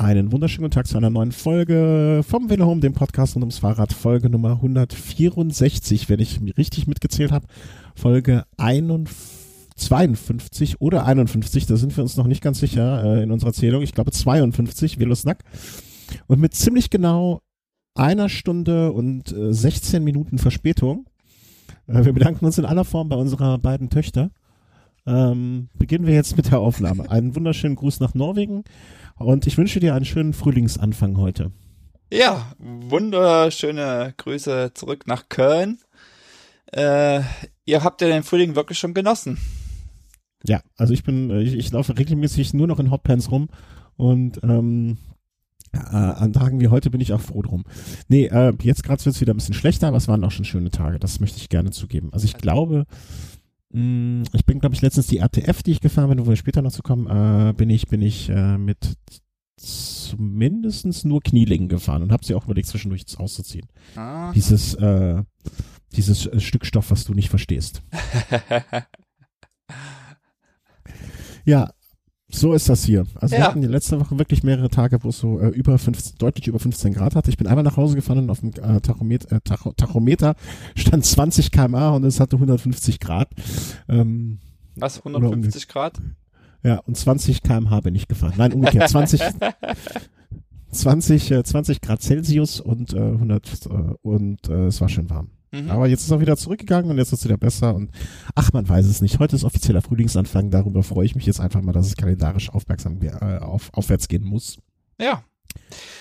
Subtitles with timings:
[0.00, 3.58] Einen wunderschönen guten Tag zu einer neuen Folge vom Velo Home, dem Podcast rund ums
[3.58, 7.46] Fahrrad, Folge Nummer 164, wenn ich richtig mitgezählt habe.
[7.94, 13.52] Folge 52 oder 51, da sind wir uns noch nicht ganz sicher äh, in unserer
[13.52, 13.82] Zählung.
[13.82, 15.44] Ich glaube 52, Velosnack.
[16.26, 17.42] Und mit ziemlich genau
[17.94, 21.04] einer Stunde und äh, 16 Minuten Verspätung.
[21.86, 24.30] Äh, wir bedanken uns in aller Form bei unserer beiden Töchter.
[25.06, 27.10] Ähm, beginnen wir jetzt mit der Aufnahme.
[27.10, 28.64] Einen wunderschönen Gruß nach Norwegen.
[29.20, 31.52] Und ich wünsche dir einen schönen Frühlingsanfang heute.
[32.10, 35.78] Ja, wunderschöne Grüße zurück nach Köln.
[36.72, 37.20] Äh,
[37.66, 39.36] ihr habt ja den Frühling wirklich schon genossen.
[40.44, 43.48] Ja, also ich bin, ich, ich laufe regelmäßig nur noch in Hotpants rum
[43.96, 44.96] und ähm,
[45.74, 47.64] äh, an Tagen wie heute bin ich auch froh drum.
[48.08, 50.46] Nee, äh, jetzt gerade wird es wieder ein bisschen schlechter, aber es waren auch schon
[50.46, 50.98] schöne Tage.
[50.98, 52.08] Das möchte ich gerne zugeben.
[52.12, 53.39] Also ich glaube, mh, mm,
[53.72, 56.72] ich bin, glaube ich, letztens die RTF, die ich gefahren bin, wo wir später noch
[56.72, 58.96] zu kommen, äh, bin ich, bin ich äh, mit
[59.56, 63.68] zumindest nur Knielingen gefahren und habe sie auch überlegt, zwischendurch auszuziehen.
[63.94, 64.32] Ah.
[64.32, 65.22] Dieses, äh,
[65.92, 67.82] dieses äh, Stück Stoff, was du nicht verstehst.
[71.44, 71.70] ja,
[72.30, 73.06] so ist das hier.
[73.16, 73.40] Also ja.
[73.40, 76.46] wir hatten die letzte Woche wirklich mehrere Tage, wo es so äh, über 15, deutlich
[76.46, 77.30] über 15 Grad hatte.
[77.30, 80.34] Ich bin einmal nach Hause gefahren und auf dem äh, Tachometer, äh, Tacho, Tachometer
[80.74, 83.28] stand 20 kmh und es hatte 150 Grad.
[83.88, 84.38] Ähm,
[84.76, 86.00] Was, 150 Grad?
[86.62, 88.34] Ja, und 20 kmh bin ich gefahren.
[88.36, 88.88] Nein, umgekehrt.
[88.88, 89.20] 20,
[90.70, 93.68] 20, äh, 20 Grad Celsius und äh, 100 äh,
[94.02, 95.30] und äh, es war schön warm.
[95.52, 95.70] Mhm.
[95.70, 97.90] Aber jetzt ist er wieder zurückgegangen und jetzt ist es wieder besser und
[98.34, 99.18] ach, man weiß es nicht.
[99.18, 103.00] Heute ist offizieller Frühlingsanfang, darüber freue ich mich jetzt einfach mal, dass es kalendarisch aufmerksam
[103.02, 104.58] äh, auf, aufwärts gehen muss.
[105.00, 105.24] Ja.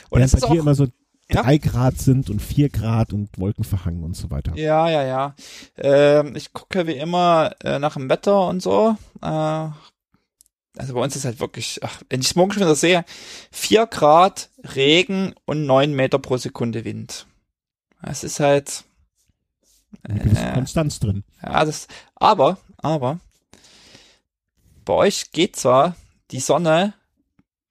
[0.09, 0.87] Und es ist dir immer so
[1.31, 1.43] ja?
[1.43, 4.55] drei Grad sind und vier Grad und Wolken verhangen und so weiter.
[4.55, 5.35] Ja, ja, ja.
[5.77, 8.95] Ähm, ich gucke wie immer äh, nach dem Wetter und so.
[9.21, 9.25] Äh,
[10.77, 13.03] also bei uns ist halt wirklich, ach, wenn ich es morgen schon wieder sehe,
[13.51, 17.27] vier Grad Regen und neun Meter pro Sekunde Wind.
[18.01, 18.85] Es ist halt,
[20.03, 21.23] äh, Konstanz drin.
[21.41, 23.19] Ja, das, aber, aber,
[24.85, 25.95] bei euch geht zwar
[26.31, 26.93] die Sonne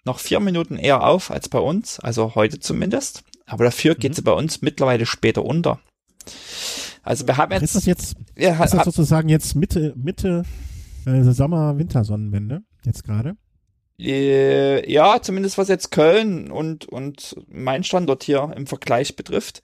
[0.04, 3.98] noch vier Minuten eher auf als bei uns, also heute zumindest, aber dafür mhm.
[3.98, 5.80] geht sie bei uns mittlerweile später unter.
[7.02, 7.62] Also wir haben jetzt.
[7.62, 10.44] Ist das jetzt, ja, ist das sozusagen jetzt Mitte, Mitte
[11.06, 13.36] äh, Sommer-Wintersonnenwende jetzt gerade?
[14.00, 19.62] Äh, ja, zumindest was jetzt Köln und, und mein Standort hier im Vergleich betrifft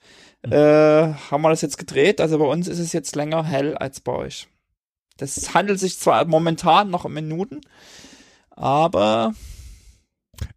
[0.51, 2.21] äh, haben wir das jetzt gedreht.
[2.21, 4.47] Also bei uns ist es jetzt länger hell als bei euch.
[5.17, 7.61] Das handelt sich zwar momentan noch um Minuten,
[8.49, 9.33] aber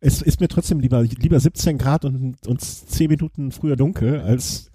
[0.01, 4.71] es ist mir trotzdem lieber, lieber 17 Grad und, und 10 Minuten früher dunkel, als,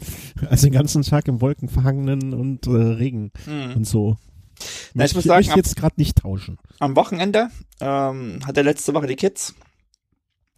[0.49, 3.75] als den ganzen Tag im wolkenverhangenen und äh, Regen hm.
[3.75, 4.17] und so.
[4.93, 6.57] Na, ich muss sagen, ich jetzt gerade nicht tauschen.
[6.79, 9.53] Am Wochenende ähm, hat er letzte Woche die Kids.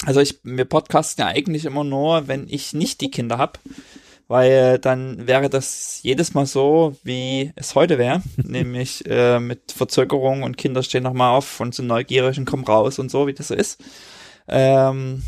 [0.06, 3.60] Also ich, wir podcasten ja eigentlich immer nur, wenn ich nicht die Kinder hab
[4.28, 10.44] weil dann wäre das jedes Mal so, wie es heute wäre, nämlich äh, mit Verzögerung
[10.44, 13.50] und Kinder stehen nochmal auf und sind neugierig und kommen raus und so, wie das
[13.50, 13.84] so ist.
[14.48, 15.24] Ähm,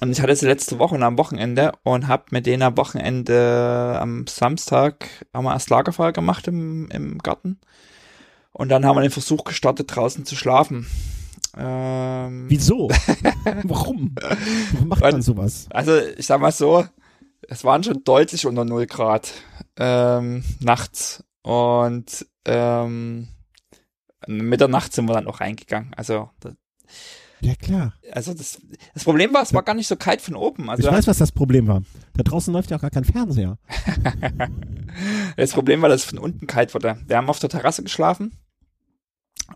[0.00, 3.96] und ich hatte sie letzte Woche und am Wochenende und habe mit denen am Wochenende
[4.00, 7.60] am Samstag haben wir erst Lagerfeuer gemacht im, im Garten.
[8.56, 10.86] Und dann haben wir den Versuch gestartet, draußen zu schlafen.
[11.56, 12.88] Ähm, Wieso?
[13.64, 14.14] Warum?
[14.72, 15.66] Warum macht man sowas?
[15.70, 16.84] Also ich sag mal so,
[17.48, 19.32] es waren schon deutlich unter 0 Grad
[19.76, 23.28] ähm, nachts und ähm,
[24.28, 25.92] Mitternacht sind wir dann auch reingegangen.
[25.96, 26.54] Also das,
[27.40, 27.94] ja klar.
[28.12, 28.60] Also das,
[28.94, 30.70] das Problem war, es war gar nicht so kalt von oben.
[30.70, 31.82] Also ich weiß, was das Problem war.
[32.16, 33.58] Da draußen läuft ja auch gar kein Fernseher.
[35.36, 36.98] das Problem war, dass es von unten kalt wurde.
[37.04, 38.30] Wir haben auf der Terrasse geschlafen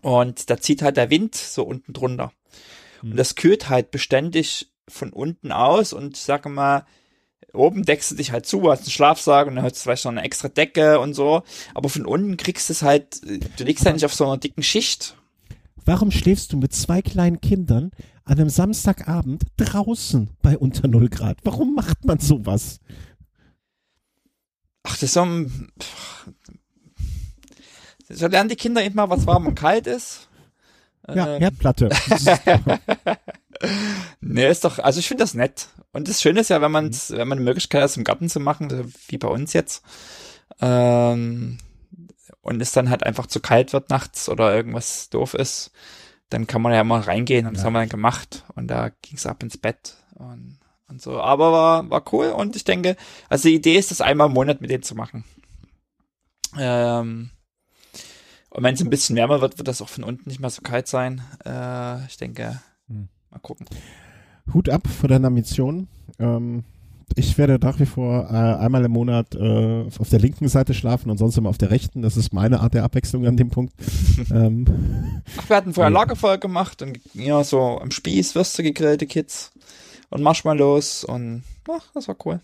[0.01, 2.31] und da zieht halt der Wind so unten drunter.
[3.01, 3.17] Und hm.
[3.17, 6.85] das kühlt halt beständig von unten aus und ich sage mal,
[7.53, 10.11] oben deckst du dich halt zu, hast einen Schlafsack und dann hast du vielleicht noch
[10.11, 11.43] eine extra Decke und so.
[11.73, 14.63] Aber von unten kriegst du es halt, du liegst halt nicht auf so einer dicken
[14.63, 15.15] Schicht.
[15.85, 17.91] Warum schläfst du mit zwei kleinen Kindern
[18.25, 21.37] an einem Samstagabend draußen bei unter 0 Grad?
[21.43, 22.79] Warum macht man sowas?
[24.83, 25.71] Ach, das ist so ein,
[28.09, 30.27] so lernen die Kinder eben mal, was warm und kalt ist.
[31.15, 31.41] Ja, ähm.
[31.41, 31.89] Herdplatte.
[34.21, 35.69] nee, ist doch, also ich finde das nett.
[35.91, 36.93] Und das Schöne ist ja, wenn man, mhm.
[37.09, 39.83] wenn man eine Möglichkeit hat, im Garten zu machen, wie bei uns jetzt,
[40.61, 41.57] ähm,
[42.41, 45.71] und es dann halt einfach zu kalt wird nachts oder irgendwas doof ist,
[46.29, 47.55] dann kann man ja mal reingehen und ja.
[47.55, 51.19] das haben wir dann gemacht und da ging es ab ins Bett und, und so.
[51.19, 52.95] Aber war, war cool und ich denke,
[53.29, 55.23] also die Idee ist, das einmal im Monat mit denen zu machen.
[56.57, 57.31] Ähm,
[58.49, 60.61] und wenn es ein bisschen wärmer wird, wird das auch von unten nicht mehr so
[60.61, 61.21] kalt sein.
[61.45, 63.09] Äh, ich denke, hm.
[63.29, 63.67] mal gucken.
[64.53, 65.87] Hut ab vor deiner Mission.
[66.17, 66.63] Ähm,
[67.15, 71.09] ich werde nach wie vor äh, einmal im Monat äh, auf der linken Seite schlafen
[71.09, 72.01] und sonst immer auf der rechten.
[72.01, 73.73] Das ist meine Art der Abwechslung an dem Punkt.
[74.31, 74.65] ähm,
[75.37, 79.51] Ach, wir hatten vorher Lagerfeuer gemacht und ja, so am Spieß Würste gegrillte Kids
[80.09, 82.41] und Marshmallows und ach, das war cool.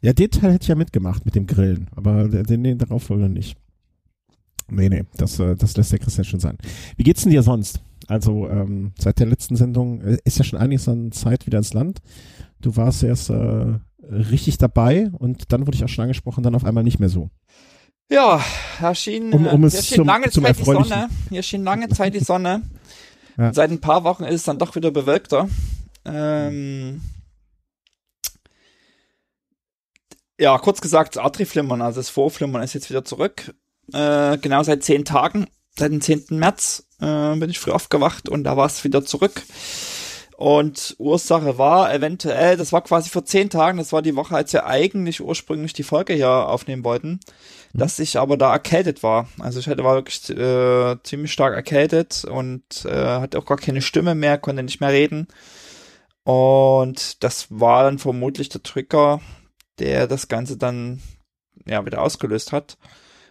[0.00, 3.28] Ja, den Teil hätte ich ja mitgemacht mit dem Grillen, aber den, den darauf wohl
[3.28, 3.56] nicht.
[4.70, 6.58] Nee, nee, das, äh, das lässt der Christian schon sein.
[6.96, 7.80] Wie geht's denn dir sonst?
[8.06, 11.74] Also ähm, seit der letzten Sendung äh, ist ja schon einiges an Zeit wieder ins
[11.74, 12.00] Land.
[12.60, 16.64] Du warst erst äh, richtig dabei und dann wurde ich auch schon angesprochen, dann auf
[16.64, 17.30] einmal nicht mehr so.
[18.10, 18.42] Ja,
[18.80, 20.64] da schien, um, um es schien zum, lange zum Zeit die.
[20.64, 21.08] Sonne.
[21.28, 22.62] Hier schien lange Zeit die Sonne.
[23.40, 23.54] Ja.
[23.54, 25.48] Seit ein paar Wochen ist es dann doch wieder bewölkter.
[26.04, 27.00] Ähm,
[30.40, 33.54] ja, kurz gesagt, das Atriflimmern, also das Vorflimmern ist jetzt wieder zurück.
[33.92, 35.46] Äh, genau seit zehn Tagen,
[35.78, 36.26] seit dem 10.
[36.30, 39.42] März äh, bin ich früh aufgewacht und da war es wieder zurück.
[40.38, 44.52] Und Ursache war eventuell, das war quasi vor zehn Tagen, das war die Woche, als
[44.52, 47.18] wir eigentlich ursprünglich die Folge hier aufnehmen wollten,
[47.74, 49.26] dass ich aber da erkältet war.
[49.40, 53.82] Also ich hatte war wirklich äh, ziemlich stark erkältet und äh, hatte auch gar keine
[53.82, 55.26] Stimme mehr, konnte nicht mehr reden.
[56.22, 59.20] Und das war dann vermutlich der Trigger,
[59.80, 61.02] der das Ganze dann
[61.66, 62.78] ja wieder ausgelöst hat.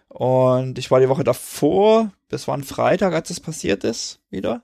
[0.08, 4.64] Und ich war die Woche davor, das war ein Freitag, als das passiert ist, wieder.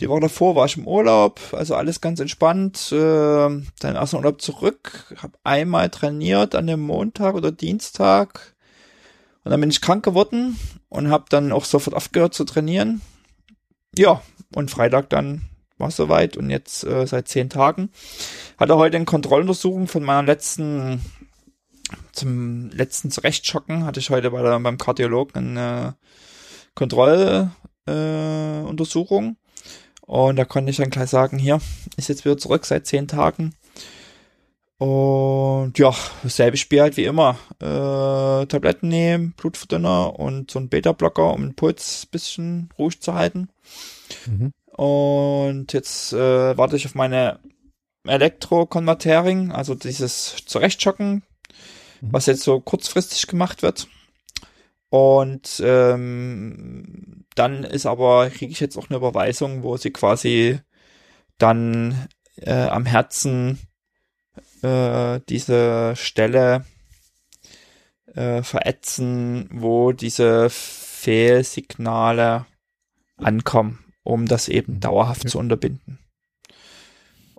[0.00, 2.90] Die Woche davor war ich im Urlaub, also alles ganz entspannt.
[2.90, 8.54] Äh, dann aus dem Urlaub zurück, habe einmal trainiert an dem Montag oder Dienstag.
[9.44, 13.02] Und dann bin ich krank geworden und habe dann auch sofort aufgehört zu trainieren.
[13.96, 14.22] Ja,
[14.54, 15.42] und Freitag dann
[15.76, 17.90] war soweit und jetzt äh, seit zehn Tagen.
[18.58, 21.00] Hatte heute eine Kontrolluntersuchung von meiner letzten,
[22.12, 25.96] zum letzten Zurechtschocken, hatte ich heute bei der, beim Kardiologen eine
[26.74, 29.28] Kontrolluntersuchung.
[29.28, 29.34] Äh.
[30.02, 31.60] Und da konnte ich dann gleich sagen, hier,
[31.96, 33.54] ist jetzt wieder zurück seit zehn Tagen.
[34.78, 37.36] Und ja, dasselbe Spiel halt wie immer.
[37.60, 43.50] Äh, Tabletten nehmen, Blutverdünner und so ein Beta-Blocker, um den Puls bisschen ruhig zu halten.
[44.26, 44.52] Mhm.
[44.74, 47.40] Und jetzt äh, warte ich auf meine
[48.06, 51.22] Elektro-Convertering, also dieses Zurechtschocken,
[52.00, 52.12] Mhm.
[52.12, 53.88] was jetzt so kurzfristig gemacht wird.
[54.88, 60.58] Und ähm, dann ist aber, kriege ich jetzt auch eine Überweisung, wo sie quasi
[61.38, 63.60] dann äh, am Herzen
[64.62, 66.64] äh, diese Stelle
[68.14, 72.46] äh, verätzen, wo diese Fehlsignale
[73.16, 75.30] ankommen, um das eben dauerhaft Ja.
[75.30, 75.99] zu unterbinden.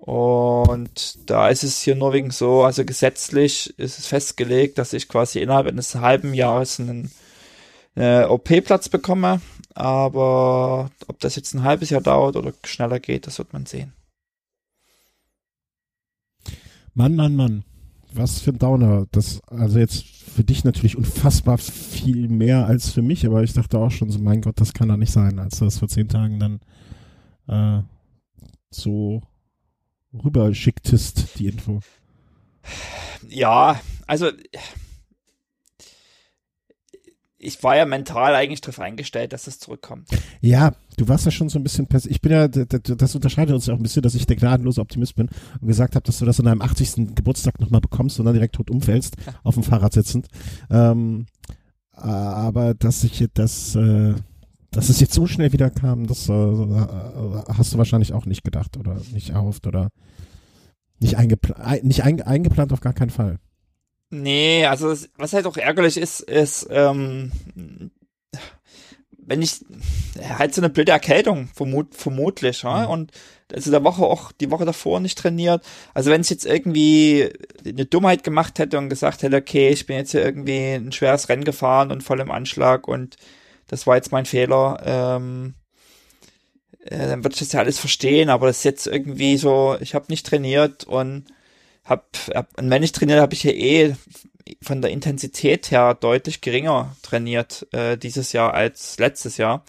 [0.02, 5.08] Und da ist es hier nur wegen so, also gesetzlich ist es festgelegt, dass ich
[5.08, 7.12] quasi innerhalb eines halben Jahres einen
[7.96, 9.42] äh, OP-Platz bekomme.
[9.76, 13.94] Aber ob das jetzt ein halbes Jahr dauert oder schneller geht, das wird man sehen.
[16.96, 17.64] Mann, Mann, Mann.
[18.12, 19.06] Was für ein Downer.
[19.12, 23.78] Das, also jetzt für dich natürlich unfassbar viel mehr als für mich, aber ich dachte
[23.78, 26.10] auch schon so, mein Gott, das kann doch nicht sein, als du das vor zehn
[26.10, 26.60] Tagen dann
[27.48, 27.84] äh,
[28.72, 29.22] so
[30.14, 31.80] rüberschicktest, die Info.
[33.28, 34.32] Ja, also
[37.44, 40.10] ich war ja mental eigentlich darauf eingestellt, dass es zurückkommt.
[40.42, 43.74] Ja, du warst ja schon so ein bisschen, ich bin ja, das unterscheidet uns ja
[43.74, 45.30] auch ein bisschen, dass ich der gnadenlose Optimist bin
[45.60, 47.16] und gesagt habe, dass du das an deinem 80.
[47.16, 50.28] Geburtstag nochmal bekommst und dann direkt tot umfällst, auf dem Fahrrad sitzend.
[50.70, 51.26] Ähm,
[51.92, 54.14] aber dass ich das, äh,
[54.72, 58.44] dass es jetzt so schnell wieder kam, das äh, äh, hast du wahrscheinlich auch nicht
[58.44, 59.90] gedacht oder nicht erhofft oder
[61.00, 63.38] nicht, eingepla nicht einge eingeplant auf gar keinen Fall.
[64.10, 67.32] Nee, also was halt auch ärgerlich ist, ist, ähm,
[69.24, 69.64] wenn ich
[70.38, 72.92] halt so eine blöde Erkältung, vermut, vermutlich, ja, Mhm.
[72.92, 73.12] und
[73.54, 75.64] also der Woche auch die Woche davor nicht trainiert.
[75.94, 77.30] Also wenn ich jetzt irgendwie
[77.66, 81.28] eine Dummheit gemacht hätte und gesagt hätte, okay, ich bin jetzt hier irgendwie ein schweres
[81.30, 83.18] Rennen gefahren und voll im Anschlag und
[83.72, 85.56] das war jetzt mein Fehler, ähm,
[86.82, 89.96] äh, dann würde ich das ja alles verstehen, aber das ist jetzt irgendwie so, ich
[89.96, 91.26] habe nicht trainiert und
[91.86, 93.96] hab, hab und wenn ich trainiere, habe ich ja eh
[94.62, 99.64] von der Intensität her deutlich geringer trainiert äh, dieses Jahr als letztes Jahr.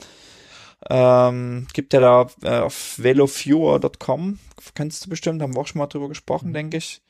[0.90, 4.40] Ähm, gibt ja da äh, auf velofewer.com,
[4.74, 7.02] kennst du bestimmt, haben wir auch schon mal drüber gesprochen, denke ich.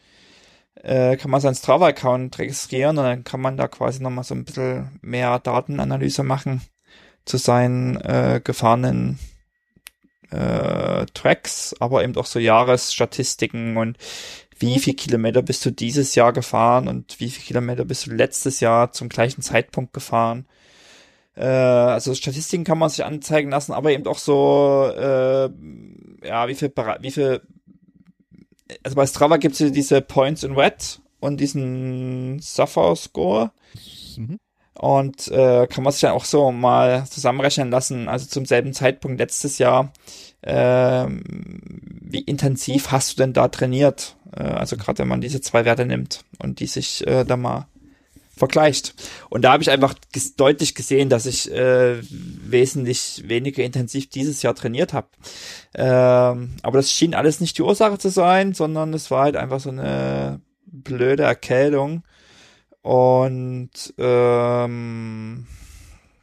[0.74, 4.44] Äh, kann man seinen Strava-Account registrieren und dann kann man da quasi nochmal so ein
[4.44, 6.60] bisschen mehr Datenanalyse machen
[7.24, 9.18] zu seinen äh, gefahrenen
[10.30, 13.98] äh, Tracks, aber eben auch so Jahresstatistiken und
[14.58, 18.60] wie viel Kilometer bist du dieses Jahr gefahren und wie viel Kilometer bist du letztes
[18.60, 20.46] Jahr zum gleichen Zeitpunkt gefahren.
[21.34, 25.50] Äh, also Statistiken kann man sich anzeigen lassen, aber eben auch so, äh,
[26.26, 27.42] ja, wie viel, wie viel
[28.82, 33.52] also bei Strava gibt es diese Points in Wet und diesen Suffer Score.
[34.16, 34.38] Mhm.
[34.74, 38.08] Und äh, kann man sich ja auch so mal zusammenrechnen lassen.
[38.08, 39.92] Also zum selben Zeitpunkt letztes Jahr,
[40.40, 44.16] äh, wie intensiv hast du denn da trainiert?
[44.34, 47.66] Äh, also gerade wenn man diese zwei Werte nimmt und die sich äh, da mal
[48.34, 48.94] vergleicht.
[49.28, 54.42] Und da habe ich einfach ges deutlich gesehen, dass ich äh, wesentlich weniger intensiv dieses
[54.42, 55.08] Jahr trainiert habe.
[55.74, 59.60] Ähm, aber das schien alles nicht die Ursache zu sein, sondern es war halt einfach
[59.60, 62.04] so eine blöde Erkältung.
[62.82, 65.46] Und ähm,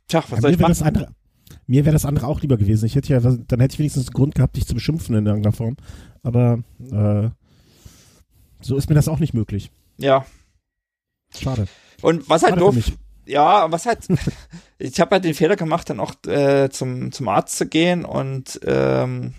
[0.07, 0.71] tja, was ja, soll ich machen?
[0.71, 1.07] Das andere,
[1.67, 2.85] mir wäre das andere auch lieber gewesen.
[2.85, 5.55] Ich hätte ja, dann hätte ich wenigstens einen Grund gehabt, dich zu beschimpfen in irgendeiner
[5.55, 5.77] Form.
[6.21, 6.59] Aber
[6.91, 7.29] äh,
[8.61, 9.71] so ist mir das auch nicht möglich.
[9.97, 10.25] Ja.
[11.37, 11.67] Schade.
[12.01, 12.75] Und was halt doof,
[13.25, 14.07] ja, was halt,
[14.79, 18.59] ich habe halt den Fehler gemacht, dann auch äh, zum, zum Arzt zu gehen und
[18.65, 19.33] ähm,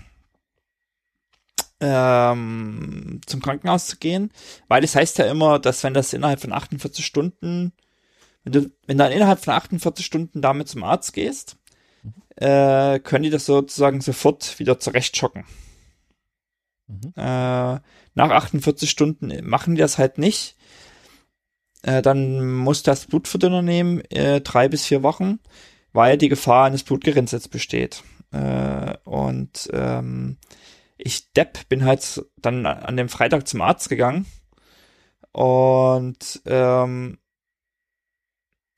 [1.80, 4.30] ähm, zum Krankenhaus zu gehen,
[4.68, 7.72] weil es das heißt ja immer, dass wenn das innerhalb von 48 Stunden,
[8.44, 11.56] wenn du, wenn du dann innerhalb von 48 Stunden damit zum Arzt gehst,
[12.02, 12.12] mhm.
[12.36, 15.44] äh, können die das sozusagen sofort wieder zurechtschocken.
[16.86, 17.12] Mhm.
[17.16, 17.80] Äh,
[18.14, 20.56] nach 48 Stunden machen die das halt nicht.
[21.82, 25.38] Äh, dann muss das Blutverdünner nehmen, äh, drei bis vier Wochen,
[25.92, 28.02] weil die Gefahr eines Blutgerinnsels besteht.
[28.32, 30.36] Äh, und ähm,
[31.02, 34.26] ich Depp bin halt dann an dem Freitag zum Arzt gegangen
[35.32, 37.18] und ähm,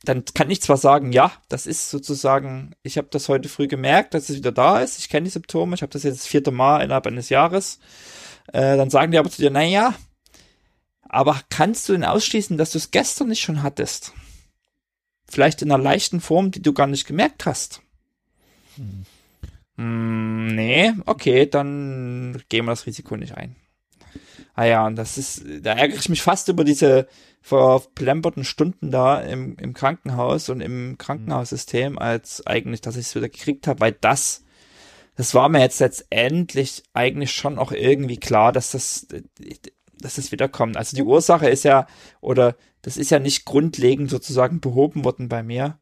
[0.04, 4.14] dann kann ich zwar sagen, ja, das ist sozusagen, ich habe das heute früh gemerkt,
[4.14, 6.50] dass es wieder da ist, ich kenne die Symptome, ich habe das jetzt das vierte
[6.50, 7.78] Mal innerhalb eines Jahres.
[8.48, 9.94] Äh, dann sagen die aber zu dir, naja,
[11.02, 14.12] aber kannst du denn ausschließen, dass du es gestern nicht schon hattest?
[15.28, 17.80] Vielleicht in einer leichten Form, die du gar nicht gemerkt hast.
[18.76, 19.06] Hm.
[19.76, 23.56] Mm, nee, okay, dann gehen wir das Risiko nicht ein.
[24.54, 27.08] Ah ja, und das ist, da ärgere ich mich fast über diese
[27.40, 33.30] verplemperten Stunden da im, im Krankenhaus und im Krankenhaussystem, als eigentlich, dass ich es wieder
[33.30, 34.44] gekriegt habe, weil das,
[35.16, 39.06] das war mir jetzt letztendlich eigentlich schon auch irgendwie klar, dass das,
[39.98, 40.76] dass das wiederkommt.
[40.76, 41.86] Also die Ursache ist ja,
[42.20, 45.78] oder das ist ja nicht grundlegend sozusagen behoben worden bei mir,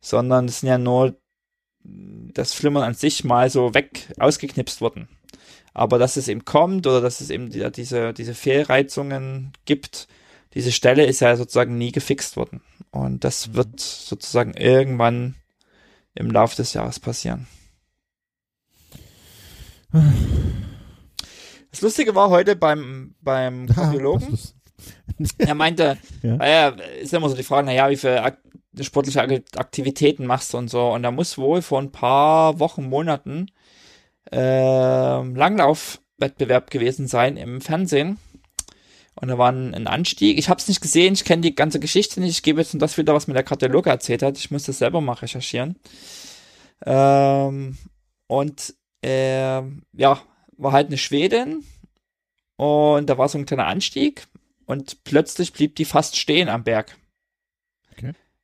[0.00, 1.16] sondern es sind ja nur
[1.84, 5.08] das Flimmern an sich mal so weg ausgeknipst worden.
[5.72, 10.08] Aber dass es eben kommt oder dass es eben die, diese, diese Fehlreizungen gibt,
[10.54, 12.62] diese Stelle ist ja sozusagen nie gefixt worden.
[12.90, 13.54] Und das mhm.
[13.56, 15.34] wird sozusagen irgendwann
[16.14, 17.48] im Laufe des Jahres passieren.
[21.70, 24.38] Das Lustige war heute beim, beim Kardiologen.
[25.38, 26.36] er meinte, ja.
[26.36, 26.68] naja,
[27.00, 28.22] ist immer so die Frage, naja, wie viele
[28.80, 29.20] sportliche
[29.56, 30.88] Aktivitäten machst und so.
[30.92, 33.50] Und da muss wohl vor ein paar Wochen, Monaten
[34.32, 38.18] äh, Langlaufwettbewerb gewesen sein im Fernsehen.
[39.14, 40.38] Und da war ein, ein Anstieg.
[40.38, 42.30] Ich habe es nicht gesehen, ich kenne die ganze Geschichte nicht.
[42.30, 44.36] Ich gebe jetzt nur das wieder, was mir der Kardiologe erzählt hat.
[44.38, 45.76] Ich muss das selber mal recherchieren.
[46.84, 47.78] Ähm,
[48.26, 49.62] und äh,
[49.92, 50.20] ja,
[50.56, 51.64] war halt eine Schwedin
[52.56, 54.26] und da war so ein kleiner Anstieg
[54.66, 56.96] und plötzlich blieb die fast stehen am Berg.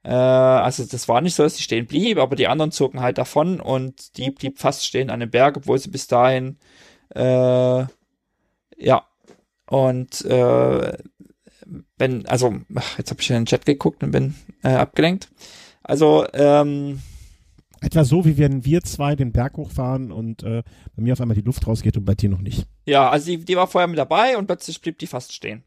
[0.03, 3.19] Äh, also das war nicht so, dass sie stehen blieb, aber die anderen zogen halt
[3.19, 6.59] davon und die blieb fast stehen an dem Berg, obwohl sie bis dahin
[7.15, 7.85] äh,
[8.77, 9.05] ja
[9.67, 10.93] und äh,
[11.99, 15.29] wenn, also, ach, jetzt habe ich in den Chat geguckt und bin äh, abgelenkt.
[15.83, 17.01] Also, ähm,
[17.83, 20.63] Etwa so, wie wenn wir zwei den Berg hochfahren und äh,
[20.95, 22.67] bei mir auf einmal die Luft rausgeht und bei dir noch nicht.
[22.85, 25.63] Ja, also die, die war vorher mit dabei und plötzlich blieb die fast stehen.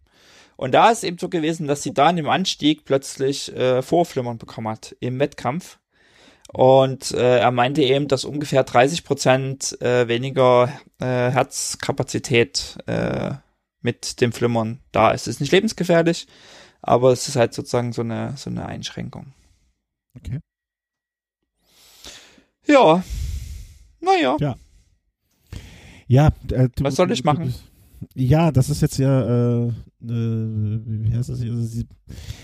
[0.55, 4.37] Und da ist eben so gewesen, dass sie da in dem Anstieg plötzlich äh, Vorflimmern
[4.37, 5.79] bekommen hat im Wettkampf.
[6.51, 13.31] Und äh, er meinte eben, dass ungefähr 30 Prozent äh, weniger äh, Herzkapazität äh,
[13.81, 15.21] mit dem Flimmern da ist.
[15.21, 16.27] Es ist nicht lebensgefährlich,
[16.81, 19.33] aber es ist halt sozusagen so eine, so eine Einschränkung.
[20.15, 20.39] Okay.
[22.67, 23.03] Ja.
[23.99, 24.37] Naja.
[24.39, 24.55] Ja.
[26.07, 27.47] Ja, äh, du, was soll ich machen?
[27.47, 27.72] Du,
[28.15, 31.41] ja, das ist jetzt ja, äh, äh, wie heißt das?
[31.41, 31.83] Also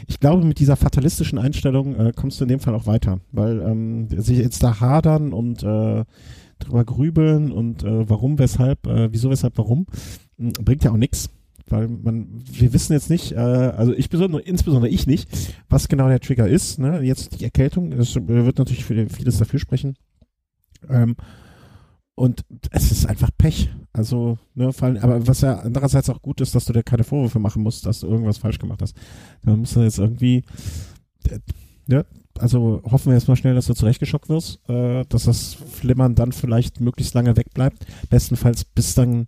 [0.08, 3.62] ich glaube, mit dieser fatalistischen Einstellung äh, kommst du in dem Fall auch weiter, weil
[3.62, 6.04] ähm, sich jetzt da hadern und äh,
[6.60, 9.86] drüber grübeln und äh, warum, weshalb, äh, wieso, weshalb, warum,
[10.38, 11.30] bringt ja auch nichts.
[11.68, 15.30] Weil man, wir wissen jetzt nicht, äh, also ich besonders, insbesondere ich nicht,
[15.70, 16.80] was genau der Trigger ist.
[16.80, 17.02] Ne?
[17.02, 19.96] Jetzt die Erkältung, das wird natürlich vieles dafür sprechen.
[20.90, 21.16] Ähm,
[22.20, 23.70] und es ist einfach Pech.
[23.94, 27.40] Also, ne, fallen, aber was ja andererseits auch gut ist, dass du dir keine Vorwürfe
[27.40, 28.94] machen musst, dass du irgendwas falsch gemacht hast.
[29.44, 30.44] Dann musst du jetzt irgendwie,
[31.30, 31.40] äh,
[31.88, 32.06] ne,
[32.38, 36.34] also hoffen wir jetzt mal schnell, dass du zurechtgeschockt wirst, äh, dass das Flimmern dann
[36.34, 37.86] vielleicht möglichst lange wegbleibt.
[38.10, 39.26] Bestenfalls bis dann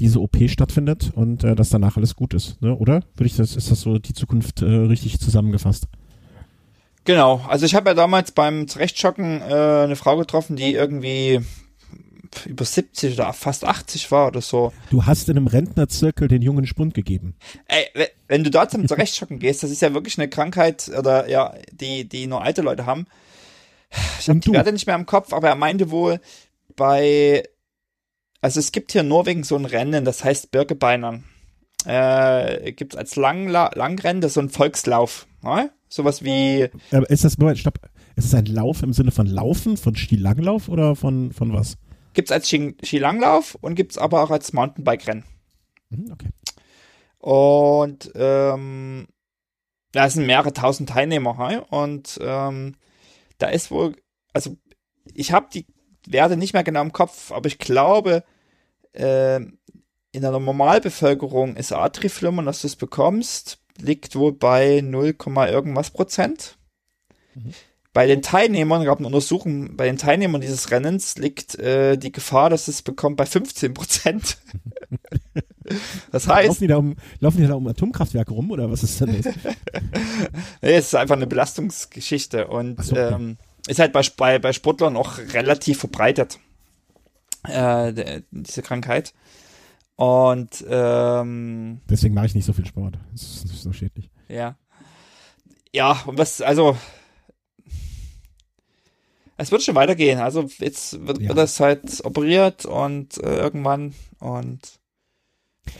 [0.00, 2.74] diese OP stattfindet und äh, dass danach alles gut ist, ne?
[2.74, 3.04] oder?
[3.14, 5.86] Würde ich das, ist das so die Zukunft äh, richtig zusammengefasst?
[7.04, 11.40] Genau, also ich habe ja damals beim Zurechtschocken äh, eine Frau getroffen, die irgendwie
[12.46, 14.72] über 70 oder fast 80 war oder so.
[14.90, 17.34] Du hast in einem Rentnerzirkel den jungen Spund gegeben.
[17.66, 21.54] Ey, wenn du dort zum Zurechtschocken gehst, das ist ja wirklich eine Krankheit oder ja,
[21.72, 23.06] die die nur alte Leute haben.
[24.20, 26.20] Ich habe die Werte nicht mehr im Kopf, aber er meinte wohl
[26.74, 27.44] bei
[28.40, 31.24] also es gibt hier in Norwegen so ein Rennen, das heißt Birkebeinern.
[31.84, 35.26] Äh, gibt es als Langla Langrennen, das ist so ein Volkslauf.
[35.42, 35.70] Ne?
[35.88, 36.68] Sowas wie.
[36.90, 37.78] Aber ist das, Moment, stopp.
[38.16, 41.76] Ist es ein Lauf im Sinne von Laufen, von Skilanglauf oder von, von was?
[42.16, 45.24] Gibt es als Skilanglauf und gibt es aber auch als Mountainbike-Rennen.
[45.90, 46.30] Mhm, okay.
[47.18, 49.06] Und ähm,
[49.92, 51.46] da sind mehrere tausend Teilnehmer.
[51.46, 51.58] He?
[51.68, 52.76] Und ähm,
[53.36, 53.96] da ist wohl,
[54.32, 54.56] also
[55.12, 55.66] ich habe die
[56.06, 58.24] Werte nicht mehr genau im Kopf, aber ich glaube,
[58.92, 65.16] äh, in der Normalbevölkerung ist Atriflimmern, dass du es bekommst, liegt wohl bei 0,
[65.50, 66.56] irgendwas Prozent.
[67.34, 67.52] Mhm.
[67.96, 72.50] Bei den Teilnehmern, gab eine Untersuchung, bei den Teilnehmern dieses Rennens liegt äh, die Gefahr,
[72.50, 74.36] dass es bekommt, bei 15 Prozent.
[76.12, 76.46] das heißt.
[76.46, 79.34] Laufen die, da um, laufen die da um Atomkraftwerke rum oder was ist denn das?
[80.60, 83.14] nee, es ist einfach eine Belastungsgeschichte und so, okay.
[83.14, 86.38] ähm, ist halt bei, bei, bei Sportlern auch relativ verbreitet,
[87.44, 89.14] äh, diese Krankheit.
[89.94, 92.98] Und ähm, deswegen mache ich nicht so viel Sport.
[93.12, 94.10] Das ist so schädlich.
[94.28, 94.58] Ja.
[95.72, 96.76] Ja, und was, also
[99.36, 100.18] es wird schon weitergehen.
[100.18, 101.28] Also jetzt wird, ja.
[101.28, 104.60] wird das halt operiert und äh, irgendwann und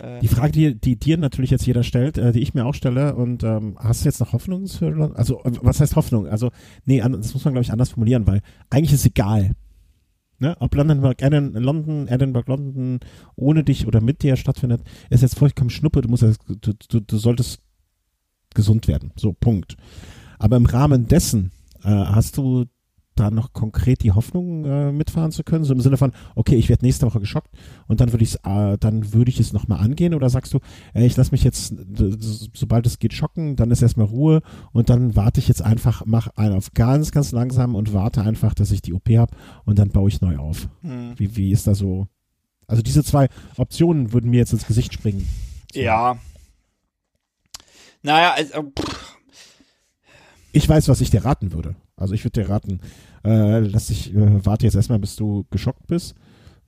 [0.01, 2.75] äh, die Frage, die, die dir natürlich jetzt jeder stellt, äh, die ich mir auch
[2.75, 6.27] stelle, und ähm, hast du jetzt noch Hoffnung für Also, äh, was heißt Hoffnung?
[6.27, 6.51] Also,
[6.85, 9.53] nee, das muss man, glaube ich, anders formulieren, weil eigentlich ist egal,
[10.39, 10.55] Ne?
[10.61, 11.01] Ob London,
[11.55, 13.01] London, Edinburgh, London
[13.37, 16.03] ohne dich oder mit dir stattfindet, ist jetzt vollkommen Schnuppe.
[16.03, 17.61] Du musst, du, du, du solltest
[18.55, 19.13] gesund werden.
[19.17, 19.77] So, Punkt.
[20.39, 21.53] Aber im Rahmen dessen
[21.83, 22.67] äh, hast du
[23.17, 25.65] da noch konkret die Hoffnung äh, mitfahren zu können?
[25.65, 27.51] So im Sinne von, okay, ich werde nächste Woche geschockt
[27.89, 30.61] und dann würde ich es, äh, dann würde ich es nochmal angehen oder sagst du,
[30.95, 31.75] ey, ich lass mich jetzt,
[32.55, 36.29] sobald es geht, schocken, dann ist erstmal Ruhe und dann warte ich jetzt einfach, mach
[36.37, 39.91] einen auf ganz, ganz langsam und warte einfach, dass ich die OP habe und dann
[39.91, 40.69] baue ich neu auf.
[40.83, 41.15] Hm.
[41.17, 42.07] Wie, wie ist da so?
[42.67, 45.29] Also diese zwei Optionen würden mir jetzt ins Gesicht springen.
[45.73, 46.19] Ja.
[48.03, 49.06] Naja, also, pff.
[50.57, 51.77] Ich weiß, was ich dir raten würde.
[51.97, 52.81] Also ich würde dir raten,
[53.25, 56.15] äh, lass dich, äh, warte jetzt erstmal, bis du geschockt bist.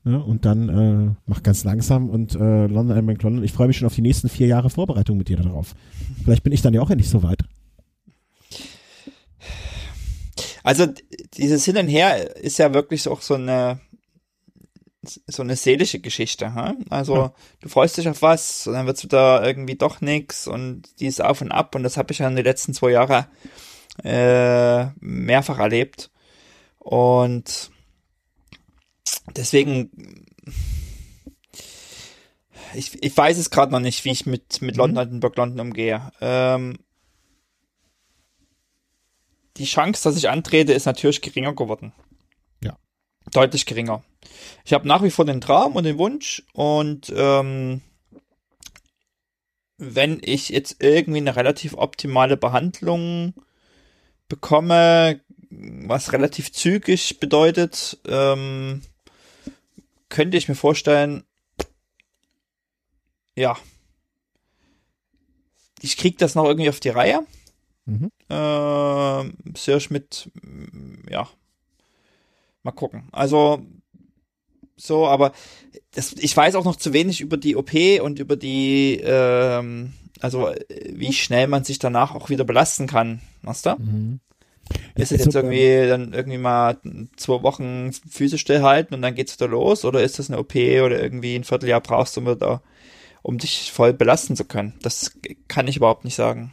[0.04, 0.22] Ne?
[0.22, 3.44] Und dann äh, mach ganz langsam und äh, London Ironman London.
[3.44, 5.74] Ich freue mich schon auf die nächsten vier Jahre Vorbereitung mit dir darauf.
[6.22, 7.44] Vielleicht bin ich dann ja auch endlich so weit.
[10.62, 10.86] Also
[11.34, 13.80] dieses Hin und Her ist ja wirklich auch so eine
[15.26, 16.54] so eine seelische Geschichte.
[16.54, 16.84] Hm?
[16.90, 17.32] Also ja.
[17.60, 21.24] du freust dich auf was und dann wird's wieder irgendwie doch nix und die ist
[21.24, 23.26] auf und ab und das habe ich ja in den letzten zwei Jahren
[24.04, 26.10] äh, mehrfach erlebt.
[26.78, 27.70] Und
[29.36, 30.26] deswegen,
[32.74, 34.80] ich, ich weiß es gerade noch nicht, wie ich mit, mit mhm.
[34.80, 36.12] London, Edinburgh, London umgehe.
[36.20, 36.78] Ähm,
[39.56, 41.92] die Chance, dass ich antrete, ist natürlich geringer geworden.
[42.62, 42.78] Ja.
[43.32, 44.04] Deutlich geringer.
[44.64, 47.82] Ich habe nach wie vor den Traum und den Wunsch und ähm,
[49.78, 53.34] wenn ich jetzt irgendwie eine relativ optimale Behandlung
[54.28, 58.82] bekomme, was relativ zügig bedeutet, ähm,
[60.08, 61.24] könnte ich mir vorstellen,
[63.34, 63.56] ja,
[65.80, 67.20] ich krieg das noch irgendwie auf die Reihe.
[67.84, 68.10] Mhm.
[68.28, 70.30] Äh, Search mit,
[71.08, 71.28] ja,
[72.62, 73.08] mal gucken.
[73.12, 73.64] Also,
[74.76, 75.32] so, aber
[75.92, 80.52] das, ich weiß auch noch zu wenig über die OP und über die, ähm, also
[80.92, 83.20] wie schnell man sich danach auch wieder belasten kann.
[83.42, 83.76] Weißt du?
[83.78, 84.20] Mhm.
[84.94, 86.76] Ist es jetzt irgendwie dann irgendwie mal
[87.16, 89.84] zwei Wochen Füße stillhalten und dann geht's wieder los?
[89.84, 92.62] Oder ist das eine OP oder irgendwie ein Vierteljahr brauchst du wieder,
[93.22, 94.74] um dich voll belasten zu können?
[94.82, 96.52] Das kann ich überhaupt nicht sagen.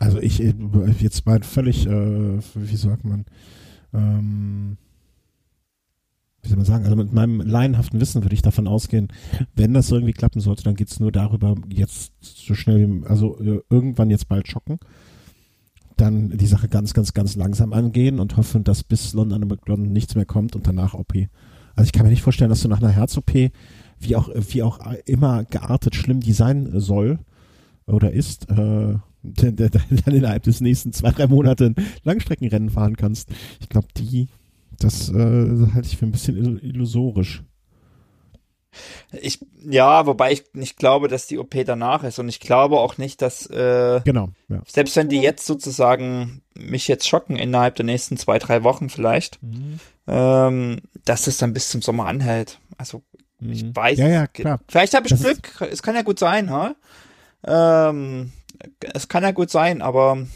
[0.00, 3.24] Also ich jetzt mal völlig, äh, wie sagt man,
[3.94, 4.76] ähm,
[6.48, 9.08] wie soll man sagen, also mit meinem laienhaften Wissen würde ich davon ausgehen,
[9.54, 14.08] wenn das irgendwie klappen sollte, dann geht's nur darüber, jetzt so schnell, also äh, irgendwann
[14.08, 14.78] jetzt bald schocken
[16.00, 20.14] dann die Sache ganz, ganz, ganz langsam angehen und hoffen, dass bis London London nichts
[20.14, 21.12] mehr kommt und danach OP.
[21.74, 23.50] Also ich kann mir nicht vorstellen, dass du nach einer Herz-OP,
[24.00, 27.18] wie auch, wie auch immer geartet schlimm die sein soll
[27.86, 33.30] oder ist, äh, dann innerhalb des nächsten zwei, drei Monate Langstreckenrennen fahren kannst.
[33.60, 34.28] Ich glaube, die,
[34.78, 35.14] das äh,
[35.74, 37.42] halte ich für ein bisschen illusorisch.
[39.12, 42.98] Ich, ja, wobei ich nicht glaube, dass die OP danach ist und ich glaube auch
[42.98, 44.62] nicht, dass, äh, Genau, ja.
[44.68, 49.42] selbst wenn die jetzt sozusagen mich jetzt schocken innerhalb der nächsten zwei, drei Wochen vielleicht,
[49.42, 49.80] Mhm.
[50.06, 52.60] ähm, dass es dann bis zum Sommer anhält.
[52.76, 53.02] Also
[53.40, 53.74] ich Mhm.
[53.74, 53.98] weiß.
[53.98, 54.60] Ja, ja, klar.
[54.68, 55.60] Vielleicht habe ich Das Glück.
[55.72, 56.74] Es kann ja gut sein, ha?
[57.44, 58.32] Ähm,
[58.92, 60.26] es kann ja gut sein, aber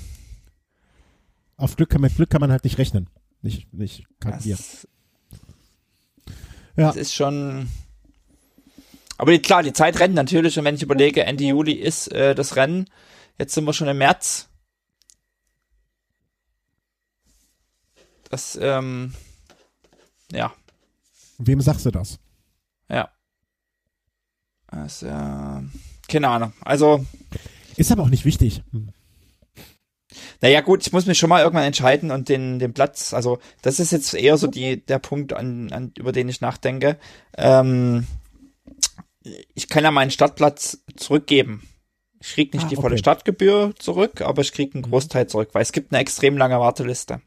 [1.59, 3.09] Auf Glück kann, mit Glück kann man halt nicht rechnen.
[3.43, 4.59] Nicht, nicht kalkulieren.
[4.59, 4.89] das,
[6.77, 6.87] Ja.
[6.87, 7.69] das ist schon.
[9.19, 12.57] Aber klar, die Zeit rennt natürlich und wenn ich überlege, Ende Juli ist äh, das
[12.57, 12.89] Rennen.
[13.39, 14.49] Jetzt sind wir schon im März.
[18.31, 19.15] Das, ähm,
[20.33, 20.53] ja,
[21.39, 22.19] Wem sagst du das?
[22.89, 23.11] ja.
[24.73, 25.63] Äh,
[26.09, 26.53] keine Ahnung.
[26.63, 27.05] Also,
[27.77, 28.63] Ist aber auch nicht wichtig.
[28.73, 28.91] Hm.
[30.41, 33.81] Naja, gut, ich muss mich schon mal irgendwann entscheiden und den, den Platz, also das
[33.81, 36.99] ist jetzt eher so die, der Punkt, an, an, über den ich nachdenke.
[37.37, 38.07] Ähm,
[39.55, 41.69] ich kann ja meinen Stadtplatz zurückgeben.
[42.21, 42.99] Ich krieg nicht Ah, die volle okay.
[42.99, 47.21] Stadtgebühr zurück, aber ich krieg einen Großteil zurück, weil es gibt eine extrem lange Warteliste.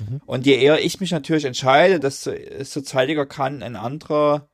[0.00, 0.20] Mhm.
[0.24, 4.50] Und je eher ich mich natürlich entscheide, desto, desto zeitiger kann ein anderer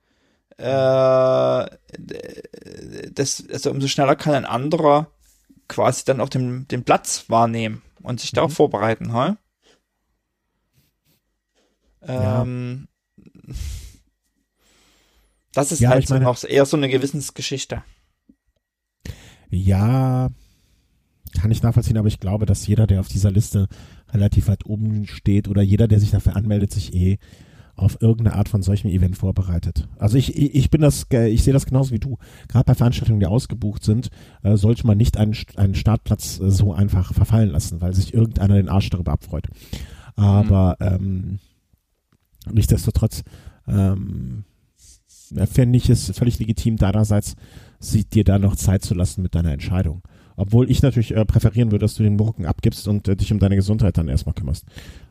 [0.58, 1.66] äh,
[3.12, 5.12] das, also umso schneller kann ein anderer
[5.68, 8.56] quasi dann auch den, den Platz wahrnehmen und sich darauf Mhm.
[8.56, 9.36] vorbereiten, ha?
[12.06, 12.42] Ja.
[12.42, 12.88] Ähm,
[15.52, 17.82] das ist Ja, halt ich so meine- noch eher so eine Gewissensgeschichte.
[19.48, 20.28] Ja,
[21.40, 23.68] kann ich nachvollziehen, aber ich glaube, dass jeder, der auf dieser Liste
[24.10, 27.18] relativ weit oben steht oder jeder, der sich dafür anmeldet, sich eh
[27.76, 29.86] auf irgendeine Art von solchem Event vorbereitet.
[29.98, 32.16] Also ich, ich bin das, ge- ich sehe das genauso wie du.
[32.48, 34.08] Gerade bei Veranstaltungen, die ausgebucht sind,
[34.42, 38.54] äh, sollte man nicht einen, einen Startplatz äh, so einfach verfallen lassen, weil sich irgendeiner
[38.54, 39.46] den Arsch darüber abfreut.
[40.16, 41.38] Aber ähm,
[42.50, 43.22] nichtsdestotrotz
[43.68, 44.44] ähm,
[45.46, 47.34] fände ich es völlig legitim deinerseits,
[47.78, 50.02] sie dir da noch Zeit zu lassen mit deiner Entscheidung.
[50.36, 53.38] Obwohl ich natürlich äh, präferieren würde, dass du den Murken abgibst und äh, dich um
[53.38, 54.64] deine Gesundheit dann erstmal kümmerst.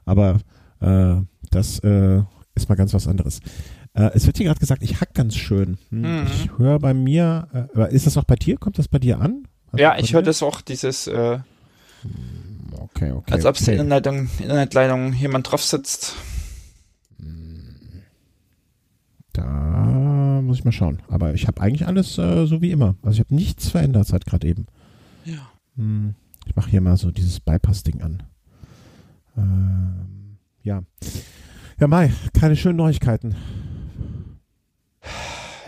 [0.05, 0.39] Aber
[0.79, 1.15] äh,
[1.51, 2.23] das äh,
[2.55, 3.39] ist mal ganz was anderes.
[3.93, 5.77] Äh, es wird hier gerade gesagt, ich hack ganz schön.
[5.89, 6.27] Hm, Mhm.
[6.27, 8.57] Ich höre bei mir, äh, ist das auch bei dir?
[8.57, 9.43] Kommt das bei dir an?
[9.71, 11.39] Also ja, ich höre das auch, dieses, äh,
[12.77, 13.33] Okay, okay.
[13.33, 13.71] als ob okay.
[13.77, 16.15] in der Internetleitung, Internetleitung jemand drauf sitzt.
[19.33, 21.01] Da muss ich mal schauen.
[21.09, 22.95] Aber ich habe eigentlich alles äh, so wie immer.
[23.01, 24.67] Also ich habe nichts verändert seit gerade eben.
[25.25, 25.49] Ja.
[25.75, 26.15] Hm,
[26.45, 28.23] ich mache hier mal so dieses Bypass-Ding an.
[29.37, 30.83] Ähm, ja.
[31.79, 33.35] Ja, Mai, keine schönen Neuigkeiten.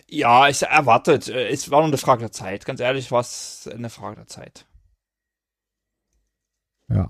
[0.10, 1.28] Ja, ich erwartet.
[1.28, 2.65] Äh, Es war nur eine Frage der Zeit.
[2.65, 4.65] Ganz ehrlich, war es eine Frage der Zeit.
[6.89, 7.10] Ja.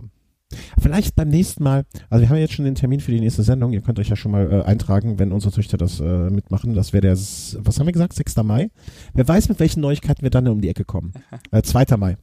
[0.81, 3.73] Vielleicht beim nächsten Mal, also wir haben jetzt schon den Termin für die nächste Sendung,
[3.73, 6.73] ihr könnt euch ja schon mal äh, eintragen, wenn unsere Töchter das äh, mitmachen.
[6.73, 8.37] Das wäre der, was haben wir gesagt, 6.
[8.37, 8.71] Mai?
[9.13, 11.13] Wer weiß, mit welchen Neuigkeiten wir dann um die Ecke kommen.
[11.51, 11.97] Äh, 2.
[11.97, 12.17] Mai.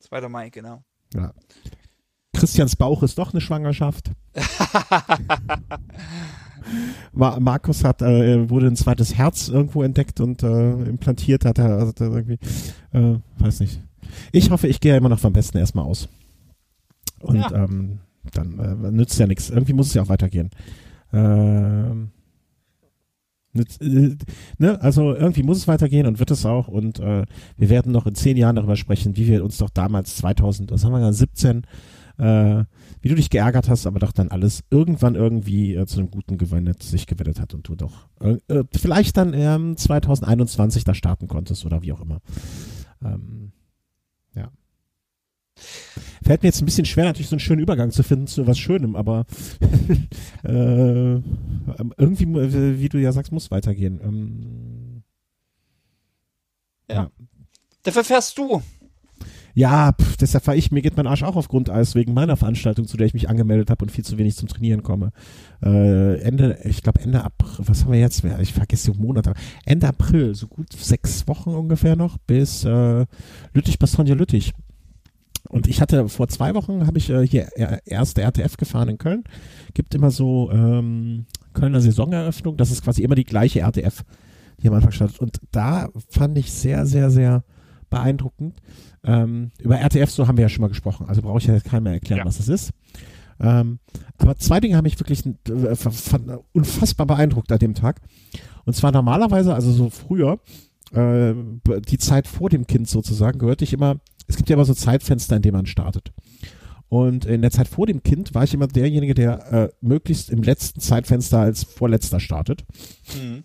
[0.00, 0.28] 2.
[0.28, 0.82] Mai, genau.
[1.14, 1.32] Ja.
[2.40, 4.10] Christians Bauch ist doch eine Schwangerschaft.
[7.12, 11.68] Ma Markus hat, äh, wurde ein zweites Herz irgendwo entdeckt und äh, implantiert, hat er,
[11.68, 12.38] er irgendwie,
[12.92, 13.80] äh, weiß nicht.
[14.32, 16.08] Ich hoffe, ich gehe ja immer noch vom Besten erstmal aus.
[17.20, 17.50] Und Ja.
[17.64, 17.98] ähm,
[18.32, 19.50] dann äh, nützt ja nichts.
[19.50, 20.50] Irgendwie muss es ja auch weitergehen.
[21.12, 22.10] Ähm,
[23.52, 24.16] nützt, äh,
[24.58, 24.80] ne?
[24.80, 26.68] Also irgendwie muss es weitergehen und wird es auch.
[26.68, 27.24] Und äh,
[27.56, 30.84] wir werden noch in zehn Jahren darüber sprechen, wie wir uns doch damals 2000, was
[30.84, 31.62] haben wir da, 17,
[32.20, 32.64] äh,
[33.00, 36.36] wie du dich geärgert hast, aber doch dann alles irgendwann irgendwie äh, zu einem Guten
[36.38, 41.26] gewendet, sich gewendet hat und du doch äh, äh, vielleicht dann ähm, 2021 da starten
[41.28, 42.20] konntest oder wie auch immer.
[43.02, 43.52] Ähm,
[44.34, 44.50] ja.
[46.22, 48.58] Fällt mir jetzt ein bisschen schwer, natürlich so einen schönen Übergang zu finden zu was
[48.58, 49.24] Schönem, aber
[50.44, 51.20] äh,
[51.96, 53.98] irgendwie, mu- wie du ja sagst, muss weitergehen.
[54.02, 55.02] Ähm,
[57.82, 58.62] Dafür fährst du.
[59.54, 62.86] Ja, pff, deshalb war ich, mir geht mein Arsch auch auf Grundeis wegen meiner Veranstaltung,
[62.86, 65.12] zu der ich mich angemeldet habe und viel zu wenig zum Trainieren komme.
[65.62, 68.24] Äh, Ende, ich glaube Ende April, was haben wir jetzt?
[68.40, 69.32] Ich vergesse die Monate.
[69.64, 73.06] Ende April, so gut sechs Wochen ungefähr noch, bis äh,
[73.52, 74.52] Lüttich, Bastogne, Lüttich.
[75.48, 77.48] Und ich hatte vor zwei Wochen, habe ich äh, hier
[77.84, 79.24] erste RTF gefahren in Köln.
[79.74, 84.04] Gibt immer so ähm, Kölner Saisoneröffnung, das ist quasi immer die gleiche RTF,
[84.62, 85.18] die am Anfang startet.
[85.18, 87.42] Und da fand ich sehr, sehr, sehr
[87.88, 88.60] beeindruckend.
[89.04, 91.64] Ähm, über RTF, so haben wir ja schon mal gesprochen, also brauche ich ja jetzt
[91.66, 92.24] keinem mehr erklären, Ja.
[92.26, 92.70] was das ist.
[93.40, 93.78] Ähm,
[94.18, 98.00] aber zwei Dinge haben mich wirklich äh, unfassbar beeindruckt an dem Tag.
[98.66, 100.38] Und zwar normalerweise, also so früher,
[100.92, 101.32] äh,
[101.88, 105.36] die Zeit vor dem Kind sozusagen, gehörte ich immer, es gibt ja immer so Zeitfenster,
[105.36, 106.12] in denen man startet.
[106.90, 110.42] Und in der Zeit vor dem Kind war ich immer derjenige, der äh, möglichst im
[110.42, 112.64] letzten Zeitfenster als Vorletzter startet.
[113.18, 113.44] Hm.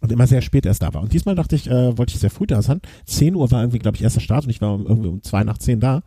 [0.00, 1.02] Und immer sehr spät erst da war.
[1.02, 2.80] Und diesmal dachte ich, äh, wollte ich sehr früh da sein.
[3.06, 5.58] 10 Uhr war irgendwie, glaube ich, erster Start und ich war irgendwie um zwei nach
[5.58, 6.02] zehn da.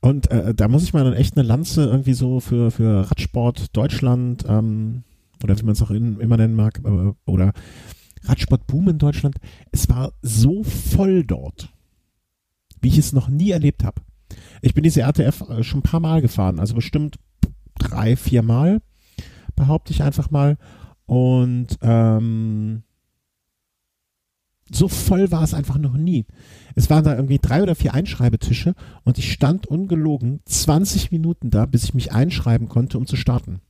[0.00, 3.76] Und äh, da muss ich mal dann echt eine Lanze irgendwie so für, für Radsport
[3.76, 5.04] Deutschland, ähm,
[5.44, 7.52] oder wie man es auch in, immer nennen mag, äh, oder
[8.24, 9.36] Radsportboom in Deutschland.
[9.70, 11.72] Es war so voll dort,
[12.80, 14.02] wie ich es noch nie erlebt habe.
[14.60, 17.16] Ich bin diese RTF äh, schon ein paar Mal gefahren, also bestimmt
[17.78, 18.80] drei, vier Mal,
[19.54, 20.58] behaupte ich einfach mal.
[21.12, 22.84] Und ähm,
[24.70, 26.24] so voll war es einfach noch nie.
[26.74, 31.66] Es waren da irgendwie drei oder vier Einschreibetische und ich stand ungelogen 20 Minuten da,
[31.66, 33.60] bis ich mich einschreiben konnte, um zu starten.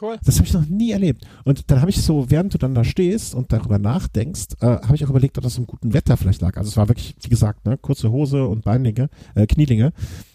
[0.00, 0.18] Cool.
[0.24, 1.28] Das habe ich noch nie erlebt.
[1.44, 4.96] Und dann habe ich so, während du dann da stehst und darüber nachdenkst, äh, habe
[4.96, 6.56] ich auch überlegt, ob das im guten Wetter vielleicht lag.
[6.56, 9.92] Also es war wirklich, wie gesagt, ne, kurze Hose und Beinlinge, äh, Knielinge.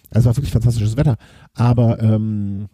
[0.09, 1.17] Also es war wirklich fantastisches Wetter.
[1.53, 2.69] Aber ähm,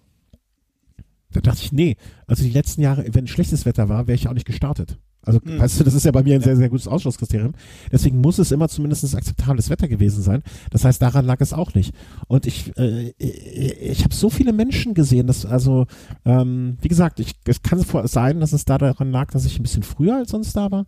[1.33, 4.33] da dachte ich, nee, also die letzten Jahre, wenn schlechtes Wetter war, wäre ich auch
[4.33, 4.97] nicht gestartet.
[5.23, 5.59] Also, hm.
[5.59, 7.53] weißt du, das ist ja bei mir ein sehr, sehr gutes Ausschlusskriterium.
[7.91, 10.41] Deswegen muss es immer zumindest akzeptables Wetter gewesen sein.
[10.71, 11.93] Das heißt, daran lag es auch nicht.
[12.27, 15.85] Und ich, äh, ich habe so viele Menschen gesehen, dass, also,
[16.25, 19.63] ähm, wie gesagt, ich, es kann sein, dass es da daran lag, dass ich ein
[19.63, 20.85] bisschen früher als sonst da war.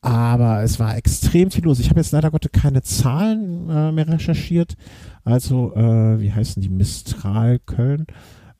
[0.00, 1.78] Aber es war extrem viel los.
[1.78, 4.76] Ich habe jetzt leider Gottes keine Zahlen äh, mehr recherchiert.
[5.24, 6.70] Also, äh, wie heißen die?
[6.70, 8.06] Mistral Köln.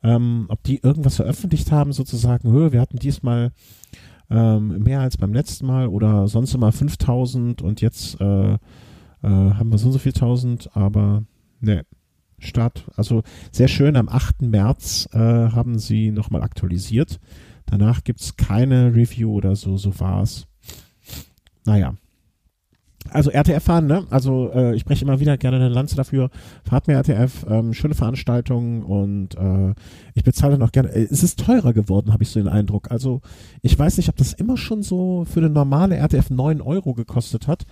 [0.03, 3.53] Ähm, ob die irgendwas veröffentlicht haben, sozusagen, wir hatten diesmal
[4.31, 8.59] ähm, mehr als beim letzten Mal oder sonst immer 5000 und jetzt äh, äh,
[9.23, 11.23] haben wir so und so viel tausend, aber
[11.61, 11.85] ne,
[12.39, 14.43] Start, also sehr schön, am 8.
[14.43, 17.21] März äh, haben sie nochmal aktualisiert.
[17.67, 20.49] Danach gibt's keine Review oder so, so war's.
[21.65, 21.95] Naja,
[23.11, 24.05] also RTF fahren, ne?
[24.11, 26.31] Also äh, ich breche immer wieder gerne eine Lanze dafür.
[26.65, 29.75] Fahrt mir RTF, ähm, schöne Veranstaltungen und äh,
[30.15, 30.91] ich bezahle noch gerne.
[30.91, 32.91] Äh, es ist teurer geworden, habe ich so den Eindruck.
[32.91, 33.21] Also
[33.61, 37.49] ich weiß nicht, ob das immer schon so für eine normale RTF 9 Euro gekostet
[37.49, 37.65] hat.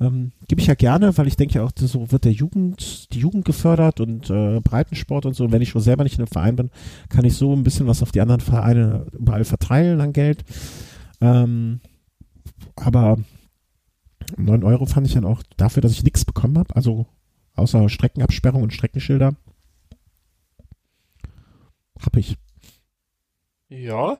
[0.00, 3.20] Ähm, Gebe ich ja gerne, weil ich denke ja auch, so wird der Jugend, die
[3.20, 5.44] Jugend gefördert und äh, Breitensport und so.
[5.44, 6.70] Und wenn ich schon selber nicht in einem Verein bin,
[7.08, 10.44] kann ich so ein bisschen was auf die anderen Vereine überall verteilen an Geld.
[11.20, 11.80] Ähm,
[12.76, 13.18] aber
[14.36, 17.06] 9 Euro fand ich dann auch dafür, dass ich nichts bekommen habe, also
[17.56, 19.34] außer Streckenabsperrung und Streckenschilder.
[22.00, 22.36] Hab ich.
[23.68, 24.18] Ja.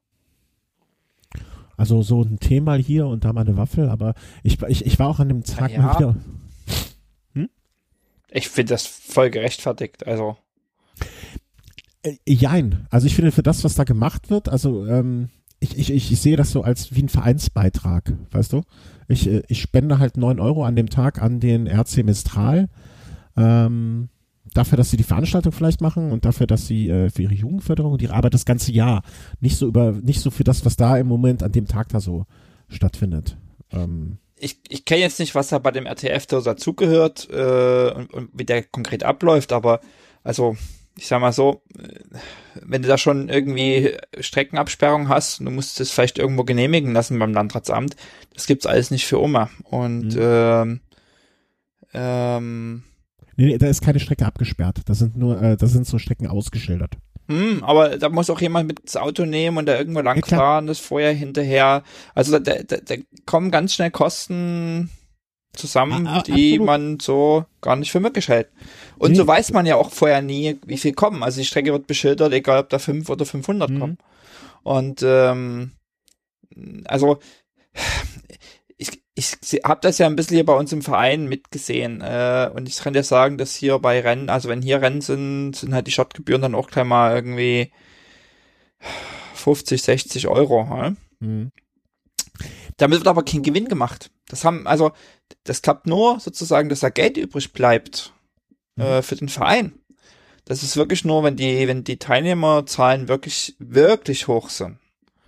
[1.77, 4.99] Also so ein Tee mal hier und da mal eine Waffel, aber ich, ich, ich
[4.99, 5.81] war auch an dem Tag ja.
[5.81, 6.17] mal wieder.
[7.35, 7.49] Hm?
[8.31, 10.37] Ich finde das voll gerechtfertigt, also.
[12.03, 12.87] Äh, jein.
[12.91, 16.37] Also ich finde für das, was da gemacht wird, also ähm, ich, ich, ich sehe
[16.37, 18.63] das so als wie ein Vereinsbeitrag, weißt du?
[19.11, 22.69] Ich, äh, ich spende halt neun Euro an dem Tag an den RC Mistral.
[23.37, 24.09] Ähm,
[24.55, 27.93] dafür, dass sie die Veranstaltung vielleicht machen und dafür, dass sie äh, für ihre Jugendförderung
[27.93, 29.03] und ihre Arbeit das ganze Jahr,
[29.41, 32.01] nicht so über, nicht so für das, was da im Moment an dem Tag da
[32.01, 32.27] so
[32.69, 33.37] stattfindet.
[33.73, 38.13] Ähm, ich, ich kenne jetzt nicht, was da bei dem RTF da dazugehört äh, und,
[38.13, 39.81] und wie der konkret abläuft, aber
[40.23, 40.57] also
[41.01, 41.63] ich sag mal so,
[42.63, 47.33] wenn du da schon irgendwie Streckenabsperrung hast, du musst es vielleicht irgendwo genehmigen lassen beim
[47.33, 47.97] Landratsamt,
[48.35, 49.49] das gibt's alles nicht für Oma.
[49.65, 50.21] Und mhm.
[50.21, 50.81] ähm,
[51.95, 52.83] ähm,
[53.37, 54.83] nee, nee, da ist keine Strecke abgesperrt.
[54.85, 56.99] Da sind nur, äh, da sind so Strecken ausgeschildert.
[57.29, 60.69] Hm, aber da muss auch jemand mit das Auto nehmen und da irgendwo langfahren, ja,
[60.69, 61.83] das vorher hinterher.
[62.15, 64.91] Also da, da, da kommen ganz schnell Kosten
[65.53, 66.67] zusammen, ah, ah, die absolut.
[66.67, 68.49] man so gar nicht für möglich hält.
[68.99, 69.17] Und nee.
[69.17, 71.23] so weiß man ja auch vorher nie, wie viel kommen.
[71.23, 73.81] Also die Strecke wird beschildert, egal ob da 5 oder 500 mhm.
[73.81, 73.99] kommen.
[74.63, 75.73] Und ähm,
[76.87, 77.19] also
[79.21, 82.69] ich, ich habe das ja ein bisschen hier bei uns im Verein mitgesehen äh, und
[82.69, 85.87] ich kann dir sagen, dass hier bei Rennen, also wenn hier Rennen sind, sind halt
[85.87, 87.73] die Schottgebühren dann auch gleich mal irgendwie
[89.35, 90.67] 50, 60 Euro.
[90.71, 90.95] Ja?
[91.21, 91.53] Mhm.
[92.81, 94.11] Damit wird aber kein Gewinn gemacht.
[94.29, 94.93] Das haben, also,
[95.45, 98.15] das klappt nur sozusagen, dass da Geld übrig bleibt
[98.79, 99.03] äh, mhm.
[99.03, 99.75] für den Verein.
[100.47, 104.79] Das ist wirklich nur, wenn die, wenn die Teilnehmerzahlen wirklich, wirklich hoch sind.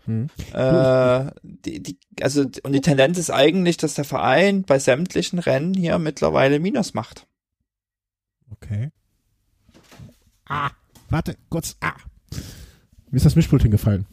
[0.07, 0.31] Mhm.
[0.55, 5.75] Äh, die, die, also, und die Tendenz ist eigentlich, dass der Verein bei sämtlichen Rennen
[5.75, 7.27] hier mittlerweile Minus macht.
[8.51, 8.93] Okay.
[10.47, 10.71] Ah,
[11.11, 11.93] warte, kurz, ah.
[13.11, 14.07] Mir ist das Mischpult hingefallen.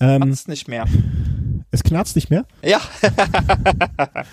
[0.00, 0.84] Ähm, nicht mehr.
[1.70, 2.46] Es knarzt nicht mehr?
[2.62, 2.80] Ja.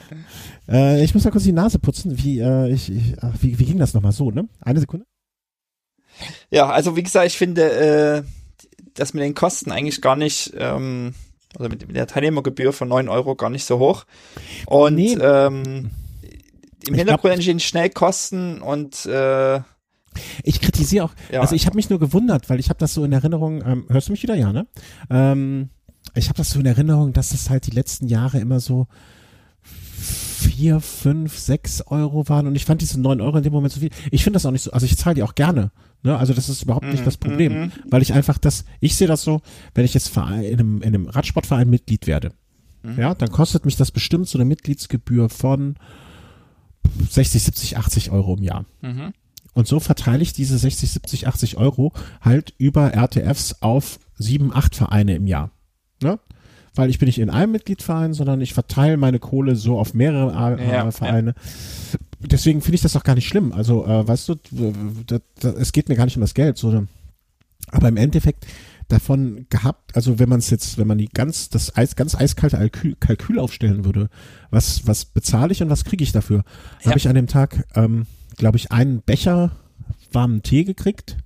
[0.69, 2.17] äh, ich muss mal kurz die Nase putzen.
[2.17, 4.47] Wie, äh, ich, ich, ach, wie, wie ging das nochmal so, ne?
[4.61, 5.05] Eine Sekunde.
[6.49, 8.23] Ja, also wie gesagt, ich finde, äh,
[8.93, 11.13] das mit den Kosten eigentlich gar nicht, ähm,
[11.57, 14.05] also mit, mit der Teilnehmergebühr von neun Euro gar nicht so hoch.
[14.65, 15.17] Und nee.
[15.19, 15.91] ähm,
[16.87, 19.59] im Hintergrund entstehen schnell Kosten und äh,
[20.43, 21.41] ich kritisiere auch, ja.
[21.41, 24.07] also ich habe mich nur gewundert, weil ich habe das so in Erinnerung, ähm, hörst
[24.07, 24.67] du mich wieder, ja, ne?
[25.09, 25.71] Ähm,
[26.15, 28.87] ich habe das so in Erinnerung, dass das halt die letzten Jahre immer so
[29.61, 33.79] vier, fünf, sechs Euro waren und ich fand diese neun Euro in dem Moment so
[33.79, 33.89] viel.
[34.11, 35.71] Ich finde das auch nicht so, also ich zahle die auch gerne.
[36.03, 36.15] Ne?
[36.17, 37.71] Also das ist überhaupt nicht das Problem, Mhm.
[37.89, 39.41] weil ich einfach das, ich sehe das so,
[39.73, 42.31] wenn ich jetzt Verein, in einem, in einem Radsportverein Mitglied werde,
[42.83, 42.99] Mhm.
[42.99, 45.75] ja, dann kostet mich das bestimmt so eine Mitgliedsgebühr von
[47.09, 48.65] 60, 70, 80 Euro im Jahr.
[48.81, 49.13] Mhm.
[49.53, 54.75] Und so verteile ich diese 60, 70, 80 Euro halt über RTFs auf sieben, acht
[54.75, 55.49] Vereine im Jahr.
[56.01, 56.19] Ne?
[56.75, 60.33] Weil ich bin nicht in einem Mitgliedverein, sondern ich verteile meine Kohle so auf mehrere
[60.69, 61.33] Ja, Vereine.
[62.19, 63.53] Deswegen finde ich das auch gar nicht schlimm.
[63.53, 64.35] Also, äh, weißt du,
[65.07, 66.89] da, da, es geht mir gar nicht um das Geld, sondern
[67.71, 68.45] aber im Endeffekt
[68.87, 72.57] davon gehabt, also wenn man es jetzt, wenn man die ganz, das Eis, ganz eiskalte
[72.57, 74.09] Kalkül, Kalkül aufstellen würde,
[74.51, 76.43] was, was bezahle ich und was kriege ich dafür?
[76.81, 76.89] Ja.
[76.89, 78.05] Habe ich an dem Tag, ähm,
[78.37, 79.51] glaube ich, einen Becher
[80.11, 81.17] warmen Tee gekriegt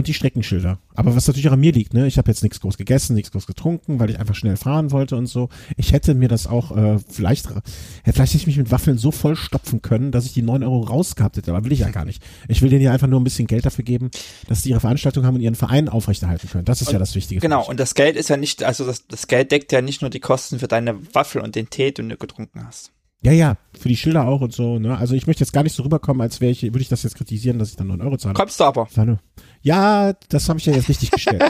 [0.00, 0.78] und die Streckenschilder.
[0.94, 2.06] Aber was natürlich auch an mir liegt, ne?
[2.06, 5.16] Ich habe jetzt nichts groß gegessen, nichts groß getrunken, weil ich einfach schnell fahren wollte
[5.16, 5.48] und so.
[5.76, 7.60] Ich hätte mir das auch äh, vielleicht, äh,
[8.04, 11.36] vielleicht hätte ich mich mit Waffeln so vollstopfen können, dass ich die neun Euro rausgehabt
[11.36, 11.50] hätte.
[11.52, 12.22] Aber will ich ja gar nicht.
[12.48, 14.10] Ich will denen ja einfach nur ein bisschen Geld dafür geben,
[14.48, 16.64] dass die ihre Veranstaltung haben und ihren Verein aufrechterhalten können.
[16.64, 17.40] Das ist Und- ja das Wichtige.
[17.40, 20.10] Genau, und das Geld ist ja nicht, also das, das Geld deckt ja nicht nur
[20.10, 22.92] die Kosten für deine Waffel und den Tee, den du getrunken hast.
[23.22, 24.78] Ja, ja, für die Schilder auch und so.
[24.78, 24.96] Ne?
[24.96, 27.16] Also ich möchte jetzt gar nicht so rüberkommen, als wäre ich, würde ich das jetzt
[27.16, 28.32] kritisieren, dass ich dann neun Euro zahle.
[28.32, 28.88] Kommst du aber.
[28.96, 29.18] Nur-
[29.62, 31.42] Ja, das habe ich ja jetzt richtig gestellt.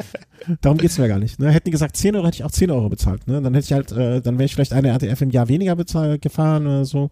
[0.60, 1.38] Darum geht's mir gar nicht.
[1.40, 1.50] Ne?
[1.50, 3.26] Hätten die gesagt 10 Euro, hätte ich auch 10 Euro bezahlt.
[3.26, 3.40] Ne?
[3.40, 6.20] Dann hätte ich halt, äh, dann wäre ich vielleicht eine RTF im Jahr weniger bezahlt,
[6.20, 7.10] gefahren oder so.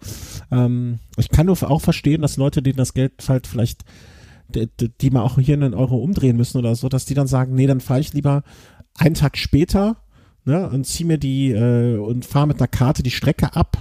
[0.52, 3.82] Ähm, ich kann nur auch verstehen, dass Leute, denen das Geld halt vielleicht,
[4.48, 4.68] die,
[5.00, 7.66] die- mal auch hier einen Euro umdrehen müssen oder so, dass die dann sagen, nee,
[7.66, 8.42] dann fahre ich lieber
[8.98, 9.96] einen Tag später
[10.44, 13.78] ne, und zieh mir die äh, und fahre mit einer Karte die Strecke ab.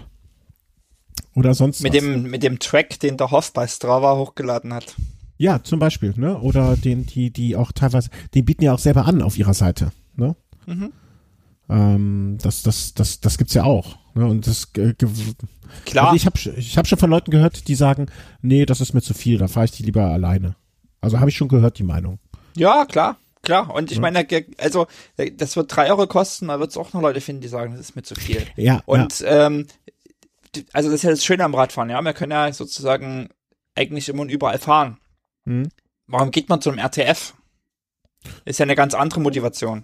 [1.36, 1.99] Oder sonst Mit was.
[2.02, 4.95] dem, mit dem Track, den der Hoff bei Strava hochgeladen hat.
[5.43, 6.39] Ja, zum Beispiel, ne?
[6.39, 9.91] Oder den, die, die auch teilweise, die bieten ja auch selber an auf ihrer Seite,
[10.15, 10.38] ne?
[10.65, 10.93] Mhm.
[11.69, 13.97] Ähm, das, das, das, das gibt's ja auch.
[14.15, 14.25] Ne?
[14.25, 14.93] Und das, äh,
[15.86, 18.06] Klar, also ich habe, ich habe schon von Leuten gehört, die sagen,
[18.41, 20.56] nee, das ist mir zu viel, da fahre ich die lieber alleine.
[21.01, 22.19] Also habe ich schon gehört die Meinung.
[22.56, 23.73] ja, klar, klar.
[23.73, 24.01] Und ich Ja.
[24.01, 24.25] meine,
[24.60, 24.88] also,
[25.38, 27.82] das wird drei Euro kosten, da wird es auch noch Leute finden, die sagen, das
[27.82, 28.43] ist mir zu viel.
[28.56, 28.82] Ja.
[28.86, 29.67] Und ähm,
[30.56, 32.01] die- also das ist ja das Schöne am Radfahren, ja.
[32.01, 33.27] Wir können ja sozusagen
[33.75, 34.97] eigentlich immer und überall fahren.
[35.45, 35.69] Hm.
[36.08, 37.34] Warum geht man zu einem RTF?
[38.45, 39.84] Ist ja eine ganz andere Motivation.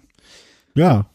[0.74, 1.06] Ja.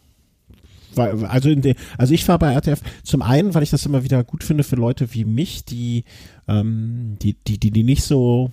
[0.97, 4.23] Also, in de, also ich fahre bei RTF zum einen, weil ich das immer wieder
[4.23, 6.05] gut finde für Leute wie mich, die,
[6.47, 8.51] ähm, die, die, die, die nicht so,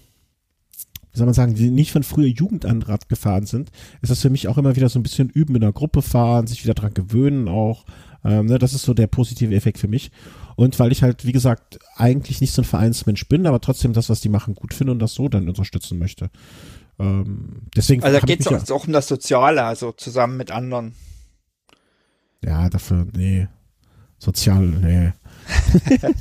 [1.12, 4.22] wie soll man sagen, die nicht von früher Jugend an Rad gefahren sind, ist das
[4.22, 6.74] für mich auch immer wieder so ein bisschen üben in der Gruppe fahren, sich wieder
[6.74, 7.84] dran gewöhnen auch.
[8.24, 10.10] Ähm, ne, das ist so der positive Effekt für mich.
[10.56, 14.08] Und weil ich halt, wie gesagt, eigentlich nicht so ein Vereinsmensch bin, aber trotzdem das,
[14.08, 16.30] was die machen, gut finde und das so dann unterstützen möchte.
[16.98, 20.94] Ähm, deswegen Also da geht es auch um das Soziale, also zusammen mit anderen.
[22.44, 23.48] Ja, dafür, nee.
[24.18, 25.12] Sozial, nee.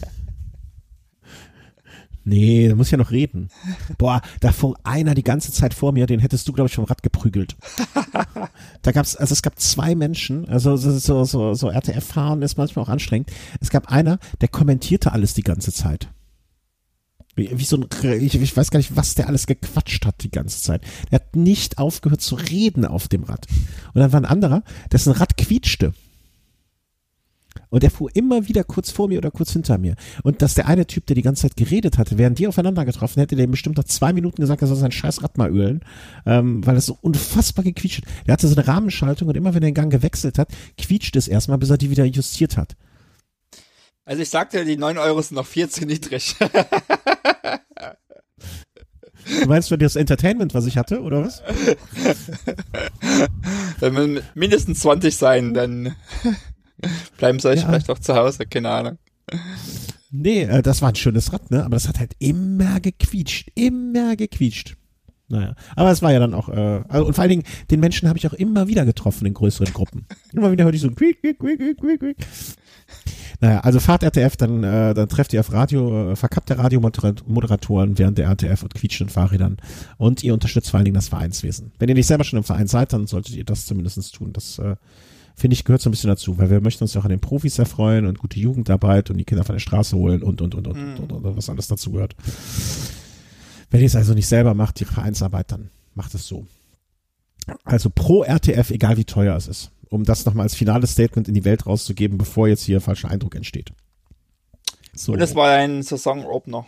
[2.24, 3.50] nee, da muss ich ja noch reden.
[3.98, 6.86] Boah, da fuhr einer die ganze Zeit vor mir, den hättest du, glaube ich, vom
[6.86, 7.56] Rad geprügelt.
[8.82, 12.86] da gab's, also es gab zwei Menschen, also so, so, so, so RTF-Fahren ist manchmal
[12.86, 13.32] auch anstrengend.
[13.60, 16.10] Es gab einer, der kommentierte alles die ganze Zeit.
[17.36, 17.88] Wie, wie so ein,
[18.22, 20.82] ich, ich weiß gar nicht, was der alles gequatscht hat die ganze Zeit.
[21.10, 23.48] Der hat nicht aufgehört zu reden auf dem Rad.
[23.94, 25.94] Und dann war ein anderer, dessen Rad quietschte.
[27.72, 29.96] Und der fuhr immer wieder kurz vor mir oder kurz hinter mir.
[30.24, 33.22] Und dass der eine Typ, der die ganze Zeit geredet hatte, wären die aufeinander getroffen,
[33.22, 35.80] hätte der ihm bestimmt nach zwei Minuten gesagt, er soll sein scheiß Rad mal ölen,
[36.26, 38.28] ähm, weil es so unfassbar gequietscht hat.
[38.28, 41.28] Der hatte so eine Rahmenschaltung und immer wenn er den Gang gewechselt hat, quietscht es
[41.28, 42.76] erstmal, bis er die wieder justiert hat.
[44.04, 46.36] Also ich sagte, die 9 Euro sind noch viel zu niedrig.
[49.40, 51.42] Du meinst du das Entertainment, was ich hatte, oder was?
[53.80, 55.96] Wenn wir mindestens 20 sein, dann
[57.18, 57.68] bleiben sie euch Ja.
[57.68, 58.98] vielleicht auch zu Hause, keine Ahnung.
[60.12, 61.64] Nee, äh, das war ein schönes Rad, ne?
[61.64, 64.76] Aber das hat halt immer gequietscht, immer gequietscht.
[65.30, 68.10] Naja, aber es war ja dann auch, äh, also, und vor allen Dingen, den Menschen
[68.10, 70.06] habe ich auch immer wieder getroffen in größeren Gruppen.
[70.34, 72.18] Immer wieder hörte ich so quiek, quiek, quiek, quiek, quiek, quiek.
[73.40, 78.18] Naja, also fahrt RTF, dann, äh, dann trefft ihr auf Radio, äh, verkappte Radiomoderatoren während
[78.18, 79.56] der RTF und quietschenden Fahrrädern
[79.98, 81.72] und ihr unterstützt vor allen Dingen das Vereinswesen.
[81.80, 84.34] Wenn ihr nicht selber schon im Verein seid, dann solltet ihr das zumindest tun.
[84.34, 84.76] Das, äh,
[85.36, 87.20] finde ich, gehört so ein bisschen dazu, weil wir möchten uns ja auch an den
[87.20, 90.68] Profis erfreuen und gute Jugendarbeit und die Kinder von der Straße holen und, und, und,
[90.68, 92.16] und, und, und, und, und was alles dazu gehört.
[93.70, 96.46] Wenn ihr es also nicht selber macht, die Vereinsarbeit, dann macht es so.
[97.64, 101.34] Also pro RTF, egal wie teuer es ist, um das nochmal als finales Statement in
[101.34, 103.72] die Welt rauszugeben, bevor jetzt hier falscher Eindruck entsteht.
[104.94, 105.14] So.
[105.14, 106.68] Und das war ein Saisonopener.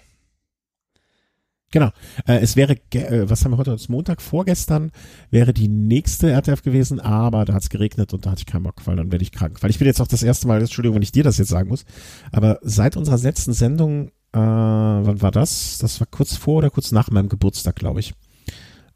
[1.74, 1.90] Genau.
[2.28, 3.72] Äh, es wäre, äh, was haben wir heute?
[3.72, 4.92] Das Montag vorgestern
[5.32, 8.62] wäre die nächste RTF gewesen, aber da hat es geregnet und da hatte ich keinen
[8.62, 9.58] Bock, weil dann werde ich krank.
[9.62, 11.70] Weil ich bin jetzt auch das erste Mal, Entschuldigung, wenn ich dir das jetzt sagen
[11.70, 11.84] muss,
[12.32, 15.80] aber seit unserer letzten Sendung, äh, wann war das?
[15.80, 18.14] Das war kurz vor oder kurz nach meinem Geburtstag, glaube ich.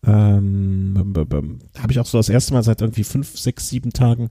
[0.05, 1.15] Ähm,
[1.80, 4.30] habe ich auch so das erste Mal seit irgendwie fünf, sechs, sieben Tagen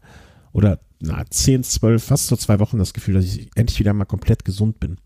[0.52, 4.04] oder na, zehn, zwölf, fast so zwei Wochen das Gefühl, dass ich endlich wieder mal
[4.04, 4.98] komplett gesund bin.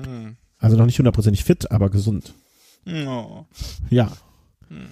[0.00, 0.38] Mhm.
[0.56, 2.32] Also noch nicht hundertprozentig fit, aber gesund.
[2.86, 3.46] No.
[3.90, 4.12] Ja.
[4.68, 4.86] Hm.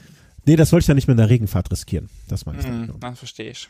[0.45, 2.11] Nee, das wollte ich ja nicht mit einer Regenfahrt riskieren.
[2.29, 2.67] Das meine ich.
[2.67, 3.69] Hm, dann verstehe ich.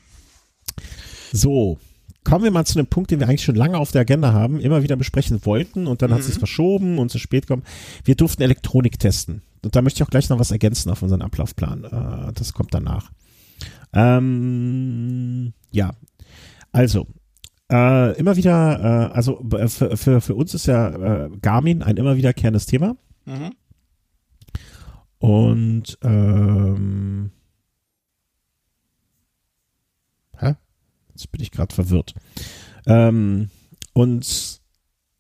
[1.33, 1.79] So,
[2.25, 4.59] kommen wir mal zu einem Punkt, den wir eigentlich schon lange auf der Agenda haben,
[4.59, 6.14] immer wieder besprechen wollten und dann mhm.
[6.14, 7.62] hat es sich verschoben und zu spät kommen.
[8.05, 9.43] Wir durften Elektronik testen.
[9.62, 11.85] Und da möchte ich auch gleich noch was ergänzen auf unseren Ablaufplan.
[11.85, 13.11] Äh, das kommt danach.
[13.93, 15.93] Ähm, ja,
[16.72, 17.07] also
[17.70, 20.89] äh, immer wieder, äh, also für, für, für uns ist ja
[21.27, 22.97] äh, Garmin ein immer wiederkehrendes Thema.
[23.27, 23.53] Mhm.
[25.25, 27.31] Und ähm,
[30.37, 30.55] hä?
[31.14, 32.12] Jetzt bin ich gerade verwirrt.
[32.87, 33.49] Ähm,
[33.95, 34.61] und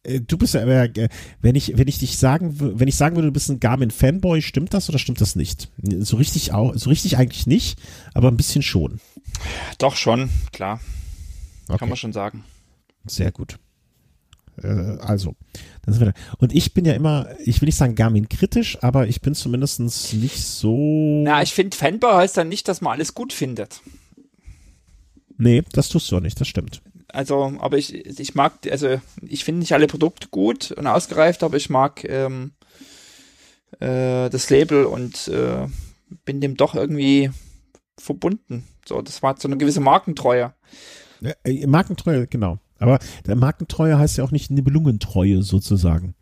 [0.02, 1.08] äh, du bist ja, äh,
[1.40, 4.74] wenn ich, wenn ich dich sagen, wenn ich sagen würde, du bist ein Garmin-Fanboy, stimmt
[4.74, 5.70] das oder stimmt das nicht?
[5.78, 7.80] So richtig auch, so richtig eigentlich nicht,
[8.12, 9.00] aber ein bisschen schon.
[9.78, 10.82] Doch schon, klar.
[11.66, 11.78] Okay.
[11.78, 12.44] Kann man schon sagen.
[13.06, 13.58] Sehr gut.
[14.62, 15.34] Äh, also,
[16.38, 19.80] und ich bin ja immer, ich will nicht sagen Garmin kritisch, aber ich bin zumindest
[19.80, 21.22] nicht so.
[21.24, 23.80] Na, ich finde, Fanboy heißt dann nicht, dass man alles gut findet.
[25.36, 26.82] Nee, das tust du auch nicht, das stimmt.
[27.08, 31.56] Also, aber ich, ich mag, also ich finde nicht alle Produkte gut und ausgereift, aber
[31.56, 32.52] ich mag ähm,
[33.80, 35.66] äh, das Label und äh,
[36.24, 37.30] bin dem doch irgendwie
[37.98, 38.64] verbunden.
[38.86, 40.54] So, das war so eine gewisse Markentreue.
[41.44, 42.58] Äh, Markentreue, genau.
[42.78, 46.14] Aber der Markentreue heißt ja auch nicht Nibelungentreue sozusagen.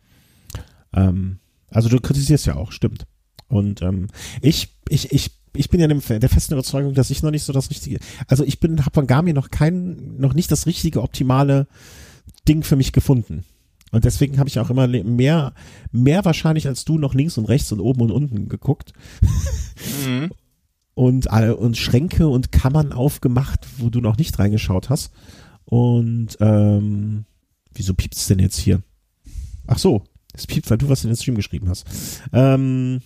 [0.93, 1.39] Ähm,
[1.71, 3.07] also du kritisierst ja auch, stimmt.
[3.49, 4.09] Und ähm,
[4.41, 7.71] ich, ich, ich, ich bin ja der festen Überzeugung, dass ich noch nicht so das
[7.71, 11.67] richtige, also ich bin, habe von Garmin noch kein, noch nicht das richtige optimale
[12.49, 13.45] Ding für mich gefunden.
[13.91, 15.53] Und deswegen habe ich auch immer mehr,
[15.91, 18.93] mehr wahrscheinlich als du noch links und rechts und oben und unten geguckt.
[20.07, 20.31] Mhm.
[20.95, 25.13] und, und Schränke und Kammern aufgemacht, wo du noch nicht reingeschaut hast.
[25.65, 27.25] Und ähm,
[27.73, 28.83] wieso piept es denn jetzt hier?
[29.67, 30.03] Ach so,
[30.35, 31.87] es piept, weil du was in den Stream geschrieben hast.
[32.33, 33.01] Ähm,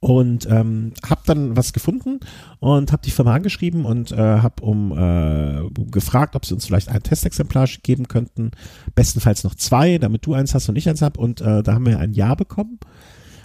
[0.00, 2.20] und ähm, habe dann was gefunden
[2.60, 6.88] und habe die Firma angeschrieben und äh, habe um äh, gefragt, ob sie uns vielleicht
[6.88, 8.52] ein Testexemplar geben könnten,
[8.94, 11.18] bestenfalls noch zwei, damit du eins hast und ich eins hab.
[11.18, 12.78] Und äh, da haben wir ein Ja bekommen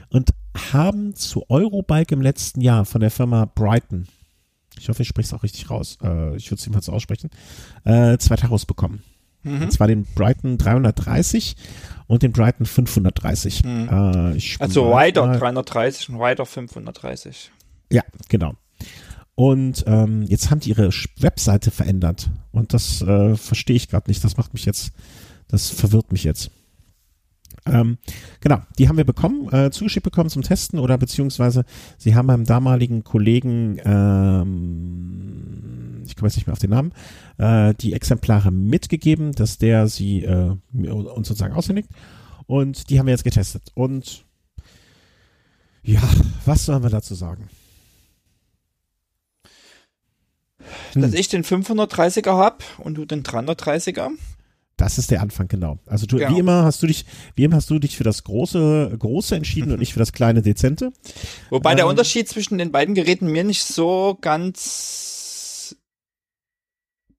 [0.10, 0.30] und
[0.72, 4.08] haben zu Eurobike im letzten Jahr von der Firma Brighton
[4.84, 7.30] ich hoffe, ich spreche es auch richtig raus, äh, ich würde es jedenfalls aussprechen,
[7.86, 9.02] äh, zwei Taros bekommen.
[9.44, 9.64] Mhm.
[9.64, 11.56] Und zwar den Brighton 330
[12.08, 13.64] und den Brighton 530.
[13.64, 13.90] Mhm.
[13.90, 17.52] Äh, also Rider 330 und Rider 530.
[17.92, 18.54] Ja, genau.
[19.36, 22.30] Und ähm, jetzt haben die ihre Webseite verändert.
[22.52, 24.24] Und das äh, verstehe ich gerade nicht.
[24.24, 24.92] Das macht mich jetzt,
[25.48, 26.52] das verwirrt mich jetzt.
[27.66, 27.98] Ähm,
[28.42, 31.64] genau, die haben wir bekommen, äh, zugeschickt bekommen zum Testen oder beziehungsweise
[31.98, 34.54] sie haben meinem damaligen Kollegen, ähm,
[36.06, 36.94] ich komme jetzt nicht mehr auf den Namen,
[37.38, 41.90] äh, die Exemplare mitgegeben, dass der sie äh, uns sozusagen aushändigt.
[42.46, 43.72] Und die haben wir jetzt getestet.
[43.74, 44.26] Und
[45.84, 46.02] ja,
[46.46, 47.50] was sollen wir dazu sagen?
[50.94, 51.20] Dass hm.
[51.20, 54.10] ich den 530er habe und du den 330er.
[54.78, 55.78] Das ist der Anfang, genau.
[55.86, 56.34] Also du, genau.
[56.34, 57.06] wie immer hast du dich,
[57.36, 60.42] wie immer hast du dich für das große, große entschieden und nicht für das kleine,
[60.42, 60.92] dezente.
[61.50, 65.76] Wobei ähm, der Unterschied zwischen den beiden Geräten mir nicht so ganz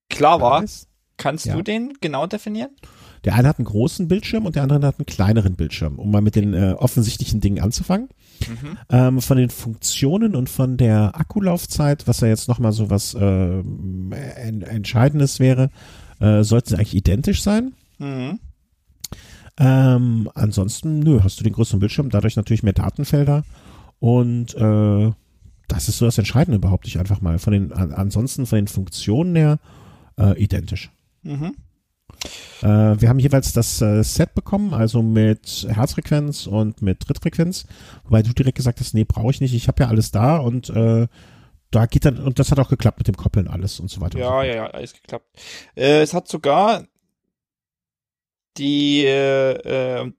[0.09, 0.64] klar war.
[1.16, 1.55] Kannst ja.
[1.55, 2.70] du den genau definieren?
[3.24, 6.20] Der eine hat einen großen Bildschirm und der andere hat einen kleineren Bildschirm, um mal
[6.20, 8.09] mit den äh, offensichtlichen Dingen anzufangen.
[8.46, 8.78] Mhm.
[8.90, 13.62] Ähm, von den Funktionen und von der Akkulaufzeit, was ja jetzt nochmal so was äh,
[14.11, 15.70] Entscheidendes wäre,
[16.20, 17.72] äh, sollten sie eigentlich identisch sein.
[17.98, 18.38] Mhm.
[19.56, 23.44] Ähm, ansonsten, nö, hast du den größeren Bildschirm, dadurch natürlich mehr Datenfelder
[24.00, 25.12] und äh,
[25.68, 27.38] das ist so das Entscheidende überhaupt nicht einfach mal.
[27.38, 29.58] Von den, an, ansonsten von den Funktionen her
[30.18, 30.90] äh, identisch.
[31.22, 31.54] Mhm.
[32.62, 32.66] Äh,
[33.00, 37.66] wir haben jeweils das äh, Set bekommen, also mit Herzfrequenz und mit Trittfrequenz,
[38.04, 40.70] wobei du direkt gesagt hast, nee, brauche ich nicht, ich habe ja alles da und
[40.70, 41.06] äh,
[41.74, 44.18] da geht dann, und das hat auch geklappt mit dem Koppeln alles und so weiter.
[44.18, 45.26] Ja, ja, ja, alles geklappt.
[45.74, 46.86] Äh, es hat sogar
[48.56, 50.12] die, äh, äh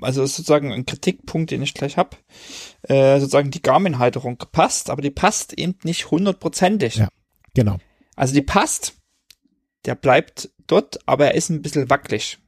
[0.00, 2.16] also das ist sozusagen ein Kritikpunkt, den ich gleich hab,
[2.82, 6.96] äh, sozusagen die Garmin-Halterung passt, aber die passt eben nicht hundertprozentig.
[6.96, 7.08] Ja,
[7.54, 7.76] genau.
[8.14, 8.94] Also die passt,
[9.84, 12.38] der bleibt dort, aber er ist ein bisschen wackelig.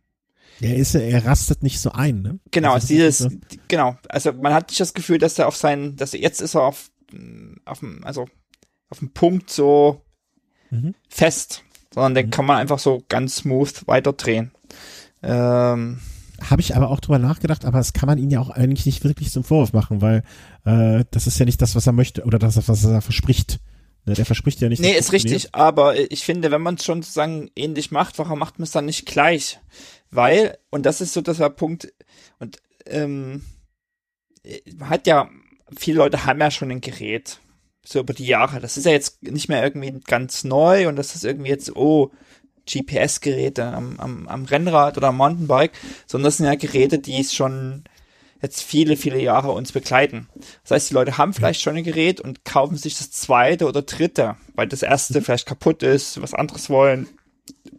[0.60, 2.40] Er ist, er rastet nicht so ein, ne?
[2.50, 3.96] Genau, Also dieses, das ist genau.
[4.08, 6.62] Also man hat nicht das Gefühl, dass er auf seinen, dass er, jetzt ist er
[6.62, 6.90] auf,
[7.64, 8.26] auf dem, also
[8.90, 10.02] auf dem Punkt so
[10.70, 10.94] Mhm.
[11.08, 12.30] fest, sondern den Mhm.
[12.30, 14.52] kann man einfach so ganz smooth weiterdrehen.
[15.22, 16.00] Ähm,
[16.40, 19.02] Habe ich aber auch drüber nachgedacht, aber das kann man ihn ja auch eigentlich nicht
[19.02, 20.22] wirklich zum Vorwurf machen, weil
[20.64, 23.58] äh, das ist ja nicht das, was er möchte oder das, was er verspricht.
[24.04, 24.80] Ne, der verspricht ja nicht.
[24.80, 28.58] nee, ist richtig, aber ich finde, wenn man es schon sozusagen ähnlich macht, warum macht
[28.58, 29.58] man es dann nicht gleich?
[30.10, 31.92] Weil, und das ist so der Punkt,
[32.38, 33.42] und ähm,
[34.76, 35.28] man hat ja,
[35.76, 37.40] viele Leute haben ja schon ein Gerät,
[37.84, 38.60] so über die Jahre.
[38.60, 42.10] Das ist ja jetzt nicht mehr irgendwie ganz neu und das ist irgendwie jetzt, oh,
[42.70, 45.72] GPS-Geräte am, am, am Rennrad oder am Mountainbike,
[46.06, 47.84] sondern das sind ja Geräte, die es schon
[48.42, 50.28] jetzt viele, viele Jahre uns begleiten.
[50.62, 53.82] Das heißt, die Leute haben vielleicht schon ein Gerät und kaufen sich das zweite oder
[53.82, 57.08] dritte, weil das erste vielleicht kaputt ist, was anderes wollen,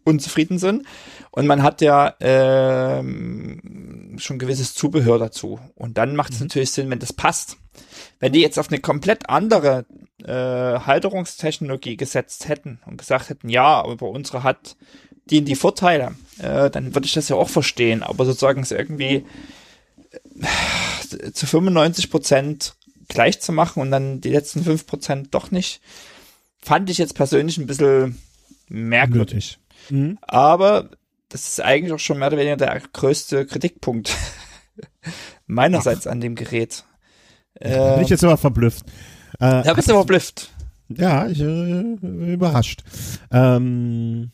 [0.03, 0.85] unzufrieden sind.
[1.31, 5.59] Und man hat ja ähm, schon gewisses Zubehör dazu.
[5.75, 7.57] Und dann macht es natürlich Sinn, wenn das passt.
[8.19, 9.85] Wenn die jetzt auf eine komplett andere
[10.23, 14.75] äh, Halterungstechnologie gesetzt hätten und gesagt hätten, ja, aber unsere hat
[15.29, 18.03] die die Vorteile, äh, dann würde ich das ja auch verstehen.
[18.03, 19.25] Aber sozusagen es irgendwie
[21.11, 22.75] äh, zu 95 Prozent
[23.07, 25.81] gleich zu machen und dann die letzten 5 Prozent doch nicht,
[26.61, 28.21] fand ich jetzt persönlich ein bisschen
[28.67, 29.59] merkwürdig.
[29.89, 30.17] Mhm.
[30.21, 30.89] Aber
[31.29, 34.15] das ist eigentlich auch schon mehr oder weniger der größte Kritikpunkt
[35.47, 36.85] meinerseits an dem Gerät.
[37.59, 38.85] Da bin Äh, ich jetzt immer verblüfft.
[39.39, 40.51] Äh, da bist du verblüfft.
[40.89, 41.81] Ja, ich äh,
[42.33, 42.83] überrascht.
[43.31, 44.31] Ähm,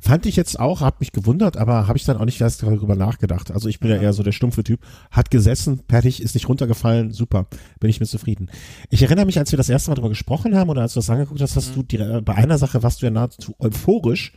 [0.00, 2.94] fand ich jetzt auch, hab mich gewundert, aber habe ich dann auch nicht erst darüber
[2.94, 3.50] nachgedacht.
[3.50, 4.02] Also ich bin ja Mhm.
[4.02, 4.80] eher so der stumpfe Typ.
[5.10, 7.46] Hat gesessen, fertig, ist nicht runtergefallen, super,
[7.80, 8.50] bin ich mit zufrieden.
[8.90, 11.10] Ich erinnere mich, als wir das erste Mal darüber gesprochen haben oder als du das
[11.10, 11.74] angeguckt hast, hast Mhm.
[11.74, 14.32] du die, äh, bei einer Sache warst du ja nahezu euphorisch.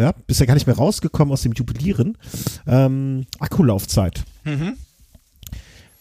[0.00, 2.16] Ja, bist ja gar nicht mehr rausgekommen aus dem Jubilieren.
[2.66, 4.24] Ähm, Akkulaufzeit.
[4.44, 4.76] Mhm.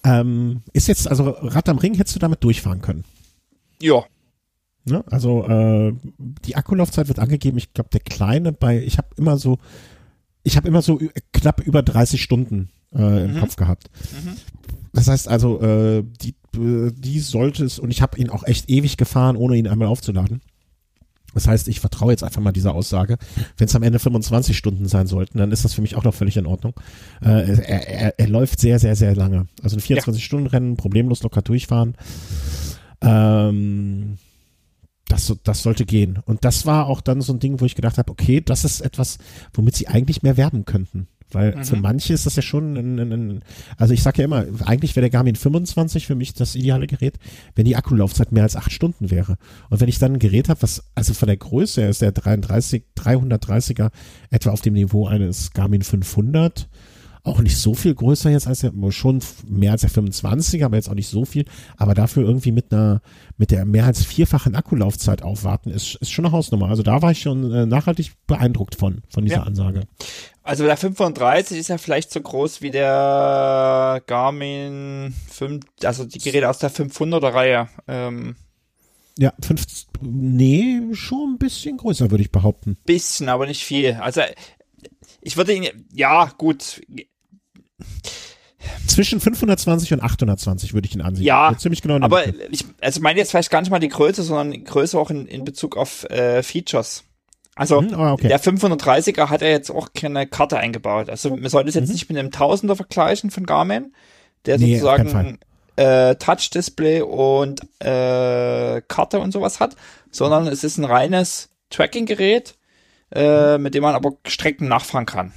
[0.04, 3.04] Ähm, ist jetzt, also Rad am Ring hättest du damit durchfahren können.
[3.82, 4.04] Ja.
[4.86, 5.04] Ne?
[5.12, 5.93] Also äh,
[6.45, 9.58] die Akkulaufzeit wird angegeben, ich glaube der kleine bei, ich habe immer so,
[10.43, 11.00] ich habe immer so
[11.34, 13.39] knapp über 30 Stunden äh, im Mhm.
[13.41, 13.89] Kopf gehabt.
[14.24, 14.38] Mhm.
[14.93, 18.70] Das heißt also, äh, die, äh, die sollte es, und ich habe ihn auch echt
[18.70, 20.41] ewig gefahren, ohne ihn einmal aufzuladen.
[21.34, 23.18] Das heißt, ich vertraue jetzt einfach mal dieser Aussage.
[23.58, 26.14] Wenn es am Ende 25 Stunden sein sollten, dann ist das für mich auch noch
[26.14, 26.74] völlig in Ordnung.
[27.22, 29.48] Äh, er, er, er läuft sehr, sehr, sehr lange.
[29.62, 31.96] Also ein 24-Stunden-Rennen, problemlos locker durchfahren.
[33.02, 34.18] Ähm,
[35.08, 36.20] das, das sollte gehen.
[36.26, 38.82] Und das war auch dann so ein Ding, wo ich gedacht habe, okay, das ist
[38.82, 39.18] etwas,
[39.54, 41.08] womit sie eigentlich mehr werben könnten.
[41.32, 41.64] Weil Mhm.
[41.64, 43.44] für manche ist das ja schon ein, ein, ein
[43.78, 47.18] also ich sage ja immer, eigentlich wäre der Garmin 25 für mich das ideale Gerät,
[47.56, 49.38] wenn die Akkulaufzeit mehr als acht Stunden wäre.
[49.70, 52.12] Und wenn ich dann ein Gerät habe, was, also von der Größe her ist der
[52.12, 53.92] 33, 330er
[54.32, 56.68] etwa auf dem Niveau eines Garmin 500,
[57.30, 60.90] auch nicht so viel größer jetzt als der, schon mehr als der 25, aber jetzt
[60.90, 61.46] auch nicht so viel,
[61.78, 63.02] aber dafür irgendwie mit einer,
[63.38, 66.70] mit der mehr als vierfachen Akkulaufzeit aufwarten, ist, ist schon eine Hausnummer.
[66.70, 69.44] Also da war ich schon äh, nachhaltig beeindruckt von, von dieser Ja.
[69.44, 69.84] Ansage.
[70.44, 76.50] Also der 35 ist ja vielleicht so groß wie der Garmin 5, also die Geräte
[76.50, 77.70] aus der 500er Reihe.
[77.88, 78.36] Ähm,
[79.18, 79.66] Ja, fünf,
[80.02, 82.78] nee, schon ein bisschen größer, würde ich behaupten.
[82.86, 83.94] bisschen, aber nicht viel.
[84.02, 84.22] Also
[85.22, 86.82] ich würde ihn, ja gut,
[88.88, 91.24] Zwischen 520 und 820 würde ich ihn ansehen.
[91.26, 92.04] Ja, ziemlich genau.
[92.04, 92.48] aber Mitte.
[92.52, 95.26] ich also meine jetzt vielleicht gar nicht mal die Größe, sondern die Größe auch in,
[95.28, 97.04] in Bezug auf äh, Features.
[97.56, 98.28] Also Hm, ah, okay.
[98.28, 101.10] der 530er hat ja jetzt auch keine Karte eingebaut.
[101.10, 101.94] Also man sollte es jetzt Mhm.
[101.94, 103.94] nicht mit einem Tausender vergleichen von Garmin,
[104.46, 105.40] der Nee, sozusagen
[105.76, 109.76] äh, Touch-Display und äh, Karte und sowas hat,
[110.12, 112.56] sondern es ist ein reines Tracking-Gerät,
[113.14, 115.32] äh, mit dem man aber Strecken nachfahren kann.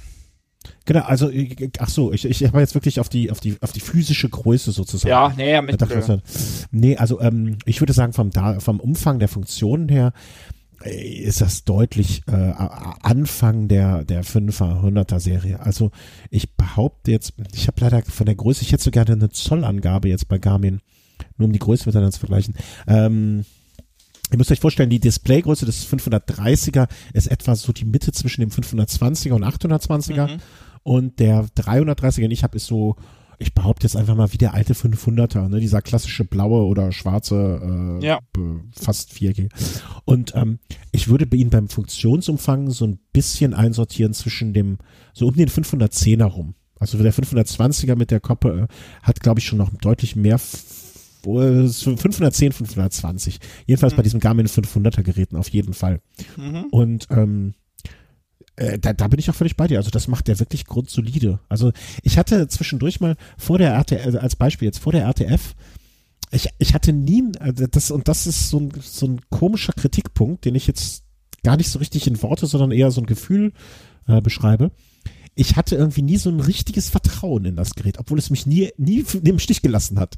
[0.85, 3.71] Genau, also ich- ach so, ich, ich habe jetzt wirklich auf die auf die auf
[3.71, 5.09] die physische Größe sozusagen.
[5.09, 6.21] Ja, nee, mit, dachte, wär-
[6.71, 10.11] nee, also ähm, ich würde sagen vom da vom Umfang der Funktionen her
[10.83, 12.33] äh, ist das deutlich äh,
[13.01, 15.61] Anfang der der 5er 100er Serie.
[15.61, 15.91] Also
[16.29, 20.09] ich behaupte jetzt, ich habe leider von der Größe, ich hätte so gerne eine Zollangabe
[20.09, 20.81] jetzt bei Garmin,
[21.37, 22.55] nur um die Größe miteinander zu vergleichen.
[22.87, 23.45] Ähm,
[24.31, 28.49] Ihr müsst euch vorstellen, die Displaygröße des 530er ist etwa so die Mitte zwischen dem
[28.49, 30.27] 520er und 820er.
[30.33, 30.39] Mhm.
[30.83, 32.95] Und der 330er, den ich habe, ist so,
[33.39, 35.59] ich behaupte jetzt einfach mal wie der alte 500er, ne?
[35.59, 38.19] dieser klassische blaue oder schwarze, äh, Ja.
[38.73, 39.49] fast 4G.
[40.05, 40.59] Und ähm,
[40.91, 44.77] ich würde bei Ihnen beim Funktionsumfang so ein bisschen einsortieren zwischen dem,
[45.13, 46.55] so um den 510er rum.
[46.79, 48.73] Also der 520er mit der Koppe äh,
[49.03, 50.65] hat, glaube ich, schon noch deutlich mehr f-
[51.25, 53.39] äh, so 510, 520.
[53.65, 54.03] Jedenfalls bei Mhm.
[54.03, 56.01] diesem Garmin 500er Geräten auf jeden Fall.
[56.37, 56.65] Mhm.
[56.71, 57.53] Und ähm,
[58.55, 59.77] Äh, da, da bin ich auch völlig bei dir.
[59.77, 61.39] Also das macht der wirklich grundsolide.
[61.49, 61.71] Also
[62.03, 65.55] ich hatte zwischendurch mal vor der RTF, als Beispiel jetzt vor der RTF,
[66.33, 70.45] ich, ich hatte nie, also das, und das ist so ein, so ein komischer Kritikpunkt,
[70.45, 71.03] den ich jetzt
[71.43, 73.53] gar nicht so richtig in Worte, sondern eher so ein Gefühl
[74.07, 74.71] äh, beschreibe.
[75.35, 78.71] Ich hatte irgendwie nie so ein richtiges Vertrauen in das Gerät, obwohl es mich nie,
[78.77, 80.17] nie im Stich gelassen hat.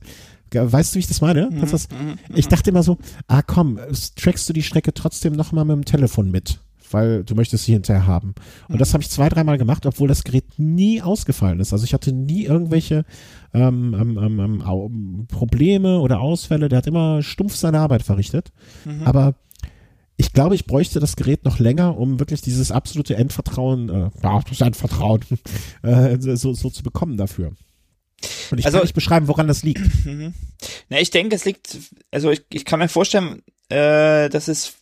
[0.54, 1.50] Weißt du, wie ich das meine?
[1.50, 3.80] Mhm, das, mhm, ich dachte immer so, ah komm,
[4.16, 6.60] trackst du die Strecke trotzdem nochmal mit dem Telefon mit
[6.92, 8.36] weil du möchtest sie hinterher haben.
[8.68, 11.74] Und das habe ich zwei, dreimal gemacht, obwohl das Gerät nie ausgefallen ist.
[11.74, 13.06] Also ich hatte nie irgendwelche
[13.54, 16.70] ähm, ähm, ähm, ähm Probleme oder Ausfälle.
[16.70, 18.52] Der hat immer stumpf seine Arbeit verrichtet.
[18.86, 19.04] Mhm.
[19.04, 19.36] Aber
[20.18, 24.40] ich glaube, ich bräuchte das Gerät noch länger, um wirklich dieses absolute Endvertrauen, äh, ja,
[24.42, 25.22] das ist ein Vertrauen,
[25.84, 27.52] äh, so, so zu bekommen dafür.
[28.52, 30.06] Und ich Also- kann nicht beschreiben, woran das liegt.
[30.06, 30.34] Mhm.
[30.90, 31.78] Na, ich denke, es liegt,
[32.12, 34.76] also ich, ich kann mir vorstellen, äh, dass es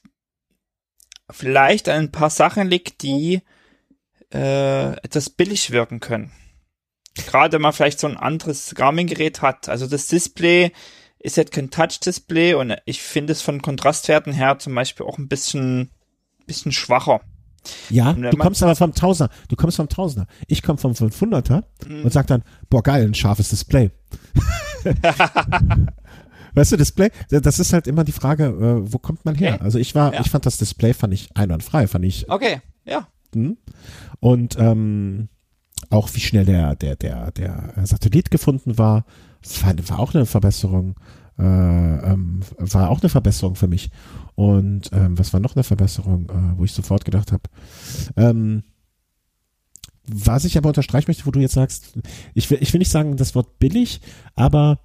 [1.33, 3.41] vielleicht ein paar Sachen liegt, die
[4.33, 6.31] äh, etwas billig wirken können.
[7.15, 9.69] Gerade mal vielleicht so ein anderes Garmin-Gerät hat.
[9.69, 10.71] Also das Display
[11.19, 15.27] ist jetzt kein Touch-Display und ich finde es von Kontrastwerten her zum Beispiel auch ein
[15.27, 15.91] bisschen,
[16.47, 17.21] bisschen schwacher.
[17.89, 19.33] Ja, du kommst aber vom Tausender.
[19.47, 20.27] Du kommst vom Tausender.
[20.47, 22.03] Ich komme vom 500er Mhm.
[22.03, 23.91] und sag dann, boah geil, ein scharfes Display.
[26.53, 29.55] weißt du, Display, das ist halt immer die Frage, äh, wo kommt man her?
[29.55, 29.63] Okay.
[29.63, 30.21] Also ich war, Ja.
[30.21, 32.29] ich fand das Display, fand ich einwandfrei, fand ich.
[32.29, 33.07] Okay, ja.
[33.33, 33.57] hm.
[34.19, 35.29] Und ähm,
[35.89, 39.05] auch wie schnell der, der, der, der Satellit gefunden war,
[39.41, 40.95] fand, war auch eine Verbesserung.
[41.37, 43.89] Äh, ähm, war auch eine Verbesserung für mich.
[44.35, 47.43] Und ähm, was war noch eine Verbesserung, äh, wo ich sofort gedacht habe,
[48.15, 48.63] ähm,
[50.05, 51.97] was ich aber unterstreichen möchte, wo du jetzt sagst,
[52.33, 54.01] ich will, ich will nicht sagen das Wort billig,
[54.35, 54.79] aber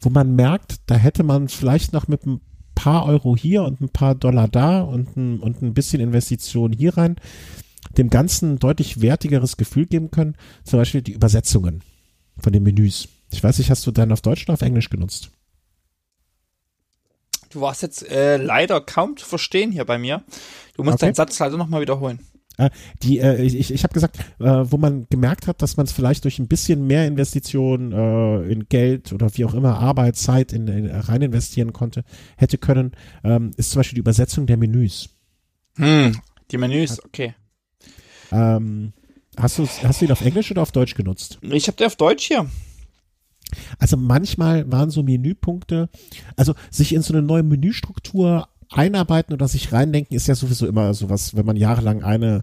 [0.00, 2.40] wo man merkt, da hätte man vielleicht noch mit ein
[2.74, 6.96] paar Euro hier und ein paar Dollar da und ein, und ein bisschen Investition hier
[6.96, 7.16] rein
[7.96, 10.36] dem Ganzen ein deutlich wertigeres Gefühl geben können.
[10.64, 11.82] Zum Beispiel die Übersetzungen
[12.38, 13.08] von den Menüs.
[13.30, 15.30] Ich weiß nicht, hast du dann auf Deutsch oder auf Englisch genutzt?
[17.50, 20.22] Du warst jetzt äh, leider kaum zu verstehen hier bei mir.
[20.76, 21.06] Du musst Okay.
[21.06, 22.20] deinen Satz leider nochmal wiederholen.
[23.02, 26.24] Die, äh, ich ich habe gesagt, äh, wo man gemerkt hat, dass man es vielleicht
[26.24, 30.68] durch ein bisschen mehr Investition äh, in Geld oder wie auch immer Arbeit, Zeit in,
[30.68, 32.04] in, rein investieren konnte,
[32.36, 32.92] hätte können,
[33.24, 35.10] ähm, ist zum Beispiel die Übersetzung der Menüs.
[35.76, 36.18] Hm,
[36.50, 37.34] die Menüs, okay.
[38.32, 38.92] Ähm,
[39.36, 41.38] hast du hast du ihn auf Englisch oder auf Deutsch genutzt?
[41.42, 42.46] Ich habe den auf Deutsch hier.
[43.78, 45.88] Also manchmal waren so Menüpunkte,
[46.36, 50.94] also sich in so eine neue Menüstruktur einarbeiten oder sich reindenken, ist ja sowieso immer
[50.94, 52.42] sowas, wenn man jahrelang eine,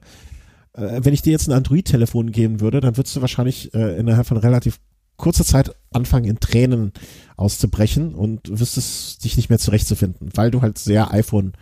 [0.73, 4.27] äh, wenn ich dir jetzt ein Android-Telefon geben würde, dann würdest du wahrscheinlich äh, innerhalb
[4.27, 4.79] von relativ
[5.15, 6.91] kurzer Zeit anfangen, in Tränen
[7.37, 11.53] auszubrechen und wüsstest dich nicht mehr zurechtzufinden, weil du halt sehr iPhone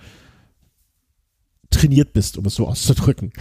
[1.70, 3.32] trainiert bist, um es so auszudrücken.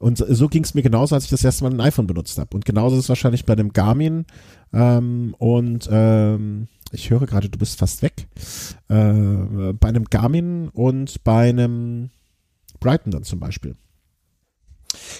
[0.00, 2.54] Und so, ging es mir genauso, als ich das erste Mal ein iPhone benutzt habe.
[2.54, 4.26] Und genauso ist es wahrscheinlich bei dem Garmin.
[4.72, 8.26] Ähm, und ähm, ich höre gerade, du bist fast weg.
[8.88, 12.10] Äh, bei einem Garmin und bei einem
[12.80, 13.76] Brighton dann zum Beispiel.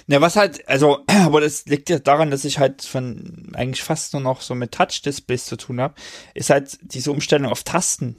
[0.07, 4.13] Ne, was halt, also, aber das liegt ja daran, dass ich halt von eigentlich fast
[4.13, 5.95] nur noch so mit Touch-Displays zu tun habe,
[6.35, 8.17] ist halt diese Umstellung auf Tasten.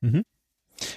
[0.00, 0.22] Mhm.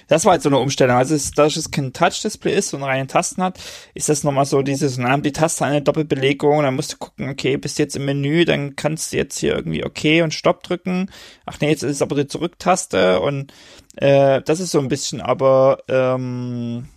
[0.08, 0.96] Das war halt so eine Umstellung.
[0.96, 3.58] Also, es, dadurch, dass es kein Touch-Display ist und reine Tasten hat,
[3.94, 7.28] ist das nochmal so dieses, dann haben die Tasten eine Doppelbelegung, dann musst du gucken,
[7.28, 11.10] okay, bist jetzt im Menü, dann kannst du jetzt hier irgendwie okay und Stopp drücken.
[11.46, 13.52] Ach nee, jetzt ist es aber die Zurücktaste und
[13.96, 16.88] äh, das ist so ein bisschen, aber ähm,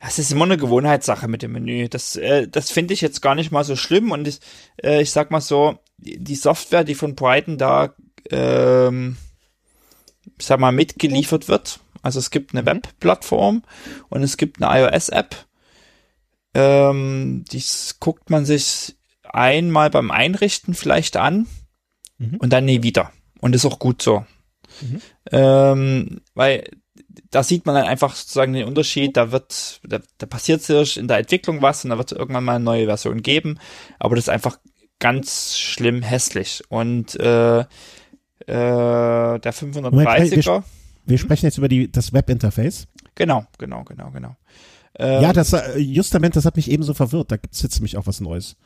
[0.00, 1.88] das ist immer eine Gewohnheitssache mit dem Menü.
[1.88, 4.40] Das, äh, das finde ich jetzt gar nicht mal so schlimm und ich,
[4.82, 7.94] äh, ich sag mal so, die Software, die von Brighton da,
[8.30, 9.16] ähm,
[10.40, 11.80] sag mal, mitgeliefert wird.
[12.02, 13.62] Also es gibt eine Webplattform
[14.08, 15.36] und es gibt eine iOS-App.
[16.54, 21.46] Ähm, dies guckt man sich einmal beim Einrichten vielleicht an
[22.18, 22.36] Mhm.
[22.36, 23.12] und dann nie wieder.
[23.40, 24.24] Und ist auch gut so.
[24.82, 25.00] Mhm.
[25.32, 26.68] Ähm, weil
[27.30, 31.08] da sieht man dann einfach sozusagen den Unterschied, da wird, da, da passiert sich in
[31.08, 33.58] der Entwicklung was und da wird es irgendwann mal eine neue Version geben,
[33.98, 34.58] aber das ist einfach
[34.98, 36.62] ganz schlimm hässlich.
[36.68, 37.64] Und äh,
[38.46, 38.52] äh,
[39.38, 40.62] der 530er,
[41.06, 42.86] Wir sprechen jetzt über die, das Webinterface.
[43.14, 44.36] genau, genau, genau, genau.
[44.98, 47.30] Ähm, ja, das äh, Justament, das hat mich eben so verwirrt.
[47.30, 48.56] Da gibt's jetzt nämlich auch was Neues.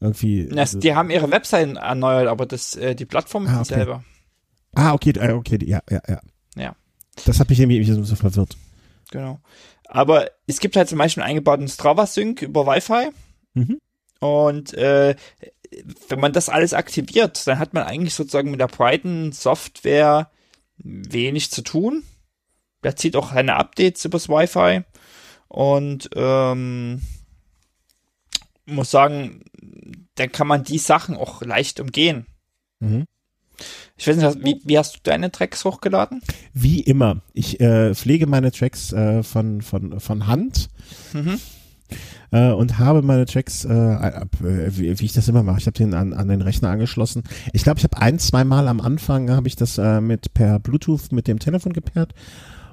[0.00, 0.46] Irgendwie.
[0.48, 3.64] das, die haben ihre Webseiten erneuert, aber das, äh, die Plattform ist Ah, okay.
[3.68, 4.04] dieselbe.
[4.74, 6.20] ah, okay, äh, okay, ja, ja, ja.
[6.56, 6.76] Ja.
[7.24, 8.56] Das hat mich irgendwie so so verwirrt.
[9.10, 9.40] Genau.
[9.86, 13.10] Aber es gibt halt zum Beispiel einen eingebauten Strava-Sync über Wi-Fi.
[13.54, 13.78] Mhm.
[14.20, 15.16] Und äh,
[16.08, 20.30] wenn man das alles aktiviert, dann hat man eigentlich sozusagen mit der Brighton-Software
[20.78, 22.04] wenig zu tun.
[22.84, 24.82] Der zieht auch keine Updates übers Wi-Fi.
[25.48, 27.02] Und ähm,
[28.66, 29.44] muss sagen,
[30.14, 32.26] dann kann man die Sachen auch leicht umgehen.
[32.80, 33.04] Mhm.
[33.96, 36.22] Ich weiß nicht, wie, wie hast du deine Tracks hochgeladen?
[36.52, 37.22] Wie immer.
[37.32, 40.68] Ich äh, pflege meine Tracks äh, von, von, von Hand.
[41.12, 41.40] Mhm.
[42.30, 45.78] Äh, und habe meine Tracks, äh, äh, wie, wie ich das immer mache, ich habe
[45.78, 47.22] den an, an den Rechner angeschlossen.
[47.52, 50.58] Ich glaube, ich habe ein, zwei Mal am Anfang habe ich das äh, mit per
[50.58, 52.14] Bluetooth mit dem Telefon gepaart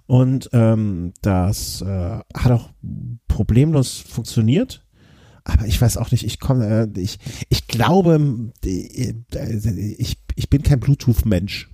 [0.08, 2.70] und ähm, das äh, hat auch
[3.28, 4.86] problemlos funktioniert.
[5.44, 9.14] Aber ich weiß auch nicht, ich komme, äh, ich, ich glaube, äh,
[9.98, 11.70] ich, ich bin kein Bluetooth-Mensch.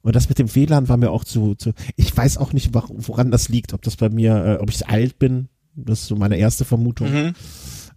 [0.00, 3.30] Und das mit dem WLAN war mir auch zu, zu ich weiß auch nicht, woran
[3.30, 5.48] das liegt, ob das bei mir, äh, ob ich alt bin,
[5.84, 7.10] das ist so meine erste Vermutung.
[7.10, 7.34] Mhm.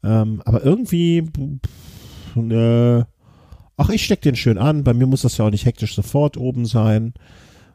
[0.03, 1.29] Ähm, aber irgendwie,
[2.35, 3.03] äh,
[3.77, 4.83] ach, ich steck den schön an.
[4.83, 7.13] Bei mir muss das ja auch nicht hektisch sofort oben sein.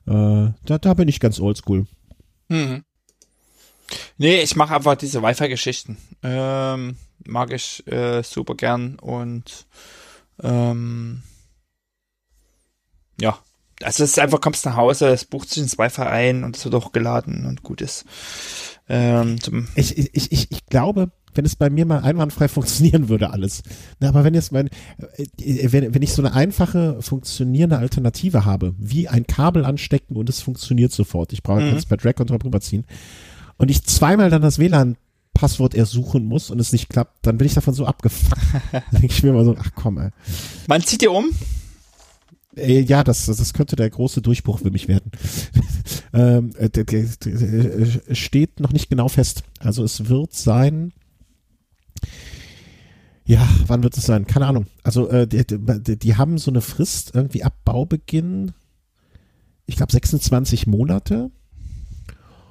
[0.06, 1.86] Äh, da, da bin ich ganz oldschool.
[2.48, 2.84] Mhm.
[4.18, 5.96] Nee, ich mache einfach diese Wi-Fi-Geschichten.
[6.22, 9.66] Ähm, mag ich äh, super gern und
[10.42, 11.22] ähm,
[13.20, 13.38] ja,
[13.82, 16.64] also es ist einfach, kommst nach Hause, es bucht sich ins Wi-Fi ein und es
[16.64, 18.04] wird auch geladen und gut ist.
[18.88, 19.36] Ähm,
[19.74, 23.62] ich, ich, ich, ich glaube, wenn es bei mir mal einwandfrei funktionieren würde alles.
[24.00, 24.68] Na, aber wenn jetzt mein,
[25.16, 30.28] äh, wenn, wenn ich so eine einfache funktionierende Alternative habe, wie ein Kabel anstecken und
[30.28, 31.82] es funktioniert sofort, ich brauche mhm.
[31.88, 32.84] per Drag und Drop rüberziehen
[33.58, 34.96] und ich zweimal dann das WLAN
[35.34, 38.40] Passwort ersuchen muss und es nicht klappt, dann bin ich davon so abgefuckt.
[38.72, 40.08] dann denke ich mir mal so, ach komm, ey.
[40.66, 41.26] Man zieht dir um?
[42.56, 45.10] Äh, ja, das, das könnte der große Durchbruch für mich werden.
[46.12, 49.44] ähm, der, der, der steht noch nicht genau fest.
[49.58, 50.92] Also es wird sein.
[53.24, 54.26] Ja, wann wird es sein?
[54.26, 54.66] Keine Ahnung.
[54.84, 58.52] Also äh, die, die, die haben so eine Frist irgendwie ab Baubeginn.
[59.66, 61.30] Ich glaube 26 Monate.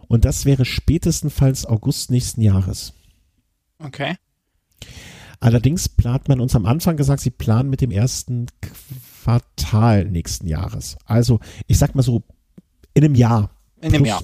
[0.07, 2.93] Und das wäre spätestenfalls August nächsten Jahres.
[3.79, 4.15] Okay.
[5.39, 8.47] Allerdings plant man uns am Anfang gesagt, sie planen mit dem ersten
[9.25, 10.97] Quartal nächsten Jahres.
[11.05, 12.21] Also, ich sag mal so,
[12.93, 13.49] in einem Jahr.
[13.81, 14.23] In einem plus, Jahr.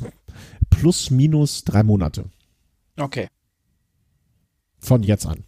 [0.70, 2.26] Plus, minus drei Monate.
[2.98, 3.28] Okay.
[4.80, 5.44] Von jetzt an.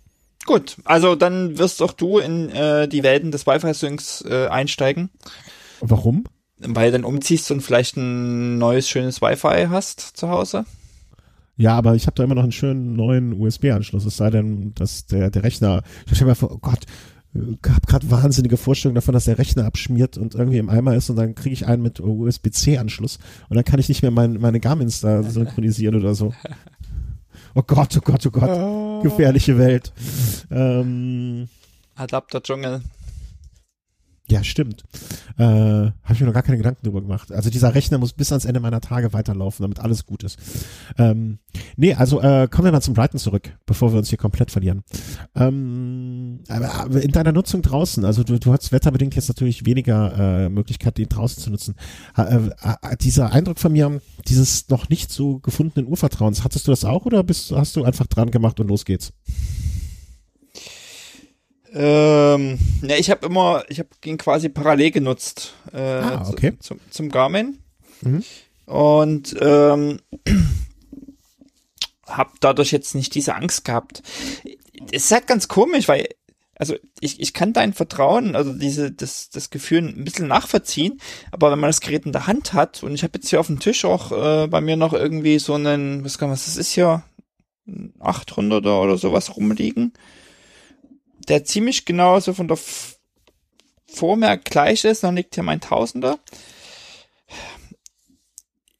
[0.45, 5.09] Gut, also dann wirst auch du in äh, die Welten des Wi-Fi-Syncs äh, einsteigen.
[5.79, 6.25] Warum?
[6.57, 10.65] Weil dann umziehst und vielleicht ein neues, schönes Wi-Fi hast zu Hause.
[11.55, 14.05] Ja, aber ich habe da immer noch einen schönen neuen USB-Anschluss.
[14.05, 16.85] Es sei denn, dass der, der Rechner, ich stelle mir vor, oh Gott,
[17.35, 21.15] habe gerade wahnsinnige Vorstellungen davon, dass der Rechner abschmiert und irgendwie im Eimer ist und
[21.15, 23.17] dann kriege ich einen mit USB-C-Anschluss
[23.49, 26.33] und dann kann ich nicht mehr mein, meine Garmins da synchronisieren oder so.
[27.55, 28.49] Oh Gott, oh Gott, oh Gott.
[28.49, 29.01] Oh.
[29.01, 29.91] Gefährliche Welt.
[30.51, 31.47] Ähm,
[31.95, 32.81] Adapter-Dschungel.
[34.33, 34.83] Ja, stimmt.
[35.37, 37.31] Äh, Habe ich mir noch gar keine Gedanken drüber gemacht.
[37.31, 40.39] Also dieser Rechner muss bis ans Ende meiner Tage weiterlaufen, damit alles gut ist.
[40.97, 41.37] Ähm,
[41.77, 44.81] nee, also äh, kommen wir mal zum Brighton zurück, bevor wir uns hier komplett verlieren.
[45.35, 50.49] Ähm, aber in deiner Nutzung draußen, also du, du hast wetterbedingt jetzt natürlich weniger äh,
[50.49, 51.75] Möglichkeit, den draußen zu nutzen.
[52.17, 56.85] Äh, äh, dieser Eindruck von mir, dieses noch nicht so gefundenen Urvertrauens, hattest du das
[56.85, 59.13] auch oder bist, hast du einfach dran gemacht und los geht's?
[61.75, 66.53] Ähm, ja, ich habe immer, ich habe ihn quasi parallel genutzt äh, ah, okay.
[66.59, 67.57] zum, zum Garmin
[68.01, 68.23] mhm.
[68.67, 69.99] und ähm,
[72.07, 74.03] habe dadurch jetzt nicht diese Angst gehabt.
[74.91, 76.07] Es ist halt ganz komisch, weil
[76.55, 81.01] also ich, ich kann dein Vertrauen, also diese das das Gefühl ein bisschen nachvollziehen,
[81.31, 83.47] aber wenn man das Gerät in der Hand hat und ich habe jetzt hier auf
[83.47, 86.71] dem Tisch auch äh, bei mir noch irgendwie so einen, was kann was das ist
[86.71, 87.01] hier
[87.67, 89.93] 800er oder sowas rumliegen
[91.29, 92.99] der ziemlich genauso von der F
[93.93, 96.17] Form her gleich ist, dann liegt hier mein Tausender.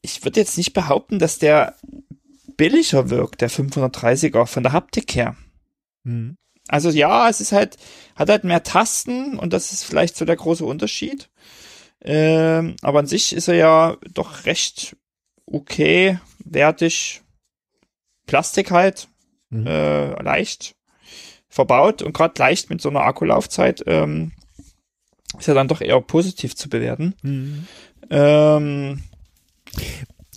[0.02, 1.76] Ich würde jetzt nicht behaupten, dass der
[2.58, 5.36] billiger wirkt, der 530er von der Haptik her.
[6.04, 6.38] Mhm.
[6.68, 7.78] Also ja, es ist halt,
[8.16, 11.30] hat halt mehr Tasten und das ist vielleicht so der große Unterschied.
[12.02, 14.96] Ähm, aber an sich ist er ja doch recht
[15.46, 17.22] okay, wertig,
[18.26, 19.10] Plastik halt,
[19.50, 19.68] mhm.
[19.68, 20.76] äh, leicht
[21.54, 24.32] verbaut und gerade leicht mit so einer Akkulaufzeit ähm,
[25.38, 27.14] ist ja dann doch eher positiv zu bewerten.
[27.22, 27.68] Mhm.
[28.10, 29.04] Ähm,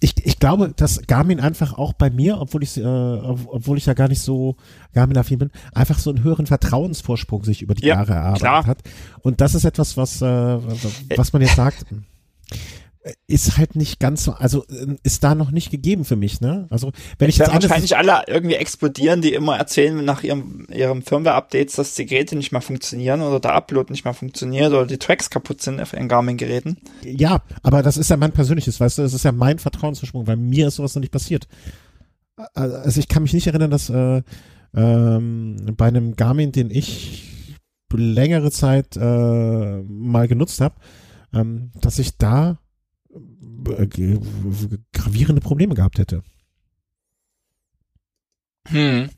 [0.01, 3.95] ich, ich glaube, dass Garmin einfach auch bei mir, obwohl ich äh, obwohl ich ja
[3.95, 4.57] gar nicht so
[4.93, 8.67] Garmin-affin bin, einfach so einen höheren Vertrauensvorsprung sich über die ja, Jahre erarbeitet klar.
[8.67, 8.79] hat.
[9.23, 10.27] Und das ist etwas, was äh,
[11.17, 11.87] was man jetzt sagt
[13.27, 16.67] ist halt nicht ganz so, also äh, ist da noch nicht gegeben für mich, ne?
[16.71, 21.77] Also wenn ich jetzt wahrscheinlich alle irgendwie explodieren, die immer erzählen nach ihrem ihrem Firmware-Updates,
[21.77, 25.31] dass die Geräte nicht mehr funktionieren oder der Upload nicht mehr funktioniert oder die Tracks
[25.31, 26.79] kaputt sind auf ihren Garmin-Geräten.
[27.05, 30.37] Ja, aber das ist ja mein persönliches, weißt du, das ist ja mein Vertrauensversprung, weil
[30.37, 31.47] mir ist sowas noch nicht passiert.
[32.55, 34.23] also ich kann mich nicht erinnern, dass äh,
[34.75, 37.33] ähm, bei einem Garmin, den ich
[37.95, 40.75] längere Zeit äh, mal genutzt habe,
[41.33, 42.59] ähm, dass ich da
[43.67, 44.19] äh,
[44.93, 46.23] gravierende Probleme gehabt hätte.
[48.69, 49.11] Hm.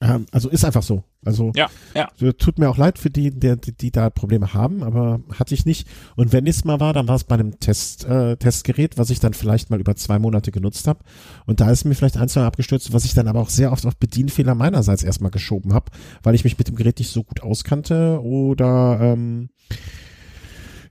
[0.00, 1.02] Ähm, also ist einfach so.
[1.24, 2.08] Also ja, ja.
[2.32, 5.88] tut mir auch leid für die, die, die da Probleme haben, aber hatte ich nicht.
[6.14, 9.18] Und wenn es mal war, dann war es bei einem Test, äh, Testgerät, was ich
[9.18, 11.00] dann vielleicht mal über zwei Monate genutzt habe.
[11.46, 13.84] Und da ist mir vielleicht ein, zwei abgestürzt, was ich dann aber auch sehr oft
[13.84, 15.90] auf Bedienfehler meinerseits erstmal geschoben habe,
[16.22, 19.50] weil ich mich mit dem Gerät nicht so gut auskannte oder ähm,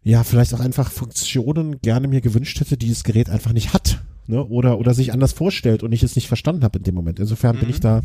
[0.08, 4.02] ja, vielleicht auch einfach Funktionen gerne mir gewünscht hätte, die das Gerät einfach nicht hat
[4.28, 4.42] ne?
[4.46, 7.20] oder, oder sich anders vorstellt und ich es nicht verstanden habe in dem Moment.
[7.20, 7.60] Insofern mhm.
[7.60, 8.02] bin ich da,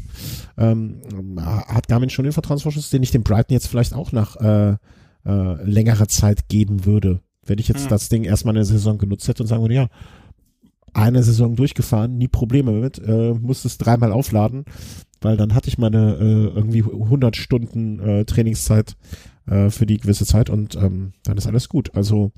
[0.58, 0.96] ähm,
[1.38, 4.76] hat Garmin schon den Vertrauensvorschuss, den ich dem Brighton jetzt vielleicht auch nach äh,
[5.24, 7.20] äh, längerer Zeit geben würde.
[7.46, 7.90] Wenn ich jetzt mhm.
[7.90, 9.88] das Ding erstmal eine Saison genutzt hätte und sagen würde, ja,
[10.94, 14.64] eine Saison durchgefahren, nie Probleme mit, äh, musste es dreimal aufladen,
[15.20, 18.96] weil dann hatte ich meine äh, irgendwie 100 Stunden äh, Trainingszeit
[19.46, 21.94] äh, für die gewisse Zeit und ähm, dann ist alles gut.
[21.94, 22.32] Also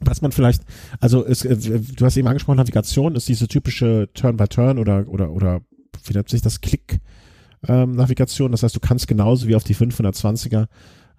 [0.00, 0.62] was man vielleicht,
[1.00, 5.60] also es, äh, du hast eben angesprochen, Navigation ist diese typische Turn-by-Turn oder, oder, oder
[6.04, 8.46] wie nennt sich das, Klick-Navigation.
[8.48, 10.66] Ähm, das heißt, du kannst genauso wie auf die 520er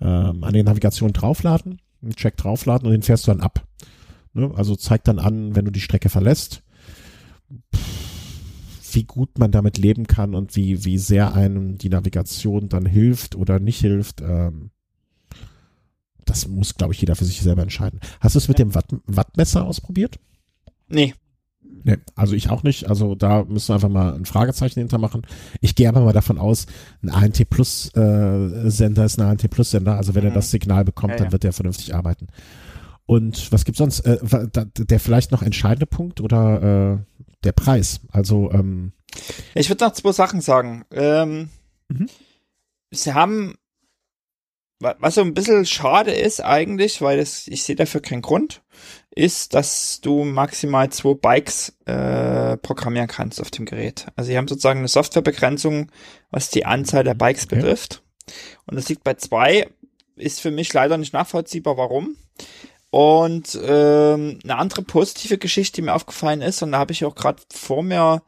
[0.01, 3.65] ähm, die Navigation draufladen, einen Check draufladen und den fährst du dann ab.
[4.33, 4.51] Ne?
[4.55, 6.61] Also zeigt dann an, wenn du die Strecke verlässt,
[8.91, 13.35] wie gut man damit leben kann und wie, wie sehr einem die Navigation dann hilft
[13.35, 14.21] oder nicht hilft.
[14.21, 14.71] Ähm,
[16.25, 17.99] das muss, glaube ich, jeder für sich selber entscheiden.
[18.19, 20.19] Hast du es mit dem Watt, Wattmesser ausprobiert?
[20.87, 21.13] Nee.
[21.83, 22.89] Nee, also ich auch nicht.
[22.89, 25.21] Also da müssen wir einfach mal ein Fragezeichen hintermachen.
[25.61, 26.65] Ich gehe aber mal davon aus,
[27.03, 29.95] ein ANT Plus äh, Sender ist ein ANT Plus Sender.
[29.95, 30.29] Also wenn mhm.
[30.29, 32.27] er das Signal bekommt, ja, dann wird er vernünftig arbeiten.
[33.05, 33.99] Und was gibt's sonst?
[33.99, 34.17] Äh,
[34.77, 38.01] der vielleicht noch entscheidende Punkt oder äh, der Preis?
[38.11, 38.93] Also ähm,
[39.53, 40.85] ich würde noch zwei Sachen sagen.
[40.91, 41.49] Ähm,
[41.87, 42.07] mhm.
[42.91, 43.55] Sie haben
[44.79, 48.61] was so ein bisschen schade ist eigentlich, weil das, ich sehe dafür keinen Grund,
[49.11, 54.07] ist, dass du maximal zwei Bikes äh, programmieren kannst auf dem Gerät.
[54.15, 55.91] Also sie haben sozusagen eine Softwarebegrenzung,
[56.29, 57.55] was die Anzahl der Bikes okay.
[57.55, 58.03] betrifft.
[58.65, 59.69] Und das liegt bei zwei,
[60.15, 62.17] ist für mich leider nicht nachvollziehbar, warum.
[62.89, 67.15] Und ähm, eine andere positive Geschichte, die mir aufgefallen ist, und da habe ich auch
[67.15, 68.23] gerade vor mir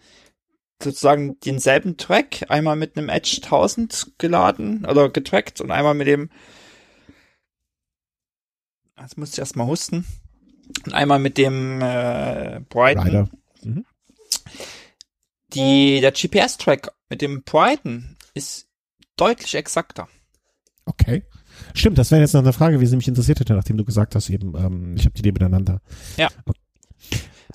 [0.81, 6.29] sozusagen denselben Track, einmal mit einem Edge 1000 geladen oder getrackt und einmal mit dem,
[8.99, 10.05] jetzt musste ich erstmal husten,
[10.85, 13.29] und einmal mit dem äh, Brighton.
[13.63, 13.85] Mhm.
[15.53, 18.67] Die, der GPS-Track mit dem Brighton ist
[19.15, 20.07] deutlich exakter.
[20.85, 21.23] Okay.
[21.73, 24.13] Stimmt, das wäre jetzt noch eine Frage, wie sie mich interessiert hätte, nachdem du gesagt
[24.15, 25.81] hast, eben, ähm, ich habe die nebeneinander.
[26.17, 26.27] Ja.
[26.45, 26.59] Okay.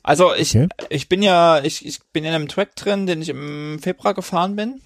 [0.03, 0.69] Also ich, okay.
[0.89, 4.57] ich bin ja, ich, ich bin in einem Track drin, den ich im Februar gefahren
[4.57, 4.81] bin.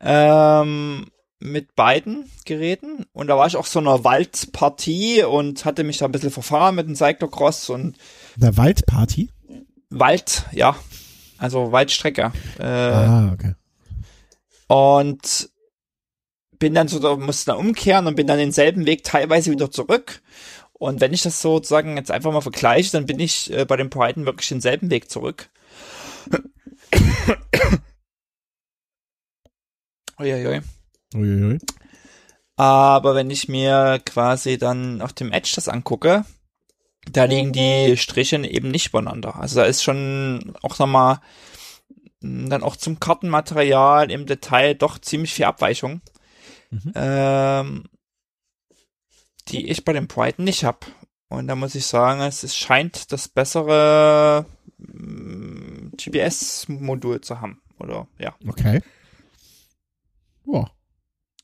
[0.00, 1.06] Ähm,
[1.38, 6.04] mit beiden Geräten und da war ich auch so einer Waldpartie und hatte mich da
[6.04, 7.96] ein bisschen verfahren mit dem Cyclocross und
[8.36, 9.28] der Waldparty?
[9.90, 10.76] Wald, ja.
[11.38, 12.32] Also Waldstrecke.
[12.58, 13.54] Äh, ah, okay.
[14.68, 15.50] Und
[16.58, 20.22] bin dann so, musste da umkehren und bin dann denselben Weg teilweise wieder zurück
[20.82, 23.88] und wenn ich das sozusagen jetzt einfach mal vergleiche, dann bin ich äh, bei den
[23.88, 25.48] Brighton wirklich denselben Weg zurück.
[30.18, 30.60] Uiuiui.
[31.14, 31.60] Uiuiui.
[32.56, 36.24] Aber wenn ich mir quasi dann auf dem Edge das angucke,
[37.08, 39.36] da liegen die Striche eben nicht voneinander.
[39.36, 41.20] Also da ist schon auch nochmal
[42.22, 46.00] hm, dann auch zum Kartenmaterial im Detail doch ziemlich viel Abweichung.
[46.70, 46.92] Mhm.
[46.96, 47.84] Ähm,
[49.48, 50.78] die ich bei dem Brighton nicht habe.
[51.28, 54.46] Und da muss ich sagen, es, es scheint das bessere
[54.78, 57.60] mm, GPS-Modul zu haben.
[57.78, 58.34] Oder ja.
[58.46, 58.82] Okay.
[60.44, 60.70] Boah.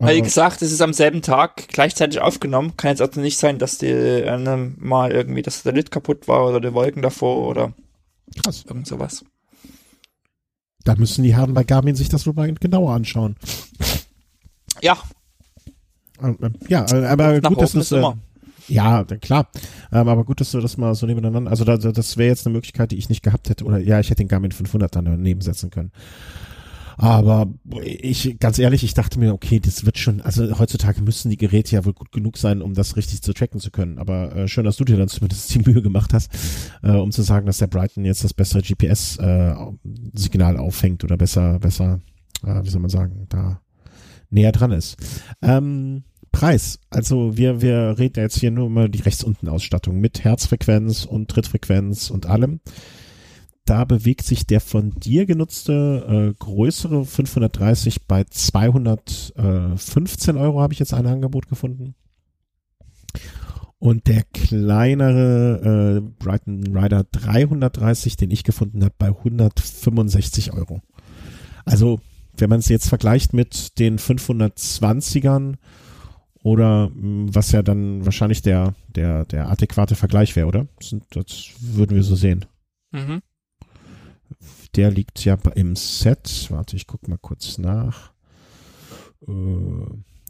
[0.01, 2.76] Wie gesagt, es ist am selben Tag gleichzeitig aufgenommen.
[2.76, 6.61] Kann jetzt also nicht sein, dass die äh, mal irgendwie das Satellit kaputt war oder
[6.61, 7.72] die Wolken davor oder
[8.44, 8.64] Krass.
[8.68, 9.24] irgend sowas.
[10.84, 13.36] Da müssen die Herren bei Garmin sich das wohl mal genauer anschauen.
[14.80, 14.96] Ja,
[16.68, 17.92] ja, äh, aber gut, dass es.
[17.92, 18.02] Äh,
[18.68, 19.48] ja, klar.
[19.92, 21.50] Ähm, aber gut, dass du das mal so nebeneinander.
[21.50, 23.64] Also da, das wäre jetzt eine Möglichkeit, die ich nicht gehabt hätte.
[23.64, 25.90] Oder ja, ich hätte den Garmin 500 dann daneben setzen können.
[26.98, 27.46] Aber
[27.84, 31.76] ich, ganz ehrlich, ich dachte mir, okay, das wird schon, also heutzutage müssen die Geräte
[31.76, 33.98] ja wohl gut genug sein, um das richtig zu tracken zu können.
[33.98, 36.36] Aber äh, schön, dass du dir dann zumindest die Mühe gemacht hast,
[36.82, 41.60] äh, um zu sagen, dass der Brighton jetzt das bessere GPS-Signal äh, auffängt oder besser,
[41.60, 42.00] besser,
[42.44, 43.60] äh, wie soll man sagen, da
[44.30, 44.96] näher dran ist.
[45.42, 46.78] Ähm, Preis.
[46.90, 51.30] Also wir, wir reden jetzt hier nur über die rechts unten Ausstattung mit Herzfrequenz und
[51.30, 52.60] Trittfrequenz und allem.
[53.64, 60.78] da bewegt sich der von dir genutzte äh, größere 530 bei 215 Euro, habe ich
[60.78, 61.94] jetzt ein Angebot gefunden.
[63.78, 70.80] Und der kleinere äh, Brighton Rider 330, den ich gefunden habe, bei 165 Euro.
[71.64, 72.00] Also,
[72.41, 75.57] wenn man es jetzt vergleicht mit den 520ern
[76.43, 80.66] oder mh, was ja dann wahrscheinlich der, der, der adäquate Vergleich wäre, oder?
[80.78, 82.45] Das, das würden wir so sehen.
[82.93, 83.22] Mhm.
[84.76, 86.47] Der liegt ja im Set.
[86.51, 88.12] Warte, ich guck mal kurz nach.
[89.26, 89.32] Äh,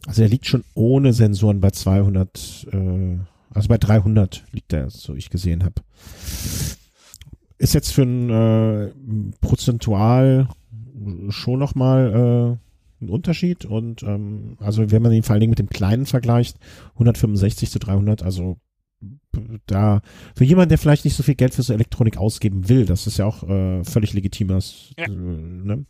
[0.07, 3.17] also der liegt schon ohne Sensoren bei 200, äh,
[3.53, 5.81] also bei 300 liegt der, so ich gesehen habe.
[7.57, 8.91] Ist jetzt für ein äh,
[9.41, 10.47] prozentual
[11.29, 12.59] schon nochmal
[13.01, 13.65] äh, ein Unterschied.
[13.65, 16.57] Und ähm, also wenn man ihn vor allen Dingen mit dem kleinen vergleicht,
[16.93, 18.57] 165 zu 300, also
[19.67, 20.01] da
[20.35, 23.17] für jemanden, der vielleicht nicht so viel Geld für so Elektronik ausgeben will, das ist
[23.19, 25.05] ja auch äh, völlig legitimes, Ja.
[25.05, 25.85] äh, ne?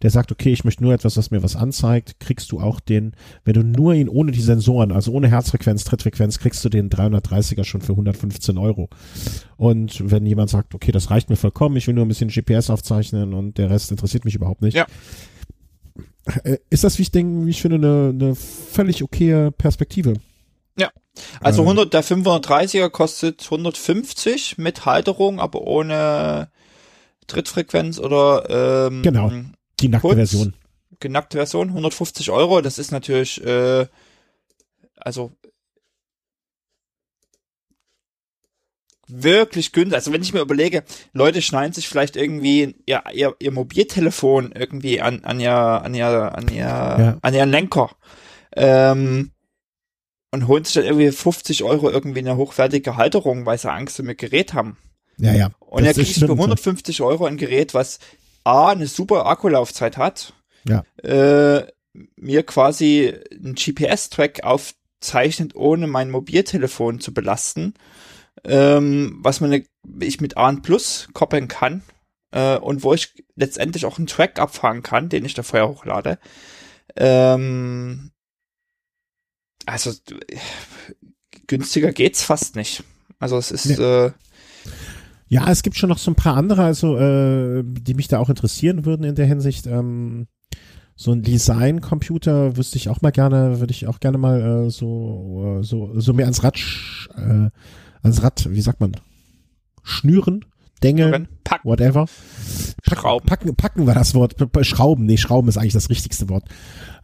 [0.00, 3.12] der sagt, okay, ich möchte nur etwas, was mir was anzeigt, kriegst du auch den,
[3.44, 7.64] wenn du nur ihn ohne die Sensoren, also ohne Herzfrequenz, Trittfrequenz, kriegst du den 330er
[7.64, 8.88] schon für 115 Euro.
[9.56, 12.70] Und wenn jemand sagt, okay, das reicht mir vollkommen, ich will nur ein bisschen GPS
[12.70, 14.74] aufzeichnen und der Rest interessiert mich überhaupt nicht.
[14.76, 14.86] Ja.
[16.44, 20.14] Äh, Ist das, wie ich denke, wie ich finde, eine, eine völlig okaye Perspektive.
[21.40, 21.68] Also Ähm.
[21.68, 26.50] 100, der 530er kostet 150 mit Halterung, aber ohne
[27.26, 29.30] Trittfrequenz oder ähm, Genau.
[29.80, 30.16] Die nackte Kurz.
[30.16, 30.54] Version.
[31.00, 32.60] genackte Version, 150 Euro.
[32.60, 33.86] Das ist natürlich, äh,
[34.96, 35.32] also
[39.06, 39.94] wirklich günstig.
[39.94, 45.00] Also wenn ich mir überlege, Leute schneiden sich vielleicht irgendwie ihr, ihr, ihr Mobiltelefon irgendwie
[45.00, 47.18] an, an ihr, an ihr, an ihr, Ja.
[47.22, 47.90] an ihren Lenker.
[48.54, 49.32] Ähm,
[50.30, 54.08] und holen sich dann irgendwie 50 Euro irgendwie eine hochwertige Halterung, weil sie Angst um
[54.08, 54.76] ihr Gerät haben.
[55.18, 55.50] Ja, ja.
[55.60, 56.32] Und er kriegt für stimmt.
[56.32, 57.98] 150 Euro ein Gerät, was
[58.44, 60.32] A, eine super Akkulaufzeit hat,
[60.64, 60.84] Ja.
[61.02, 61.66] äh,
[62.16, 67.74] mir quasi einen GPS-Track aufzeichnet, ohne mein Mobiltelefon zu belasten,
[68.44, 69.64] ähm, was man
[70.00, 71.82] ich mit A Plus koppeln kann
[72.30, 76.18] äh, und wo ich letztendlich auch einen Track abfahren kann, den ich da vorher hochlade.
[76.96, 78.12] Ähm,
[79.68, 79.92] also
[81.46, 82.84] günstiger geht's fast nicht.
[83.18, 84.12] Also es ist äh,
[85.28, 88.28] Ja, es gibt schon noch so ein paar andere, also äh, die mich da auch
[88.28, 89.66] interessieren würden in der Hinsicht.
[89.66, 90.26] Ähm,
[90.94, 95.58] so ein Design-Computer wüsste ich auch mal gerne, würde ich auch gerne mal äh, so,
[95.60, 96.58] äh, so, so mehr ans Rad,
[97.16, 97.50] äh,
[98.02, 98.96] ans Rad, wie sagt man,
[99.84, 100.44] schnüren,
[100.82, 102.06] dengeln, Pack, whatever.
[102.06, 103.26] Packen, Schrauben.
[103.26, 104.34] Packen, packen war das Wort.
[104.62, 106.44] Schrauben, nee, Schrauben ist eigentlich das richtigste Wort.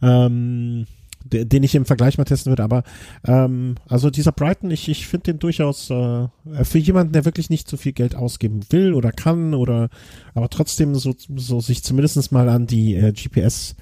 [0.01, 0.87] Ähm,
[1.25, 2.83] den ich im Vergleich mal testen würde, aber
[3.25, 6.27] ähm, also dieser Brighton, ich, ich finde den durchaus äh,
[6.63, 9.89] für jemanden, der wirklich nicht so viel Geld ausgeben will oder kann oder
[10.33, 13.75] aber trotzdem so, so sich zumindest mal an die äh, GPS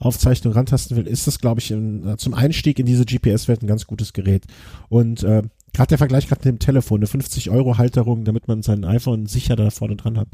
[0.00, 3.66] Aufzeichnung rantasten will, ist das, glaube ich, in, äh, zum Einstieg in diese GPS-Welt ein
[3.66, 4.46] ganz gutes Gerät.
[4.88, 5.42] Und äh,
[5.74, 9.70] gerade der Vergleich gerade mit dem Telefon, eine 50-Euro-Halterung, damit man sein iPhone sicher da
[9.70, 10.28] vorne dran hat.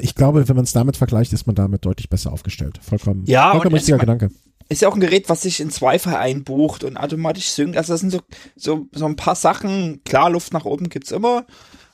[0.00, 2.78] Ich glaube, wenn man es damit vergleicht, ist man damit deutlich besser aufgestellt.
[2.80, 4.30] Vollkommen, Ja, vollkommen richtiger Gedanke.
[4.68, 7.76] Ist ja auch ein Gerät, was sich ins Wi-Fi einbucht und automatisch synkt.
[7.76, 8.20] Also das sind so,
[8.56, 10.02] so, so ein paar Sachen.
[10.04, 11.46] Klar, Luft nach oben gibt's immer,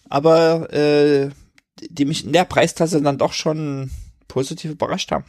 [0.08, 1.30] aber äh,
[1.90, 3.90] die mich in der Preisklasse dann doch schon
[4.28, 5.24] positiv überrascht haben.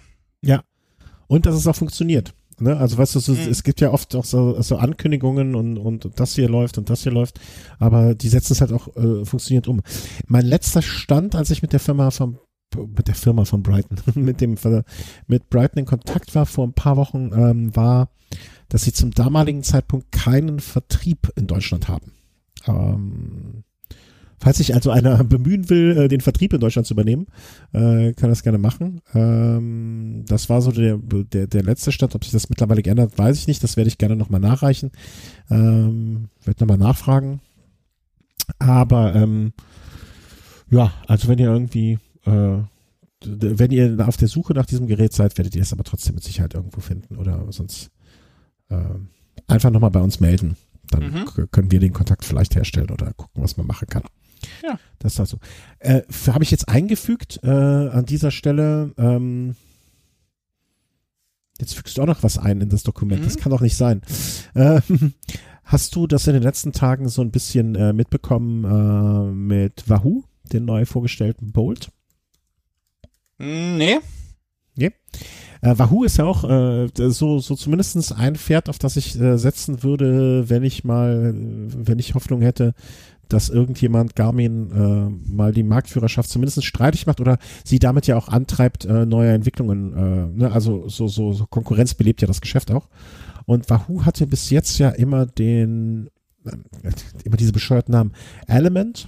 [1.27, 2.33] Und dass es auch funktioniert.
[2.59, 2.77] Ne?
[2.77, 3.49] Also weißt du, so, Mhm.
[3.49, 7.01] es gibt ja oft auch so, so Ankündigungen und, und das hier läuft und das
[7.03, 7.39] hier läuft,
[7.79, 9.81] aber die setzen es halt auch äh, funktioniert um.
[10.27, 12.37] Mein letzter Stand, als ich mit der Firma von
[12.75, 14.55] mit der Firma von Brighton, mit dem
[15.27, 18.09] mit Brighton in Kontakt war vor ein paar Wochen, ähm, war,
[18.69, 22.11] dass sie zum damaligen Zeitpunkt keinen Vertrieb in Deutschland haben.
[22.67, 23.63] Ähm,
[24.39, 27.27] falls sich also einer bemühen will, äh, den Vertrieb in Deutschland zu übernehmen,
[27.71, 29.01] äh, kann das gerne machen.
[29.13, 32.15] Ähm, das war so der, der, der letzte Stand.
[32.15, 33.63] Ob sich das mittlerweile geändert, weiß ich nicht.
[33.63, 34.91] Das werde ich gerne nochmal nachreichen.
[35.49, 37.39] Ähm, werde nochmal nachfragen.
[38.59, 39.53] Aber ähm,
[40.69, 42.57] ja, also wenn ihr irgendwie, äh,
[43.25, 46.23] wenn ihr auf der Suche nach diesem Gerät seid, werdet ihr es aber trotzdem mit
[46.23, 47.89] Sicherheit irgendwo finden oder sonst
[48.69, 48.75] äh,
[49.47, 50.57] einfach nochmal bei uns melden.
[50.89, 51.49] Dann Mhm.
[51.51, 54.03] können wir den Kontakt vielleicht herstellen oder gucken, was man machen kann.
[54.61, 54.77] Ja.
[54.99, 55.37] Das ist also.
[55.79, 58.91] Äh, Habe ich jetzt eingefügt äh, an dieser Stelle.
[58.97, 59.55] Ähm,
[61.59, 63.21] jetzt fügst du auch noch was ein in das Dokument.
[63.21, 63.25] Mhm.
[63.25, 64.01] Das kann doch nicht sein.
[64.53, 65.13] Ähm,
[65.63, 70.23] hast du das in den letzten Tagen so ein bisschen äh, mitbekommen äh, mit Wahoo,
[70.51, 71.89] den neu vorgestellten Bolt?
[73.43, 73.99] Hm, nee.
[75.63, 79.37] Äh, Wahoo ist ja auch äh, so, so zumindestens ein Pferd, auf das ich äh,
[79.37, 82.73] setzen würde, wenn ich mal, äh, wenn ich Hoffnung hätte,
[83.29, 88.27] dass irgendjemand Garmin äh, mal die Marktführerschaft zumindest streitig macht oder sie damit ja auch
[88.27, 90.51] antreibt, äh, neue Entwicklungen, äh, ne?
[90.51, 92.89] also so, so, so Konkurrenz belebt ja das Geschäft auch.
[93.45, 96.09] Und Wahoo hatte bis jetzt ja immer den,
[96.45, 96.91] äh,
[97.23, 98.11] immer diese bescheuerten Namen.
[98.47, 99.07] Element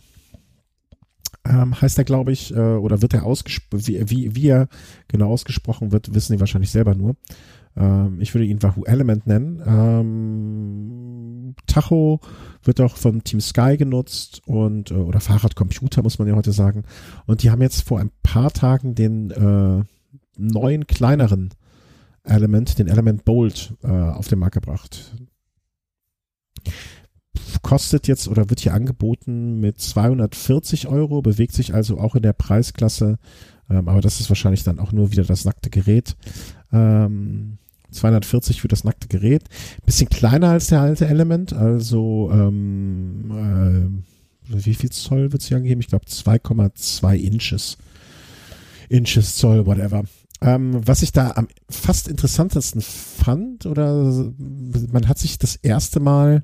[1.45, 4.67] ähm, heißt er, glaube ich, äh, oder wird er ausgesprochen, wie, wie, er
[5.07, 7.15] genau ausgesprochen wird, wissen die wahrscheinlich selber nur.
[7.77, 9.61] Ähm, ich würde ihn Wahoo Element nennen.
[9.65, 12.19] Ähm, Tacho
[12.63, 16.83] wird auch von Team Sky genutzt und äh, oder Fahrradcomputer muss man ja heute sagen.
[17.25, 19.83] Und die haben jetzt vor ein paar Tagen den äh,
[20.37, 21.51] neuen kleineren
[22.23, 25.13] Element, den Element Bolt, äh, auf den Markt gebracht.
[27.61, 32.33] Kostet jetzt oder wird hier angeboten mit 240 Euro, bewegt sich also auch in der
[32.33, 33.17] Preisklasse,
[33.69, 36.15] ähm, aber das ist wahrscheinlich dann auch nur wieder das nackte Gerät.
[36.71, 37.57] Ähm,
[37.91, 39.43] 240 für das nackte Gerät.
[39.85, 44.01] Bisschen kleiner als der alte Element, also ähm,
[44.49, 45.81] äh, wie viel Zoll wird es hier angegeben?
[45.81, 47.77] Ich glaube 2,2 Inches.
[48.89, 50.03] Inches Zoll, whatever.
[50.41, 54.31] Ähm, was ich da am fast interessantesten fand, oder
[54.91, 56.43] man hat sich das erste Mal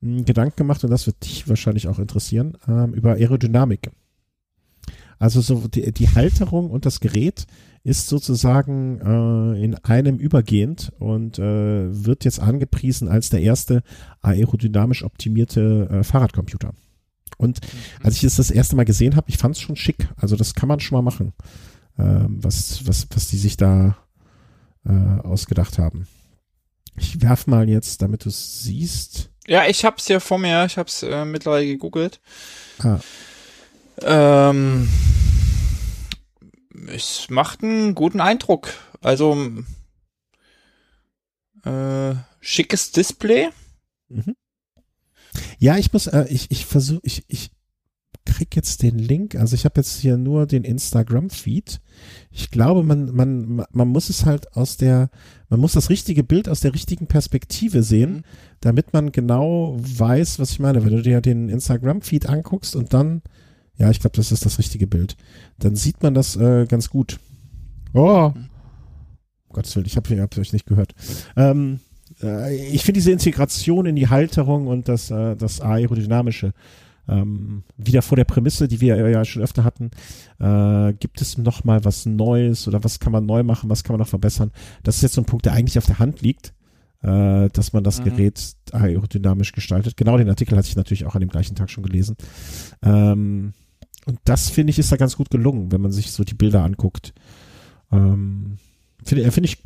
[0.00, 3.90] Gedanken gemacht, und das wird dich wahrscheinlich auch interessieren, ähm, über Aerodynamik.
[5.18, 7.46] Also so die, die Halterung und das Gerät
[7.82, 13.82] ist sozusagen äh, in einem übergehend und äh, wird jetzt angepriesen als der erste
[14.20, 16.74] aerodynamisch optimierte äh, Fahrradcomputer.
[17.38, 18.04] Und mhm.
[18.04, 20.08] als ich es das erste Mal gesehen habe, ich fand es schon schick.
[20.16, 21.32] Also das kann man schon mal machen,
[21.98, 23.96] ähm, was, was, was die sich da
[24.84, 26.06] äh, ausgedacht haben.
[26.98, 29.30] Ich werf mal jetzt, damit du es siehst.
[29.46, 32.20] Ja, ich hab's hier vor mir, ich hab's äh, mittlerweile gegoogelt.
[32.80, 32.98] Ah.
[34.02, 34.88] Ähm,
[36.88, 38.72] es macht einen guten Eindruck.
[39.00, 39.48] Also
[41.64, 43.50] äh, schickes Display.
[44.08, 44.36] Mhm.
[45.58, 47.50] Ja, ich muss, äh, ich, ich versuche, ich, ich
[48.26, 49.34] krieg jetzt den Link.
[49.36, 51.80] Also ich habe jetzt hier nur den Instagram-Feed.
[52.30, 55.08] Ich glaube, man, man, man muss es halt aus der,
[55.48, 58.22] man muss das richtige Bild aus der richtigen Perspektive sehen, mhm.
[58.60, 60.84] damit man genau weiß, was ich meine.
[60.84, 63.22] Wenn du dir den Instagram-Feed anguckst und dann
[63.78, 65.16] ja, ich glaube, das ist das richtige Bild.
[65.58, 67.18] Dann sieht man das äh, ganz gut.
[67.92, 68.48] Oh, um
[69.50, 70.94] Gottes Willen, ich habe hab euch nicht gehört.
[71.36, 71.80] Ähm,
[72.22, 76.52] äh, ich finde diese Integration in die Halterung und das, äh, das Aerodynamische
[77.08, 79.90] ähm, wieder vor der Prämisse, die wir ja schon öfter hatten,
[80.38, 83.94] äh, gibt es noch mal was Neues oder was kann man neu machen, was kann
[83.94, 84.50] man noch verbessern?
[84.82, 86.54] Das ist jetzt so ein Punkt, der eigentlich auf der Hand liegt,
[87.02, 88.04] äh, dass man das mhm.
[88.04, 89.96] Gerät aerodynamisch gestaltet.
[89.96, 92.16] Genau den Artikel hatte ich natürlich auch an dem gleichen Tag schon gelesen.
[92.82, 93.52] Ähm,
[94.06, 96.62] und das finde ich ist da ganz gut gelungen, wenn man sich so die Bilder
[96.62, 97.12] anguckt.
[97.90, 98.58] Ähm,
[99.04, 99.62] finde äh, find ich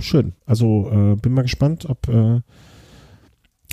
[0.00, 0.32] schön.
[0.46, 2.40] Also äh, bin mal gespannt, ob, äh,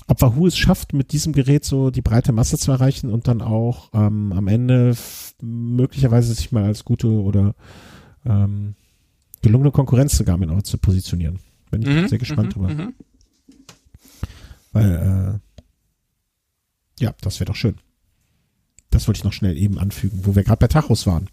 [0.08, 3.42] ob Wahoo es schafft, mit diesem Gerät so die breite Masse zu erreichen und dann
[3.42, 4.96] auch ähm, am Ende
[5.42, 7.56] möglicherweise sich mal als gute oder
[8.26, 8.76] ähm,
[9.42, 11.40] gelungene Konkurrenz zu Garmin auch zu positionieren.
[11.72, 12.74] Bin ich mhm, sehr gespannt mhm, drüber.
[12.74, 12.94] Mhm.
[14.72, 15.40] Weil,
[17.00, 17.76] äh, ja, das wäre doch schön.
[18.90, 21.30] Das wollte ich noch schnell eben anfügen, wo wir gerade bei Tachos waren.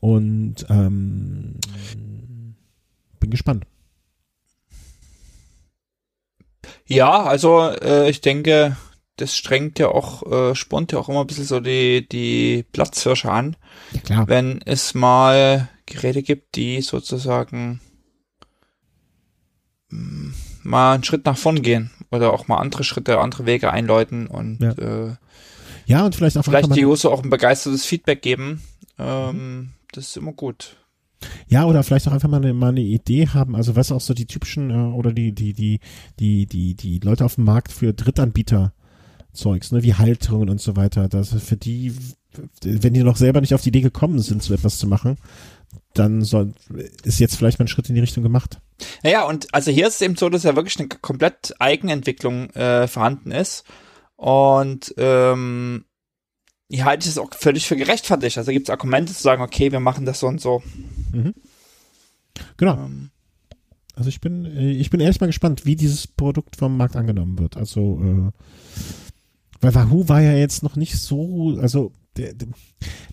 [0.00, 1.54] Und ähm,
[3.20, 3.66] bin gespannt.
[6.86, 8.76] Ja, also äh, ich denke,
[9.16, 13.30] das strengt ja auch, äh, spornt ja auch immer ein bisschen so die, die Platzhirsche
[13.30, 13.56] an.
[13.92, 14.28] Ja, klar.
[14.28, 17.80] Wenn es mal Geräte gibt, die sozusagen
[19.90, 23.70] mh, mm, mal einen Schritt nach vorn gehen oder auch mal andere Schritte, andere Wege
[23.72, 24.72] einläuten und ja.
[24.72, 25.16] äh,
[25.86, 28.62] ja, und vielleicht auch vielleicht die User auch ein begeistertes Feedback geben.
[28.98, 30.76] Ähm, das ist immer gut.
[31.48, 34.14] Ja, oder vielleicht auch einfach mal eine, mal eine Idee haben, also was auch so
[34.14, 35.80] die typischen äh, oder die, die, die,
[36.18, 38.72] die, die, die Leute auf dem Markt für Drittanbieter
[39.32, 41.94] Zeugs, ne, wie Halterungen und so weiter, dass für die,
[42.62, 45.16] wenn die noch selber nicht auf die Idee gekommen sind, so etwas zu machen,
[45.94, 46.52] dann soll,
[47.04, 48.60] ist jetzt vielleicht mal ein Schritt in die Richtung gemacht.
[49.02, 52.86] Naja, und also hier ist es eben so, dass ja wirklich eine komplett Eigenentwicklung äh,
[52.88, 53.64] vorhanden ist.
[54.16, 55.84] Und ähm,
[56.68, 58.38] ich halte es auch völlig für gerechtfertigt.
[58.38, 60.62] Also gibt es Argumente zu sagen, okay, wir machen das so und so.
[61.12, 61.34] Mhm.
[62.56, 62.74] Genau.
[62.74, 63.10] Ähm.
[63.94, 67.38] Also ich bin, äh, ich bin ehrlich mal gespannt, wie dieses Produkt vom Markt angenommen
[67.38, 67.56] wird.
[67.56, 68.30] Also, äh,
[69.60, 71.92] weil Wahoo war ja jetzt noch nicht so, also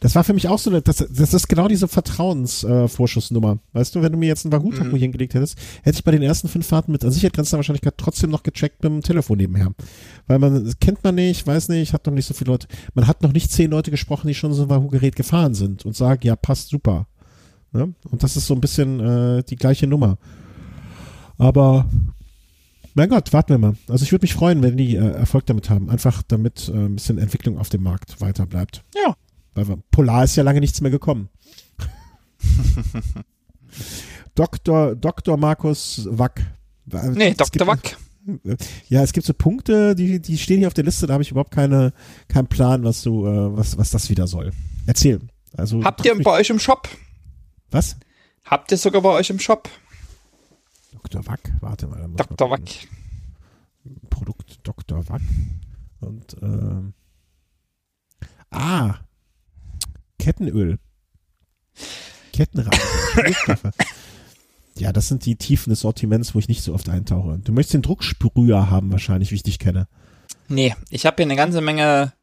[0.02, 3.54] das war für mich auch so eine, das, das ist genau diese Vertrauensvorschussnummer.
[3.54, 5.00] Äh, weißt du, wenn du mir jetzt einen Wahoo-Taco mhm.
[5.00, 8.44] hingelegt hättest, hätte ich bei den ersten fünf Fahrten mit an Sicherheitsgrenzer Wahrscheinlichkeit trotzdem noch
[8.44, 9.74] gecheckt mit dem Telefon nebenher.
[10.28, 13.22] Weil man, kennt man nicht, weiß nicht, hat noch nicht so viele Leute, man hat
[13.22, 16.36] noch nicht zehn Leute gesprochen, die schon so ein Wahoo-Gerät gefahren sind und sagen, ja,
[16.36, 17.08] passt super.
[17.72, 17.94] Ne?
[18.10, 20.18] Und das ist so ein bisschen äh, die gleiche Nummer.
[21.38, 21.86] Aber
[22.96, 23.76] Mein Gott, warten wir mal.
[23.88, 25.90] Also ich würde mich freuen, wenn die äh, Erfolg damit haben.
[25.90, 28.84] Einfach damit äh, ein bisschen Entwicklung auf dem Markt weiter bleibt.
[28.96, 29.16] Ja.
[29.54, 31.30] Weil Polar ist ja lange nichts mehr gekommen.
[34.36, 34.96] Dr.
[34.96, 35.38] Dr.
[35.38, 36.42] Markus Wack.
[37.14, 37.68] Nee, Es Dr.
[37.68, 37.98] Wack.
[38.90, 41.32] Ja, es gibt so Punkte, die, die stehen hier auf der Liste, da habe ich
[41.32, 41.94] überhaupt keine,
[42.28, 44.52] keinen Plan, was du, äh, was, was das wieder soll.
[44.86, 45.20] Erzähl.
[45.56, 46.88] Also Habt ihr bei euch im Shop?
[47.72, 47.98] Was?
[48.46, 49.70] Habt ihr sogar bei euch im Shop?
[50.92, 51.26] Dr.
[51.28, 52.08] Wack, warte mal.
[52.16, 52.50] Dr.
[52.50, 52.62] Wack.
[54.10, 55.08] Produkt Dr.
[55.10, 55.22] Wack.
[56.00, 56.94] Und ähm,
[58.52, 58.96] ah,
[60.18, 60.80] Kettenöl.
[63.14, 63.72] Schmierstoffe.
[64.78, 67.40] ja, das sind die Tiefen des Sortiments, wo ich nicht so oft eintauche.
[67.40, 69.88] Du möchtest den Drucksprüher haben wahrscheinlich, wie ich dich kenne.
[70.48, 72.14] Nee, ich habe hier eine ganze Menge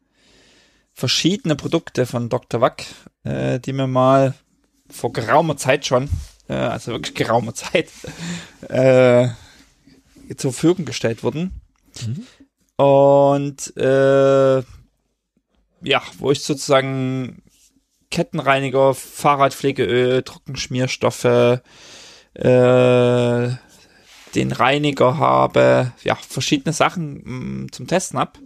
[0.93, 2.61] verschiedene Produkte von Dr.
[2.61, 2.85] Wack,
[3.23, 4.33] äh, die mir mal
[4.89, 6.09] vor geraumer Zeit schon,
[6.47, 7.89] äh, also wirklich geraumer Zeit,
[8.69, 9.29] äh,
[10.35, 11.61] zur Verfügung gestellt wurden.
[12.77, 14.57] Und äh,
[15.81, 17.41] ja, wo ich sozusagen
[18.11, 21.61] Kettenreiniger, Fahrradpflegeöl, Trockenschmierstoffe,
[22.33, 23.49] äh,
[24.35, 28.39] den Reiniger habe, ja, verschiedene Sachen mh, zum Testen hab.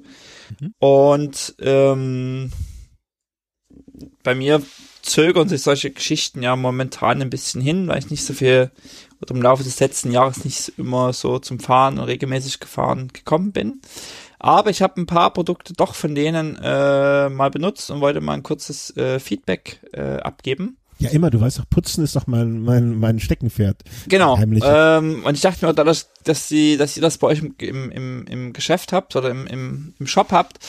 [0.79, 2.51] Und ähm,
[4.23, 4.61] bei mir
[5.01, 8.71] zögern sich solche Geschichten ja momentan ein bisschen hin, weil ich nicht so viel
[9.21, 13.51] oder im Laufe des letzten Jahres nicht immer so zum Fahren und regelmäßig gefahren gekommen
[13.51, 13.81] bin.
[14.39, 18.33] Aber ich habe ein paar Produkte doch von denen äh, mal benutzt und wollte mal
[18.33, 20.77] ein kurzes äh, Feedback äh, abgeben.
[20.97, 23.83] Ja, immer, du weißt doch, Putzen ist doch mein, mein, mein Steckenpferd.
[24.07, 24.37] Genau.
[24.37, 24.63] Heimlich.
[24.65, 27.91] Ähm, und ich dachte mir, dadurch, dass sie, dass ihr das bei euch im, im,
[27.91, 30.59] im, im Geschäft habt oder im, im, im Shop habt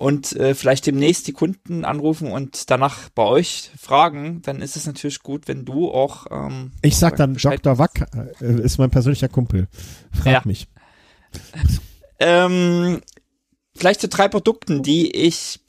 [0.00, 4.86] und äh, vielleicht demnächst die Kunden anrufen und danach bei euch fragen, dann ist es
[4.86, 7.76] natürlich gut, wenn du auch ähm, Ich sag dann, Bescheid- Dr.
[7.78, 8.06] Wack
[8.40, 9.68] äh, ist mein persönlicher Kumpel.
[10.12, 10.42] Frag Ja.
[10.44, 10.66] mich.
[12.22, 13.00] Ähm,
[13.74, 15.60] vielleicht zu drei Produkten, die ich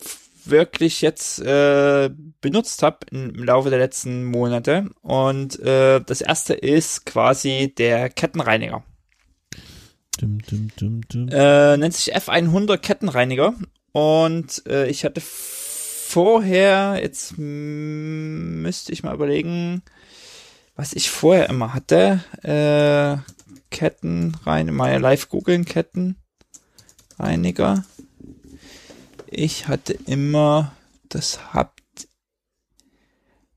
[0.44, 2.10] wirklich jetzt äh,
[2.42, 4.90] benutzt habe im Laufe der letzten Monate.
[5.02, 8.84] Und äh, das erste ist quasi der Kettenreiniger.
[10.20, 10.40] Dum,
[10.78, 11.30] dum, dum.
[11.30, 13.54] Äh, nennt sich F100 Kettenreiniger.
[13.92, 19.84] Und äh, ich hatte vorher, jetzt müsste ich mal überlegen,
[20.76, 22.24] was ich vorher immer hatte.
[22.44, 23.18] Äh,
[23.70, 27.86] Kettenreiniger, mal live googeln, Kettenreiniger.
[29.28, 30.74] Ich hatte immer,
[31.08, 31.80] das habt,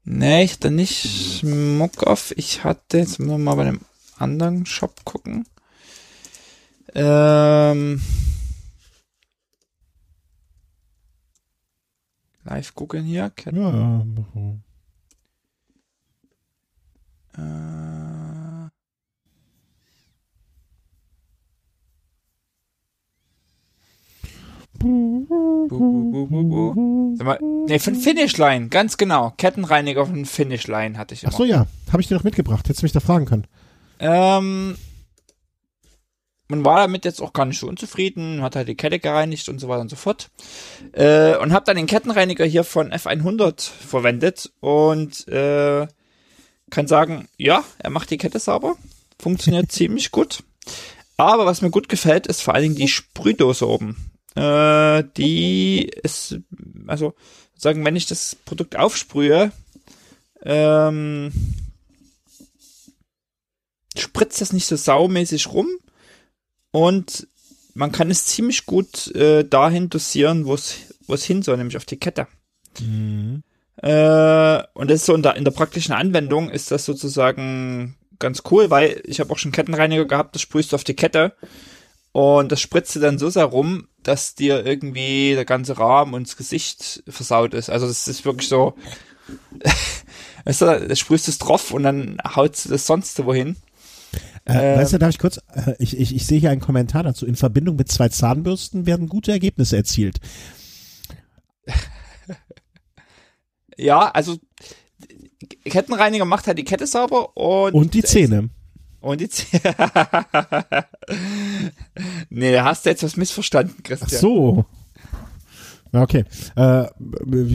[0.05, 3.81] ne, ich hatte nicht Schmuckoff, ich hatte, jetzt müssen wir mal bei dem
[4.16, 5.48] anderen Shop gucken.
[6.94, 8.01] Ähm,
[12.45, 14.59] live googeln hier, Ketten, Ja, ja, mach mal.
[17.37, 18.71] äh,
[24.79, 25.27] Bu,
[25.69, 27.15] bu, bu.
[27.16, 29.33] Sag mal, nee, von Finishline, ganz genau.
[29.37, 31.33] Kettenreiniger von Finishline hatte ich immer.
[31.33, 32.65] Ach so, ja, habe ich dir noch mitgebracht.
[32.69, 33.47] Hättest du mich da fragen können.
[34.01, 34.77] Ähm,
[36.49, 39.59] man war damit jetzt auch gar nicht so unzufrieden, hat halt die Kette gereinigt und
[39.59, 40.31] so weiter und so fort.
[40.93, 45.87] Äh, und habe dann den Kettenreiniger hier von F100 verwendet und äh,
[46.71, 48.77] kann sagen, ja, er macht die Kette sauber,
[49.19, 50.43] funktioniert ziemlich gut.
[51.16, 54.11] Aber was mir gut gefällt, ist vor allen Dingen die Sprühdose oben.
[54.35, 56.41] Äh, die ist,
[56.87, 57.15] also
[57.57, 59.53] sagen, wenn ich das Produkt aufsprühe,
[60.43, 61.33] ähm,
[63.97, 65.69] spritzt das nicht so saumäßig rum
[66.75, 67.29] und
[67.75, 70.75] man kann es ziemlich gut äh, dahin dosieren, wo es
[71.07, 72.27] wo es hin soll, nämlich auf die Kette.
[73.77, 78.43] Äh, und das ist so in der, in der praktischen Anwendung ist das sozusagen ganz
[78.51, 81.37] cool, weil ich habe auch schon Kettenreiniger gehabt, das sprühst du auf die Kette
[82.11, 86.27] und das spritzt dir dann so sehr rum, dass dir irgendwie der ganze Rahmen und
[86.27, 87.71] das Gesicht versaut ist.
[87.71, 88.75] Also das ist wirklich so,
[90.45, 93.55] weißt du, da sprühst du es drauf und dann haut du das sonst wohin.
[94.47, 94.79] Äh, Ähm.
[94.81, 97.27] weißt du, darf ich kurz, äh, ich, ich, ich sehe hier einen Kommentar dazu.
[97.27, 100.19] In Verbindung mit zwei Zahnbürsten werden gute Ergebnisse erzielt.
[103.77, 104.37] Ja, also
[105.65, 108.51] Kettenreiniger macht halt die Kette sauber und Und die Zähne.
[109.01, 109.75] Und die Zähne.
[112.31, 114.21] nee, da hast du jetzt was missverstanden, Ach Christian.
[114.21, 114.65] so.
[115.93, 116.25] Ja, Okay.
[116.57, 116.87] Äh,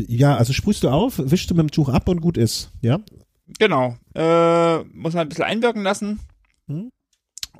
[0.07, 2.72] ja, also sprühst du auf, wischst du mit dem Tuch ab und gut ist.
[2.82, 2.99] Ja?
[3.57, 3.98] Genau.
[4.16, 6.20] Äh, muss man ein bisschen einwirken lassen.
[6.70, 6.91] Mhm.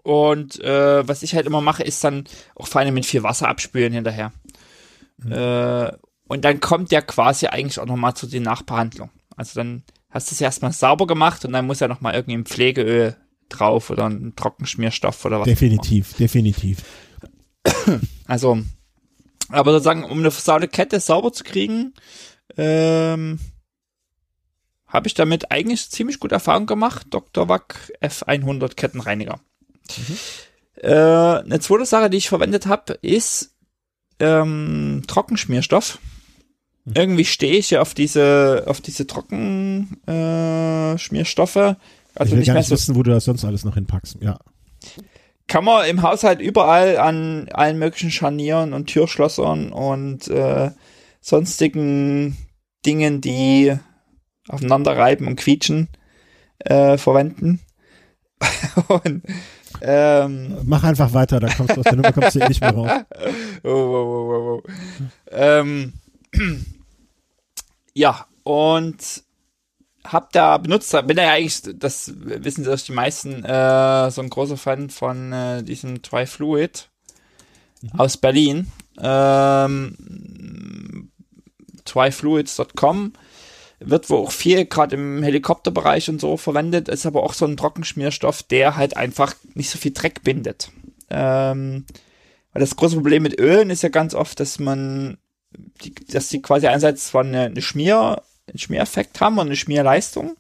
[0.04, 2.24] Und äh, was ich halt immer mache, ist dann
[2.56, 4.32] auch allem mit viel Wasser abspülen hinterher.
[5.30, 5.92] Äh,
[6.28, 9.10] und dann kommt ja quasi eigentlich auch nochmal zu der Nachbehandlung.
[9.36, 12.46] Also dann hast du es erstmal sauber gemacht und dann muss ja nochmal irgendwie ein
[12.46, 13.18] Pflegeöl
[13.50, 15.46] drauf oder ein Trockenschmierstoff oder was.
[15.46, 16.84] Definitiv, definitiv.
[18.28, 18.60] Also,
[19.50, 21.94] aber sozusagen, um eine versaute Kette sauber zu kriegen,
[22.58, 23.40] ähm,
[24.90, 27.08] habe ich damit eigentlich ziemlich gute Erfahrung gemacht.
[27.12, 27.48] Dr.
[27.48, 29.40] Wack F100 Kettenreiniger.
[29.98, 30.18] Mhm.
[30.82, 33.54] Äh, eine zweite Sache, die ich verwendet habe, ist
[34.20, 36.00] ähm, Trockenschmierstoff.
[36.86, 36.94] Mhm.
[36.96, 41.56] Irgendwie stehe ich ja auf diese auf diese Trockenschmierstoffe.
[41.56, 41.76] Äh,
[42.16, 44.18] also ich will nicht gar nicht so wissen, wo du das sonst alles noch hinpackst.
[44.22, 44.40] Ja.
[45.48, 50.72] Kann man im Haushalt überall an allen möglichen Scharnieren und Türschlossern und äh,
[51.22, 52.36] sonstigen
[52.86, 53.78] Dingen, die
[54.50, 55.88] aufeinander reiben und quietschen,
[56.60, 57.62] äh, verwenden.
[58.88, 59.24] und,
[59.82, 62.74] ähm, Mach einfach weiter, da kommst du aus der Nummer kommst du eh nicht mehr
[62.74, 62.92] raus.
[63.64, 64.64] Oh, oh, oh, oh.
[65.32, 65.94] Ähm,
[67.94, 69.24] ja, und
[70.06, 74.58] hab da benutzt, bin ja eigentlich, das wissen Sie, die meisten, äh, so ein großer
[74.58, 76.90] Fan von äh, diesem Trifluid
[77.82, 78.00] mhm.
[78.00, 78.72] aus Berlin.
[79.02, 79.96] Ähm,
[81.86, 83.14] trifluids.com
[83.80, 87.58] wird wohl auch viel gerade im Helikopterbereich und so verwendet, ist aber auch so ein
[87.58, 90.72] Trockenschmierstoff, der halt einfach nicht so viel Dreck bindet.
[91.10, 91.86] Ähm,
[92.54, 95.18] weil das große Problem mit Ölen ist ja ganz oft, dass man,
[95.84, 100.36] die, dass die quasi einerseits zwar eine, eine Schmier, einen Schmiereffekt haben und eine Schmierleistung,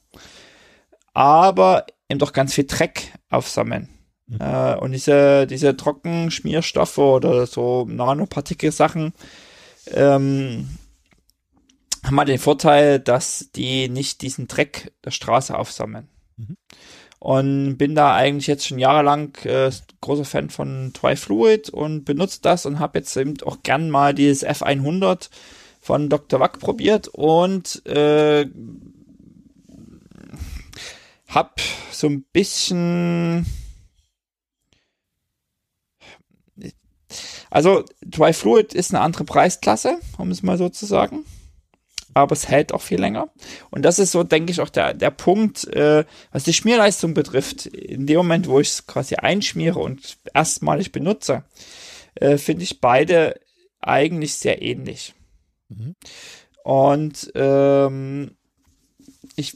[1.14, 3.90] aber eben doch ganz viel Dreck aufsammeln.
[4.28, 4.38] Mhm.
[4.42, 9.14] Äh, und diese, diese Trockenschmierstoffe oder so Nanopartikel-Sachen,
[9.92, 10.70] ähm,
[12.04, 16.08] haben wir den Vorteil, dass die nicht diesen Dreck der Straße aufsammeln.
[16.38, 16.58] Mhm.
[17.20, 22.66] Und bin da eigentlich jetzt schon jahrelang äh, großer Fan von Trifluid und benutze das
[22.66, 25.30] und habe jetzt eben auch gern mal dieses F100
[25.82, 26.40] von Dr.
[26.40, 28.46] Wack probiert und äh,
[31.28, 31.60] hab
[31.92, 33.46] so ein bisschen
[37.50, 41.26] also Trifluid ist eine andere Preisklasse, um es mal so zu sagen
[42.14, 43.30] aber es hält auch viel länger.
[43.70, 47.66] Und das ist so, denke ich, auch der, der Punkt, äh, was die Schmierleistung betrifft.
[47.66, 51.44] In dem Moment, wo ich es quasi einschmiere und erstmalig benutze,
[52.16, 53.40] äh, finde ich beide
[53.80, 55.14] eigentlich sehr ähnlich.
[55.70, 55.96] Mhm.
[56.64, 58.32] Und ähm,
[59.36, 59.56] ich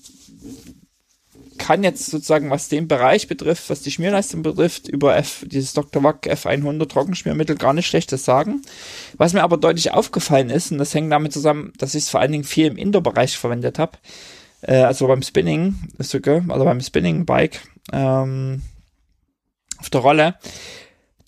[1.64, 6.04] kann jetzt sozusagen, was den Bereich betrifft, was die Schmierleistung betrifft, über F, dieses Dr.
[6.04, 8.62] Wack F100 Trockenschmiermittel gar nicht schlechtes sagen.
[9.16, 12.20] Was mir aber deutlich aufgefallen ist, und das hängt damit zusammen, dass ich es vor
[12.20, 13.98] allen Dingen viel im Indoor-Bereich verwendet habe,
[14.62, 16.20] äh, also beim Spinning, also
[16.66, 17.62] beim Spinning-Bike,
[17.94, 18.62] ähm,
[19.78, 20.36] auf der Rolle,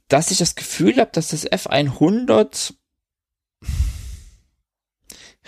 [0.10, 2.74] dass ich das Gefühl habe, dass das F100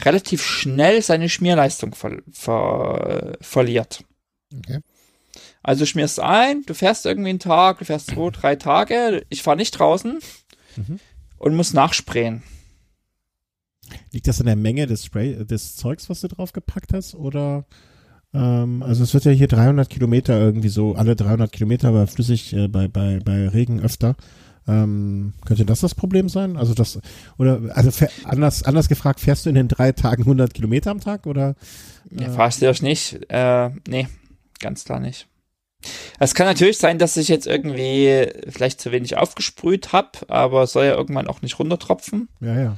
[0.05, 4.05] relativ schnell seine Schmierleistung ver ver verliert.
[4.55, 4.79] Okay.
[5.63, 9.57] Also schmierst ein, du fährst irgendwie einen Tag, du fährst zwei, drei Tage, ich fahre
[9.57, 10.19] nicht draußen
[10.77, 10.99] mhm.
[11.37, 12.43] und muss nachsprayen.
[14.11, 17.65] Liegt das an der Menge des Spray, des Zeugs, was du drauf gepackt hast, oder?
[18.33, 22.53] Ähm, also es wird ja hier 300 Kilometer irgendwie so, alle 300 Kilometer, aber flüssig
[22.53, 24.15] äh, bei, bei, bei Regen öfter.
[24.67, 26.57] Ähm, könnte das das Problem sein?
[26.57, 26.99] Also das,
[27.37, 31.25] oder, also anders, anders gefragt, fährst du in den drei Tagen 100 Kilometer am Tag,
[31.25, 31.55] oder?
[32.11, 33.17] Äh, ja, fahrst du das nicht?
[33.29, 34.07] Äh, nee.
[34.59, 35.27] Ganz klar nicht.
[36.19, 40.85] Es kann natürlich sein, dass ich jetzt irgendwie vielleicht zu wenig aufgesprüht habe, aber soll
[40.85, 42.29] ja irgendwann auch nicht runtertropfen.
[42.41, 42.75] Ja, ja.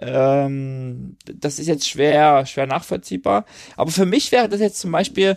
[0.00, 3.46] Ähm, das ist jetzt schwer, schwer nachvollziehbar.
[3.76, 5.36] Aber für mich wäre das jetzt zum Beispiel,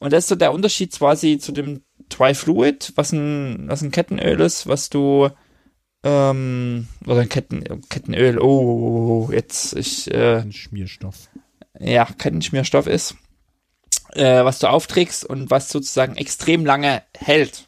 [0.00, 4.40] und das ist so der Unterschied quasi zu dem Trifluid, was ein, was ein Kettenöl
[4.40, 5.30] ist, was du,
[6.02, 11.30] ähm, oder ein Ketten, Kettenöl, oh, jetzt, ich, äh, ein Schmierstoff.
[11.78, 13.16] Ja, Kettenschmierstoff ist
[14.14, 17.66] äh, was du aufträgst und was sozusagen extrem lange hält.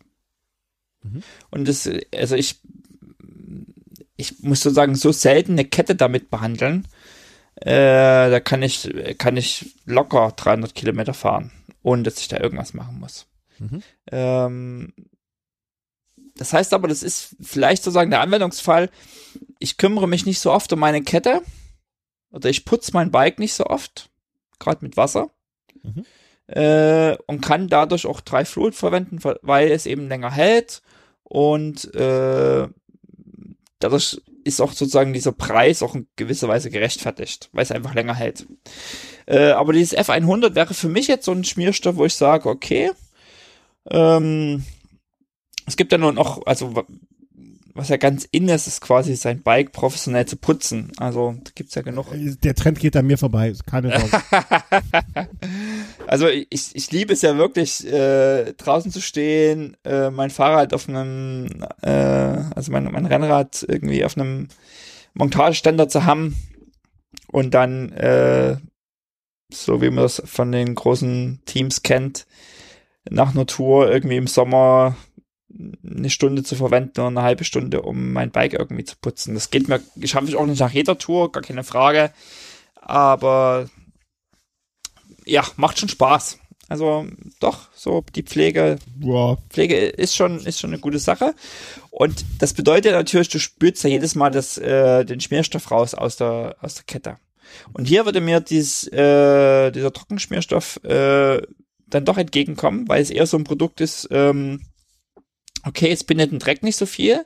[1.02, 1.22] Mhm.
[1.50, 2.60] Und das, also ich,
[4.16, 6.86] ich muss sozusagen so selten eine Kette damit behandeln.
[7.56, 11.52] Äh, da kann ich, kann ich locker 300 Kilometer fahren,
[11.82, 13.26] ohne dass ich da irgendwas machen muss.
[13.58, 13.82] Mhm.
[14.12, 14.92] Ähm,
[16.36, 18.90] das heißt aber, das ist vielleicht sozusagen der Anwendungsfall.
[19.58, 21.40] Ich kümmere mich nicht so oft um meine Kette
[22.30, 24.10] oder ich putze mein Bike nicht so oft,
[24.58, 25.30] gerade mit Wasser.
[25.82, 26.04] Mhm
[26.48, 30.82] äh, und kann dadurch auch drei Fluid verwenden, weil es eben länger hält
[31.24, 32.68] und äh,
[33.78, 38.14] dadurch ist auch sozusagen dieser Preis auch in gewisser Weise gerechtfertigt, weil es einfach länger
[38.14, 38.46] hält.
[39.26, 42.92] Äh, aber dieses F100 wäre für mich jetzt so ein Schmierstoff, wo ich sage, okay,
[43.90, 44.64] ähm,
[45.66, 46.84] es gibt ja nur noch, also
[47.76, 50.92] was ja ganz in ist, ist quasi sein Bike professionell zu putzen.
[50.96, 52.06] Also da gibt's ja genug.
[52.12, 54.22] Der Trend geht an mir vorbei, keine Sorge.
[56.06, 60.88] also ich, ich liebe es ja wirklich, äh, draußen zu stehen, äh, mein Fahrrad auf
[60.88, 64.48] einem, äh, also mein, mein Rennrad irgendwie auf einem
[65.14, 66.36] Montageständer zu haben
[67.30, 68.56] und dann, äh,
[69.52, 72.26] so wie man das von den großen Teams kennt,
[73.08, 74.96] nach einer Tour irgendwie im Sommer
[75.84, 79.34] eine Stunde zu verwenden oder eine halbe Stunde, um mein Bike irgendwie zu putzen.
[79.34, 82.12] Das geht mir, schaffe ich auch nicht nach jeder Tour, gar keine Frage.
[82.74, 83.68] Aber
[85.24, 86.38] ja, macht schon Spaß.
[86.68, 87.06] Also
[87.38, 89.38] doch, so die Pflege, Wow.
[89.50, 91.34] Pflege ist schon, ist schon eine gute Sache.
[91.90, 96.16] Und das bedeutet natürlich, du spürst ja jedes Mal das, äh, den Schmierstoff raus aus
[96.16, 97.18] der, aus der Kette.
[97.72, 101.40] Und hier würde mir dieses, äh, dieser Trockenschmierstoff äh,
[101.86, 104.62] dann doch entgegenkommen, weil es eher so ein Produkt ist, ähm,
[105.66, 107.24] okay, es bindet den Dreck nicht so viel,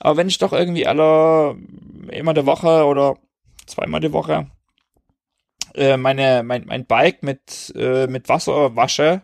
[0.00, 1.56] aber wenn ich doch irgendwie alle
[2.10, 3.18] immer der Woche oder
[3.66, 4.50] zweimal die Woche
[5.76, 9.22] äh, meine mein, mein Bike mit äh, mit Wasser wasche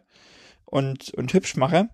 [0.65, 1.89] und und hübsch mache,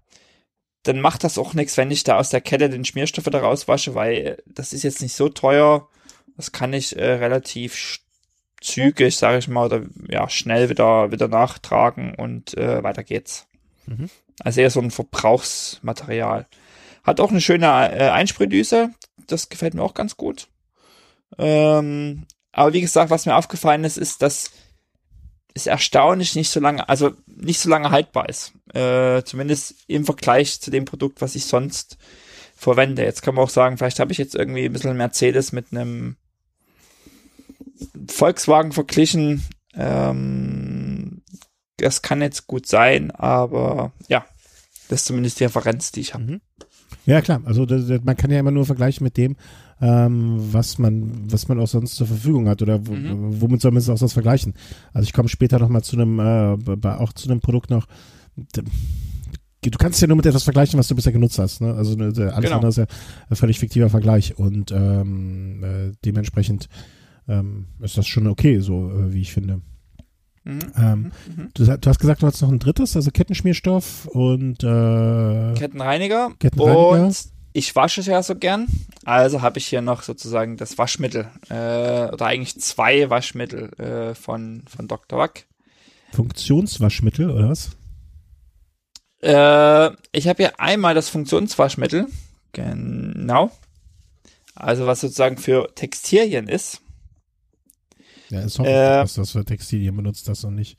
[0.82, 3.94] dann macht das auch nichts, wenn ich da aus der Kette den Schmierstoff wieder rauswasche,
[3.94, 5.88] weil das ist jetzt nicht so teuer.
[6.36, 8.00] Das kann ich äh, relativ
[8.60, 13.46] zügig, sage ich mal, oder ja schnell wieder wieder nachtragen und äh, weiter geht's.
[13.86, 14.10] Mhm.
[14.40, 16.46] Also eher so ein Verbrauchsmaterial.
[17.02, 18.90] Hat auch eine schöne äh, Einsprühdüse.
[19.26, 20.48] Das gefällt mir auch ganz gut.
[21.38, 24.50] Ähm, aber wie gesagt, was mir aufgefallen ist, ist, dass
[25.54, 28.52] es erstaunlich nicht so lange, also nicht so lange haltbar ist.
[28.74, 31.98] Äh, zumindest im Vergleich zu dem Produkt, was ich sonst
[32.54, 33.02] verwende.
[33.02, 36.16] Jetzt kann man auch sagen, vielleicht habe ich jetzt irgendwie ein bisschen Mercedes mit einem
[38.08, 39.44] Volkswagen verglichen.
[39.74, 40.67] Ähm,
[41.78, 44.24] das kann jetzt gut sein, aber ja,
[44.88, 46.24] das ist zumindest die Referenz, die ich habe.
[46.24, 46.40] Mhm.
[47.06, 47.40] Ja, klar.
[47.44, 49.36] Also das, das, man kann ja immer nur vergleichen mit dem,
[49.80, 53.40] ähm, was man, was man auch sonst zur Verfügung hat oder mhm.
[53.40, 54.54] womit soll man es auch sonst vergleichen.
[54.92, 57.86] Also ich komme später noch mal zu einem, äh, auch zu einem Produkt noch.
[59.62, 61.60] Du kannst ja nur mit etwas vergleichen, was du bisher genutzt hast.
[61.60, 61.74] Ne?
[61.74, 62.56] Also alles genau.
[62.56, 62.86] andere ist ja
[63.28, 66.68] ein völlig fiktiver Vergleich und ähm, äh, dementsprechend
[67.26, 69.60] ähm, ist das schon okay, so äh, wie ich finde.
[70.44, 70.58] Mhm.
[70.76, 71.12] Ähm, mhm.
[71.36, 71.48] mhm.
[71.54, 76.32] du, du, hast gesagt, du hast noch ein drittes, also Kettenschmierstoff und äh, Kettenreiniger.
[76.38, 76.90] Kettenreiniger.
[76.90, 78.68] Und ich wasche es ja so gern.
[79.04, 81.28] Also habe ich hier noch sozusagen das Waschmittel.
[81.48, 85.18] Äh, oder eigentlich zwei Waschmittel äh, von, von Dr.
[85.18, 85.46] Wack.
[86.12, 87.70] Funktionswaschmittel, oder was?
[89.20, 92.06] Äh, ich habe hier einmal das Funktionswaschmittel.
[92.52, 93.50] Genau.
[94.54, 96.80] Also was sozusagen für Textilien ist.
[98.30, 100.78] Ja, ist hoffentlich, äh, dass das für Textilien benutzt das und nicht.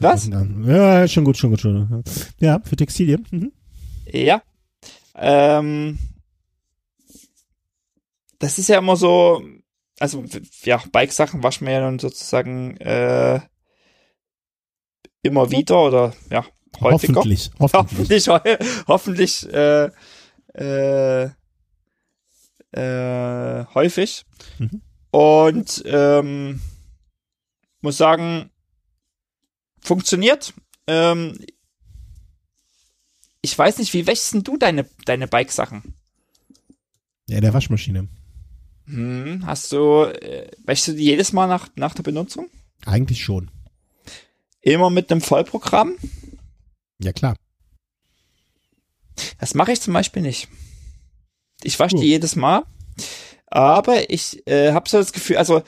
[0.00, 0.28] Was?
[0.28, 2.02] Ja, schon gut, schon gut, schon.
[2.40, 3.26] Ja, für Textilien.
[3.30, 3.52] Mhm.
[4.06, 4.42] Ja.
[5.14, 5.98] Ähm,
[8.38, 9.42] das ist ja immer so,
[10.00, 10.24] also
[10.64, 13.40] ja, Bike-Sachen waschen wir ja dann sozusagen äh,
[15.22, 16.44] immer wieder oder ja,
[16.80, 17.16] häufiger.
[17.16, 18.28] Hoffentlich, hoffentlich.
[18.28, 19.90] Hoffentlich, hoffentlich äh,
[20.54, 21.30] äh,
[22.72, 24.24] äh, häufig.
[24.58, 24.82] Mhm.
[25.12, 26.60] Und ähm,
[27.82, 28.50] muss sagen,
[29.80, 30.54] funktioniert.
[30.86, 31.38] Ähm,
[33.42, 35.94] ich weiß nicht, wie wäschst du deine, deine Bike-Sachen?
[37.28, 38.08] Ja, der Waschmaschine.
[38.86, 42.48] Hm, hast du, äh, wäschst du die jedes Mal nach, nach der Benutzung?
[42.86, 43.50] Eigentlich schon.
[44.62, 45.96] Immer mit einem Vollprogramm?
[47.00, 47.36] Ja, klar.
[49.38, 50.48] Das mache ich zum Beispiel nicht.
[51.62, 52.64] Ich wasche die jedes Mal.
[53.52, 55.62] Aber ich äh, habe so das Gefühl, also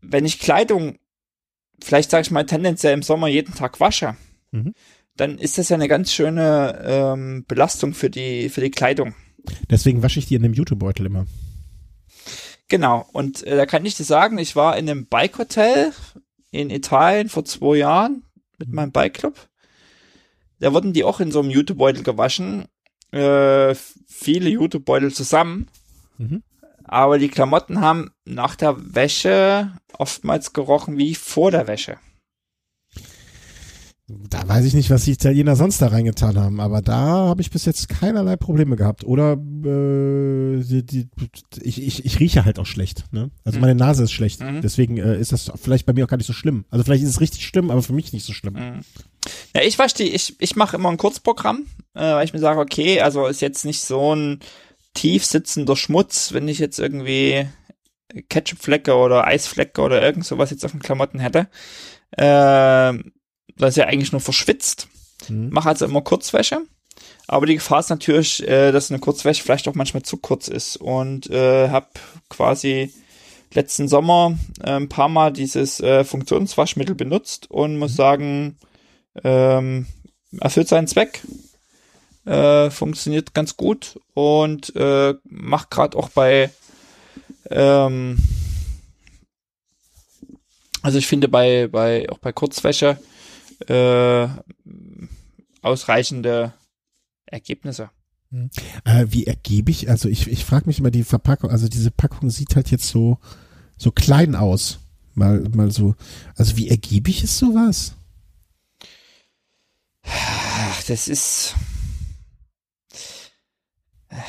[0.00, 0.96] wenn ich Kleidung,
[1.82, 4.16] vielleicht sage ich mal tendenziell im Sommer jeden Tag wasche,
[4.50, 4.72] mhm.
[5.14, 9.14] dann ist das ja eine ganz schöne ähm, Belastung für die für die Kleidung.
[9.70, 11.26] Deswegen wasche ich die in dem Jutebeutel immer.
[12.68, 13.06] Genau.
[13.12, 15.92] Und äh, da kann ich dir sagen, ich war in einem Bike-Hotel
[16.50, 18.22] in Italien vor zwei Jahren
[18.56, 18.74] mit mhm.
[18.74, 19.36] meinem Bike-Club.
[20.60, 22.64] Da wurden die auch in so einem Jutebeutel gewaschen.
[23.10, 23.74] Äh,
[24.06, 25.68] viele Jutebeutel zusammen.
[26.16, 26.42] Mhm
[26.92, 31.96] aber die Klamotten haben nach der Wäsche oftmals gerochen wie vor der Wäsche.
[34.28, 37.50] Da weiß ich nicht, was die Italiener sonst da reingetan haben, aber da habe ich
[37.50, 39.04] bis jetzt keinerlei Probleme gehabt.
[39.04, 41.08] Oder äh, die, die,
[41.62, 43.04] ich, ich, ich rieche halt auch schlecht.
[43.10, 43.30] Ne?
[43.42, 43.62] Also mhm.
[43.62, 44.42] meine Nase ist schlecht.
[44.42, 44.60] Mhm.
[44.60, 46.66] Deswegen äh, ist das vielleicht bei mir auch gar nicht so schlimm.
[46.68, 48.54] Also vielleicht ist es richtig schlimm, aber für mich nicht so schlimm.
[48.54, 48.80] Mhm.
[49.54, 51.64] Ja, ich die, ich, ich mache immer ein Kurzprogramm,
[51.94, 54.40] äh, weil ich mir sage, okay, also ist jetzt nicht so ein
[54.94, 57.46] tief sitzender Schmutz, wenn ich jetzt irgendwie
[58.28, 61.48] Ketchupflecke oder Eisflecke oder irgend sowas jetzt auf den Klamotten hätte.
[62.12, 62.98] Äh,
[63.56, 64.88] das ist ja eigentlich nur verschwitzt.
[65.28, 65.50] Mhm.
[65.50, 66.62] Mache also immer Kurzwäsche.
[67.26, 70.76] Aber die Gefahr ist natürlich, äh, dass eine Kurzwäsche vielleicht auch manchmal zu kurz ist.
[70.76, 71.88] Und äh, habe
[72.28, 72.92] quasi
[73.54, 78.58] letzten Sommer äh, ein paar Mal dieses äh, Funktionswaschmittel benutzt und muss sagen,
[79.24, 79.86] ähm,
[80.40, 81.22] erfüllt seinen Zweck.
[82.24, 86.50] Äh, funktioniert ganz gut und äh, macht gerade auch bei
[87.50, 88.16] ähm,
[90.82, 92.96] also ich finde bei bei auch bei Kurzwäsche
[93.68, 94.28] äh,
[95.62, 96.52] ausreichende
[97.26, 97.90] Ergebnisse.
[98.84, 99.90] Äh, wie ergiebig?
[99.90, 103.18] Also ich, ich frage mich immer die Verpackung, also diese Packung sieht halt jetzt so,
[103.76, 104.78] so klein aus.
[105.14, 105.94] Mal, mal so.
[106.36, 107.94] Also wie ergiebig ist sowas?
[110.88, 111.54] Das ist.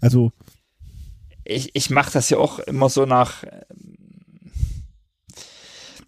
[0.00, 0.32] also.
[1.44, 3.44] Ich, ich mache das ja auch immer so nach.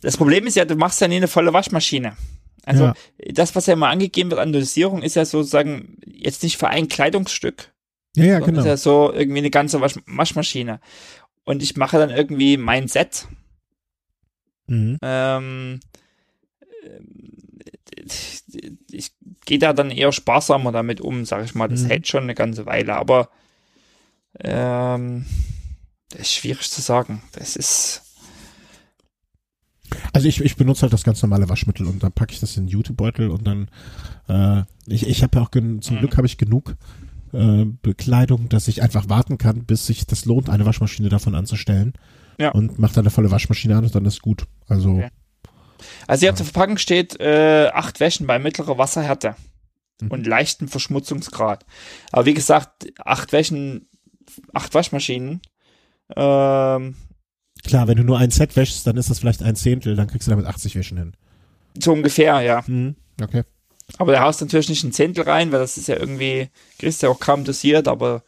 [0.00, 2.16] Das Problem ist ja, du machst ja nie eine volle Waschmaschine.
[2.64, 2.94] Also Ja.
[3.32, 6.88] das, was ja immer angegeben wird an Dosierung, ist ja sozusagen jetzt nicht für ein
[6.88, 7.72] Kleidungsstück,
[8.16, 8.60] Ja, ja, genau.
[8.60, 10.80] ist ja so irgendwie eine ganze Wasch Waschmaschine.
[11.44, 13.26] Und ich mache dann irgendwie mein Set.
[14.66, 14.98] Mhm.
[15.02, 15.80] Ähm,
[18.90, 19.12] ich
[19.44, 21.68] gehe da dann eher sparsamer damit um, sag ich mal.
[21.68, 21.86] Das Mhm.
[21.88, 23.28] hält schon eine ganze Weile, aber
[24.40, 25.26] ähm,
[26.10, 27.22] das ist schwierig zu sagen.
[27.32, 28.02] Das ist
[30.12, 32.64] Also ich, ich benutze halt das ganz normale Waschmittel und dann packe ich das in
[32.64, 33.68] den Jutebeutel und dann
[34.28, 36.00] äh, ich, ich habe ja auch gen zum Mhm.
[36.00, 36.74] Glück habe ich genug
[37.32, 41.94] äh, Bekleidung, dass ich einfach warten kann, bis sich das lohnt, eine Waschmaschine davon anzustellen.
[42.38, 42.50] Ja.
[42.50, 44.46] Und mache dann eine volle Waschmaschine an und dann ist gut.
[44.66, 45.10] Also Okay.
[46.06, 49.36] Also hier auf der Verpackung steht äh, acht Wäschen bei mittlerer Wasserhärte
[50.00, 50.10] Mhm.
[50.10, 51.64] und leichten Verschmutzungsgrad.
[52.10, 53.88] Aber wie gesagt, acht Wäschen,
[54.52, 55.40] acht Waschmaschinen.
[56.16, 56.96] Ähm,
[57.64, 60.26] klar, wenn du nur ein Set wäschst, dann ist das vielleicht ein Zehntel, dann kriegst
[60.26, 61.16] du damit 80 Wäschen hin.
[61.78, 62.64] so ungefähr, ja.
[62.66, 62.96] Mhm.
[63.22, 63.42] Okay.
[63.98, 66.48] Aber da haust natürlich nicht ein Zehntel rein, weil das ist ja irgendwie,
[66.78, 68.22] kriegst ja auch kaum dosiert, aber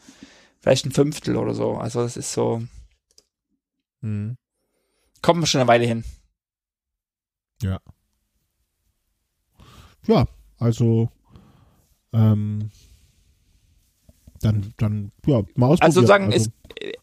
[0.60, 1.76] vielleicht ein Fünftel oder so.
[1.78, 2.62] Also das ist so,
[4.02, 4.36] Mhm.
[5.22, 6.04] kommt man schon eine Weile hin.
[10.06, 10.26] Ja,
[10.58, 11.10] also
[12.12, 12.70] ähm,
[14.40, 15.82] dann, dann, ja, mal ausprobieren.
[15.82, 16.50] Also sagen, ist,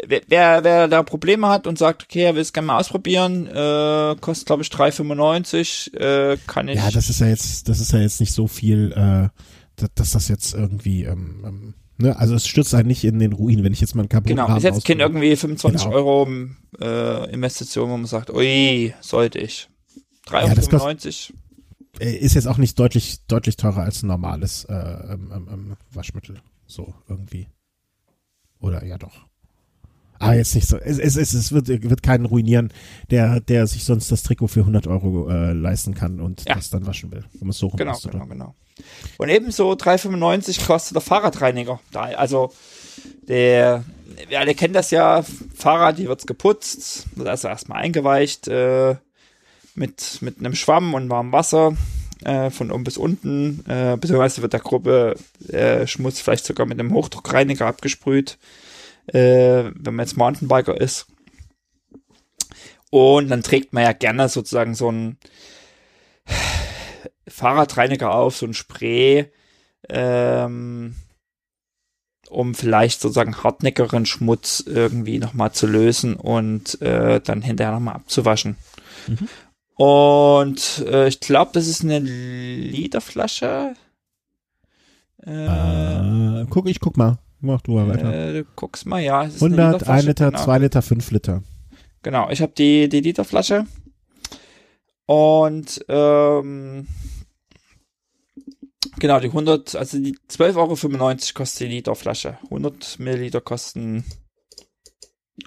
[0.08, 3.48] wer, wer wer da Probleme hat und sagt, okay, er will es gerne mal ausprobieren,
[3.48, 6.78] äh, kostet glaube ich 3,95, äh, kann ich.
[6.78, 9.30] ja, das ist ja jetzt, das ist ja jetzt nicht so viel, äh,
[9.76, 13.34] dass, dass das jetzt irgendwie, ähm, ähm, ne, also es stürzt einen nicht in den
[13.34, 15.96] Ruin, wenn ich jetzt mal ein Carbon Genau, ist jetzt kein irgendwie 25 Genau.
[15.96, 16.28] Euro
[16.80, 19.70] äh, Investition, wo man sagt, ui, sollte ich.
[20.32, 21.34] Ja, das 3,95.
[22.00, 25.78] Äh, ist jetzt auch nicht deutlich, deutlich teurer als ein normales äh, ähm, ähm, ähm,
[25.92, 27.48] Waschmittel, so irgendwie.
[28.60, 29.26] Oder ja doch.
[30.20, 30.78] Aber jetzt nicht so.
[30.78, 32.72] Es, es, es, es wird, wird keinen ruinieren,
[33.12, 36.56] der, der sich sonst das Trikot für 100 Euro äh, leisten kann und Ja.
[36.56, 38.56] das dann waschen will, um es so rum Genau, genau, genau.
[39.18, 41.80] Und ebenso 3,95 kostet der Fahrradreiniger.
[41.94, 42.52] Also
[43.28, 43.84] der,
[44.30, 45.24] wir alle kennen das ja,
[45.56, 48.96] Fahrrad, die wird's geputzt, wird also erstmal eingeweicht äh,
[49.76, 51.76] mit, mit einem Schwamm und warmem Wasser
[52.24, 55.16] äh, von oben bis unten, äh, beziehungsweise wird der grobe
[55.50, 58.38] äh, Schmutz vielleicht sogar mit einem Hochdruckreiniger abgesprüht,
[59.08, 61.08] äh, wenn man jetzt Mountainbiker ist.
[62.90, 65.18] Und dann trägt man ja gerne sozusagen so ein
[67.28, 69.32] Fahrradreiniger auf, so ein Spray,
[69.90, 70.96] ähm,
[72.30, 78.58] um vielleicht sozusagen hartnäckigeren Schmutz irgendwie nochmal zu lösen und äh, dann hinterher nochmal abzuwaschen.
[79.08, 79.28] Mhm.
[79.76, 83.74] Und äh, ich glaube, das ist eine Literflasche.
[85.26, 87.20] Äh, Äh, guck, ich guck mal.
[87.40, 88.14] Mach du mal weiter.
[88.14, 89.26] äh, du guckst mal, ja.
[89.26, 90.44] es ist eine 100, 1 Literflasche, Liter, genau.
[90.44, 91.44] 2 Liter, 5 Liter.
[92.02, 93.66] Genau, ich habe die, die Literflasche.
[95.06, 96.88] Und ähm,
[99.00, 102.38] genau, die 100, also die 12,95 Euro kostet die Literflasche.
[102.46, 104.06] 100 Milliliter kosten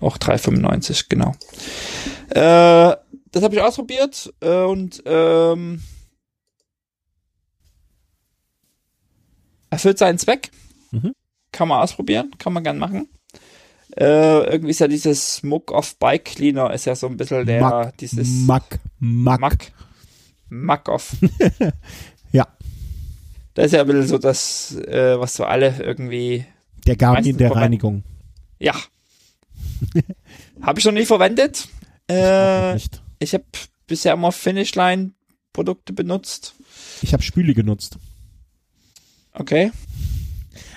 [0.01, 1.33] auch 3,95, genau.
[2.31, 2.97] Äh,
[3.37, 5.83] das habe ich ausprobiert äh, und ähm,
[9.69, 10.51] erfüllt seinen Zweck.
[10.91, 11.13] Mhm.
[11.53, 13.11] Kann man ausprobieren, kann man gern machen.
[13.95, 17.61] Äh, irgendwie ist ja dieses Muck of Bike Cleaner ist ja so ein bisschen der,
[17.61, 19.41] Mack, dieses Mack, Mack.
[19.41, 19.73] Mack.
[20.49, 21.15] Mack off.
[22.33, 22.47] Ja.
[23.55, 26.47] Das ist ja ein bisschen so das, äh, was so alle irgendwie,
[26.87, 27.55] Der Garmin der.
[27.55, 28.03] Reinigung.
[28.59, 28.75] ja.
[30.63, 31.69] habe ich noch nie verwendet.
[32.09, 33.03] Äh, Nicht.
[33.19, 33.45] Ich habe
[33.87, 35.13] bisher immer Finishline
[35.53, 36.55] Produkte benutzt.
[37.03, 37.99] Ich habe Spüli genutzt.
[39.33, 39.71] Okay.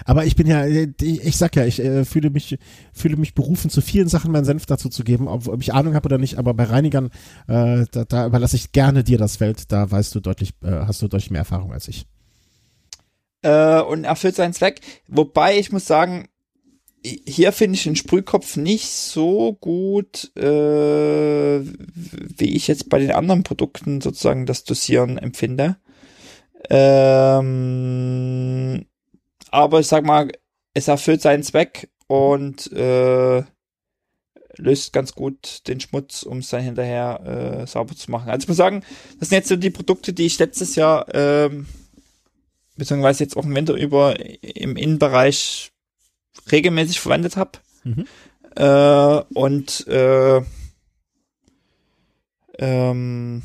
[0.06, 2.58] Aber ich bin ja, ich, ich sag ja, ich äh, fühle mich
[2.94, 5.96] fühle mich berufen, zu vielen Sachen meinen Senf dazu zu geben, ob, ob ich Ahnung
[5.96, 6.38] habe oder nicht.
[6.38, 7.10] Aber bei Reinigern,
[7.48, 9.72] äh, da, da überlasse ich gerne dir das Feld.
[9.72, 12.06] Da weißt du deutlich, äh, hast du deutlich mehr Erfahrung als ich.
[13.42, 14.82] äh, und erfüllt seinen Zweck.
[15.08, 16.28] Wobei ich muss sagen,
[17.04, 23.44] hier finde ich den Sprühkopf nicht so gut, äh, wie ich jetzt bei den anderen
[23.44, 25.78] Produkten sozusagen das Dosieren empfinde.
[26.70, 27.56] Ähm,
[29.50, 30.30] aber ich sag mal,
[30.74, 33.44] es erfüllt seinen Zweck und äh,
[34.58, 38.30] löst ganz gut den Schmutz, um es dann hinterher äh, sauber zu machen.
[38.30, 38.84] Also ich muss sagen,
[39.20, 41.68] das sind jetzt so die Produkte, die ich letztes Jahr, ähm,
[42.76, 45.72] beziehungsweise jetzt auch im Winter über im Innenbereich
[46.52, 47.52] regelmäßig verwendet habe.
[47.84, 48.06] Mhm.
[48.56, 50.42] Äh, und äh,
[52.58, 53.42] ähm,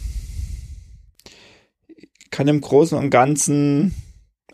[2.30, 3.94] kann im Großen und Ganzen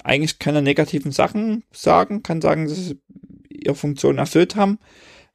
[0.05, 3.01] eigentlich keine negativen Sachen sagen, kann sagen, dass sie
[3.49, 4.79] ihre Funktion erfüllt haben,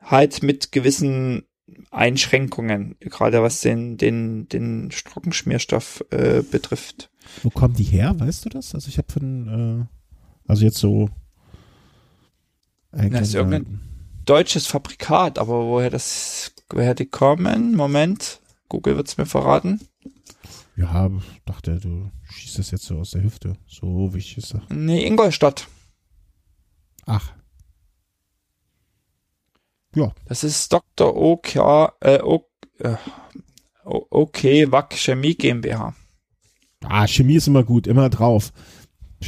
[0.02, 1.44] halt mit gewissen
[1.92, 7.10] Einschränkungen, gerade was den, den, den Trockenschmierstoff äh, betrifft.
[7.42, 8.76] Wo kommen die her, weißt du das?
[8.76, 11.10] Also ich habe von, äh, also jetzt so
[12.96, 13.82] das ist irgendein
[14.26, 17.76] deutsches Fabrikat, aber woher das, woher die kommen?
[17.76, 18.40] Moment,
[18.70, 19.82] Google wird's mir verraten.
[20.78, 21.10] Ja,
[21.46, 23.58] dachte, du schießt das jetzt so aus der Hüfte.
[23.68, 24.62] So wichtig ist das.
[24.70, 25.68] Nee, Ingolstadt.
[27.06, 27.34] Ach.
[29.96, 30.14] Ja.
[30.26, 31.16] Das ist Dr.
[31.16, 31.56] OK,
[32.02, 32.50] äh, OK,
[32.80, 32.96] äh,
[33.86, 35.94] okay, Wack Chemie GmbH.
[36.84, 38.52] Ah, Chemie ist immer gut, immer drauf.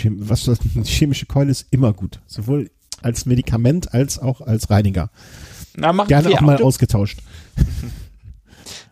[0.04, 2.22] Was das, chemische Keule ist immer gut.
[2.28, 2.70] Sowohl
[3.02, 5.10] als Medikament als auch als Reiniger.
[5.76, 7.20] Na, machen Gerne auch mal Auto ausgetauscht.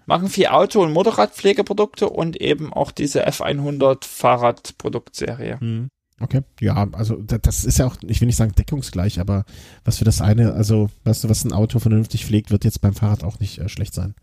[0.06, 5.60] machen viel Auto- und Motorradpflegeprodukte und eben auch diese F100 Fahrradproduktserie.
[5.60, 5.90] Hm.
[6.20, 9.44] Okay, ja, also das ist ja auch, ich will nicht sagen deckungsgleich, aber
[9.84, 12.94] was für das eine, also weißt du, was ein Auto vernünftig pflegt, wird jetzt beim
[12.94, 14.16] Fahrrad auch nicht äh, schlecht sein.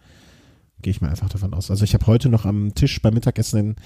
[0.80, 1.70] Gehe ich mal einfach davon aus.
[1.70, 3.76] Also ich habe heute noch am Tisch beim Mittagessen in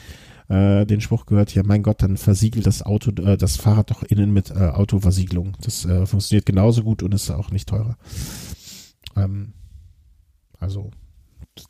[0.49, 4.03] äh, den Spruch gehört, ja mein Gott, dann versiegelt das Auto, äh, das Fahrrad doch
[4.03, 5.57] innen mit äh, Autoversiegelung.
[5.61, 7.97] Das äh, funktioniert genauso gut und ist auch nicht teurer.
[9.17, 9.55] Ähm,
[10.59, 10.91] also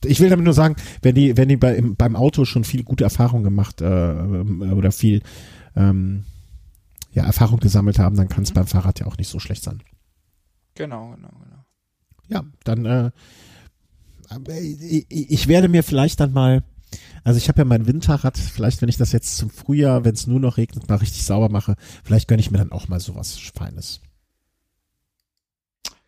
[0.04, 2.82] ich will damit nur sagen, wenn die, wenn die bei, im, beim Auto schon viel
[2.82, 5.22] gute Erfahrung gemacht äh, oder viel
[5.76, 6.24] ähm,
[7.12, 8.54] ja, Erfahrung gesammelt haben, dann kann es mhm.
[8.54, 9.82] beim Fahrrad ja auch nicht so schlecht sein.
[10.74, 11.64] Genau, genau, genau.
[12.28, 13.10] Ja, dann äh,
[14.60, 16.64] ich, ich werde mir vielleicht dann mal
[17.26, 20.28] also ich habe ja mein Winterrad, vielleicht wenn ich das jetzt zum Frühjahr, wenn es
[20.28, 21.74] nur noch regnet, mal richtig sauber mache,
[22.04, 24.00] vielleicht gönne ich mir dann auch mal sowas Feines.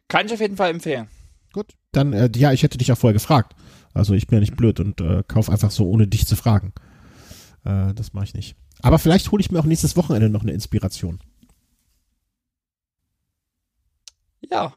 [0.07, 1.09] Kann ich auf jeden Fall empfehlen.
[1.53, 3.57] Gut, dann, äh, ja, ich hätte dich auch vorher gefragt.
[3.93, 6.73] Also ich bin ja nicht blöd und äh, kauf einfach so, ohne dich zu fragen.
[7.65, 8.55] Äh, das mache ich nicht.
[8.81, 11.19] Aber vielleicht hole ich mir auch nächstes Wochenende noch eine Inspiration.
[14.49, 14.73] Ja,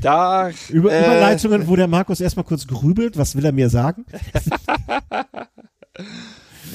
[0.00, 4.04] da, Über, äh, Überleitungen, wo der Markus erstmal kurz grübelt, was will er mir sagen?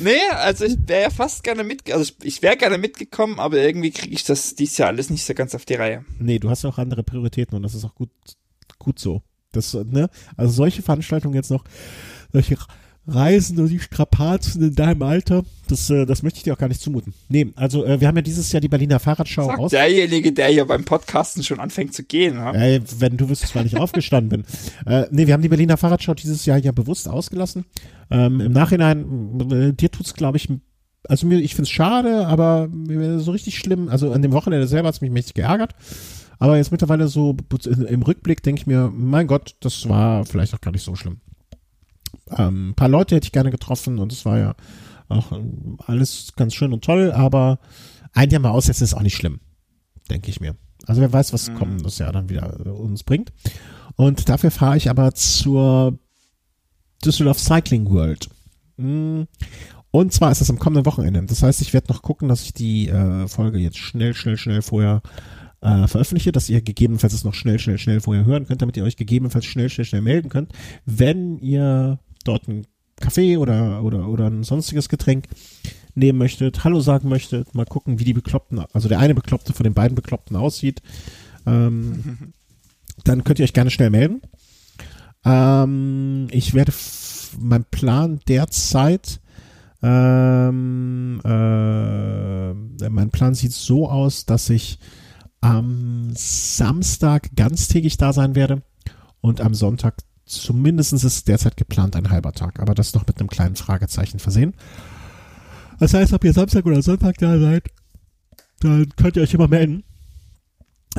[0.01, 3.91] nee, also ich wäre ja fast gerne mit, also ich wäre gerne mitgekommen, aber irgendwie
[3.91, 6.05] kriege ich das dies Jahr alles nicht so ganz auf die Reihe.
[6.19, 8.11] Nee, du hast ja auch andere Prioritäten und das ist auch gut,
[8.79, 9.21] gut so.
[9.51, 11.63] Das, ne, also solche Veranstaltungen jetzt noch,
[12.31, 12.57] solche
[13.05, 16.69] Reisen und die Strapazen in deinem Alter, das, äh, das möchte ich dir auch gar
[16.69, 17.13] nicht zumuten.
[17.27, 19.71] Nee, also äh, wir haben ja dieses Jahr die Berliner Fahrradschau Sagt aus.
[19.71, 22.35] derjenige, der hier beim Podcasten schon anfängt zu gehen.
[22.35, 22.53] Ja?
[22.53, 24.43] Äh, wenn du wüsstest, wann ich aufgestanden bin.
[24.85, 27.63] Äh, nee, wir haben die Berliner Fahrradschau dieses Jahr ja bewusst ausgelassen.
[28.11, 30.49] Ähm, Im Nachhinein, äh, dir tut's, glaube ich,
[31.07, 32.69] also mir, ich find's schade, aber
[33.17, 33.87] so richtig schlimm.
[33.87, 35.73] Also an dem Wochenende selber hat's mich mächtig geärgert.
[36.39, 37.37] Aber jetzt mittlerweile so
[37.87, 41.21] im Rückblick denke ich mir, mein Gott, das war vielleicht auch gar nicht so schlimm.
[42.29, 44.55] Ähm, ein paar Leute hätte ich gerne getroffen und es war ja
[45.09, 47.59] auch ähm, alles ganz schön und toll, aber
[48.13, 49.39] ein Jahr mal aussetzen ist auch nicht schlimm,
[50.09, 50.55] denke ich mir.
[50.85, 51.55] Also wer weiß, was mhm.
[51.55, 53.31] kommendes Jahr dann wieder äh, uns bringt.
[53.95, 55.99] Und dafür fahre ich aber zur
[57.05, 58.29] Düsseldorf Cycling World.
[58.77, 59.23] Mm.
[59.91, 61.23] Und zwar ist das am kommenden Wochenende.
[61.25, 64.63] Das heißt, ich werde noch gucken, dass ich die äh, Folge jetzt schnell, schnell, schnell
[64.63, 65.03] vorher
[65.61, 68.83] äh, veröffentliche, dass ihr gegebenenfalls es noch schnell, schnell, schnell vorher hören könnt, damit ihr
[68.83, 70.51] euch gegebenenfalls schnell, schnell, schnell melden könnt,
[70.85, 72.67] wenn ihr dort einen
[72.99, 75.27] Kaffee oder, oder, oder ein sonstiges Getränk
[75.95, 79.63] nehmen möchtet, Hallo sagen möchtet, mal gucken, wie die Bekloppten, also der eine Bekloppte von
[79.63, 80.81] den beiden Bekloppten aussieht,
[81.45, 82.33] ähm,
[83.03, 84.21] dann könnt ihr euch gerne schnell melden.
[85.25, 86.73] Ähm, ich werde
[87.39, 89.19] mein Plan derzeit,
[89.81, 94.79] ähm, äh, mein Plan sieht so aus, dass ich
[95.41, 98.63] am Samstag ganztägig da sein werde
[99.19, 103.29] und am Sonntag Zumindest ist derzeit geplant ein halber Tag, aber das noch mit einem
[103.29, 104.53] kleinen Fragezeichen versehen.
[105.79, 107.65] Das heißt, ob ihr Samstag oder Sonntag da seid,
[108.59, 109.83] dann könnt ihr euch immer melden.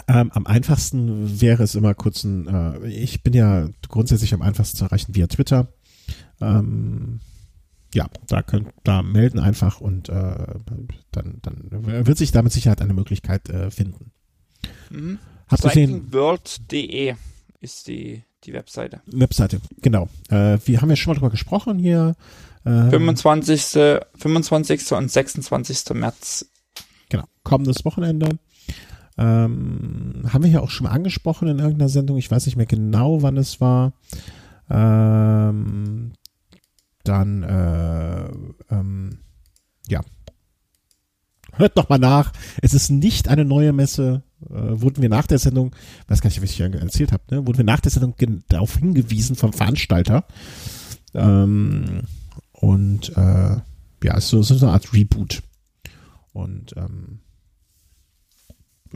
[0.09, 4.77] Ähm, am einfachsten wäre es immer kurz ein, äh, ich bin ja grundsätzlich am einfachsten
[4.77, 5.69] zu erreichen via Twitter.
[6.41, 7.21] Ähm,
[7.95, 10.55] ja, da könnt da melden einfach und äh,
[11.13, 14.11] dann, dann wird sich da mit Sicherheit eine Möglichkeit äh, finden.
[14.91, 15.19] Mhm.
[15.47, 15.91] Hast du gesehen?
[15.91, 17.15] Cyclingworld.de
[17.61, 19.01] ist die, die Webseite.
[19.07, 20.09] Webseite, genau.
[20.29, 22.15] Äh, wir haben ja schon mal drüber gesprochen hier.
[22.65, 23.79] Äh, 25.
[24.17, 24.93] 25.
[24.93, 25.95] und 26.
[25.95, 26.47] März.
[27.09, 28.39] Genau, kommendes Wochenende.
[29.17, 32.17] Ähm, haben wir ja auch schon mal angesprochen in irgendeiner Sendung.
[32.17, 33.93] Ich weiß nicht mehr genau, wann es war.
[34.69, 36.13] Ähm,
[37.05, 39.19] dann, äh, ähm,
[39.89, 40.01] ja.
[41.53, 42.33] Hört noch mal nach.
[42.63, 44.23] Es ist nicht eine neue Messe.
[44.51, 45.75] Äh, wurden wir nach der Sendung,
[46.09, 48.15] weiß gar nicht, was ich erzählt habe, ne, wurden wir nach der Sendung
[48.49, 50.25] darauf hingewiesen vom Veranstalter.
[51.15, 52.03] Ähm,
[52.53, 53.57] und äh,
[54.05, 55.43] ja, es ist so, so eine Art Reboot.
[56.33, 57.21] Und ähm,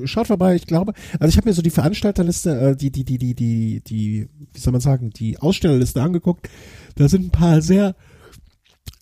[0.04, 0.92] schaut vorbei, ich glaube.
[1.18, 4.60] Also ich habe mir so die Veranstalterliste, äh, die, die, die, die, die, die, wie
[4.60, 6.48] soll man sagen, die Ausstellerliste angeguckt.
[6.96, 7.94] Da sind ein paar sehr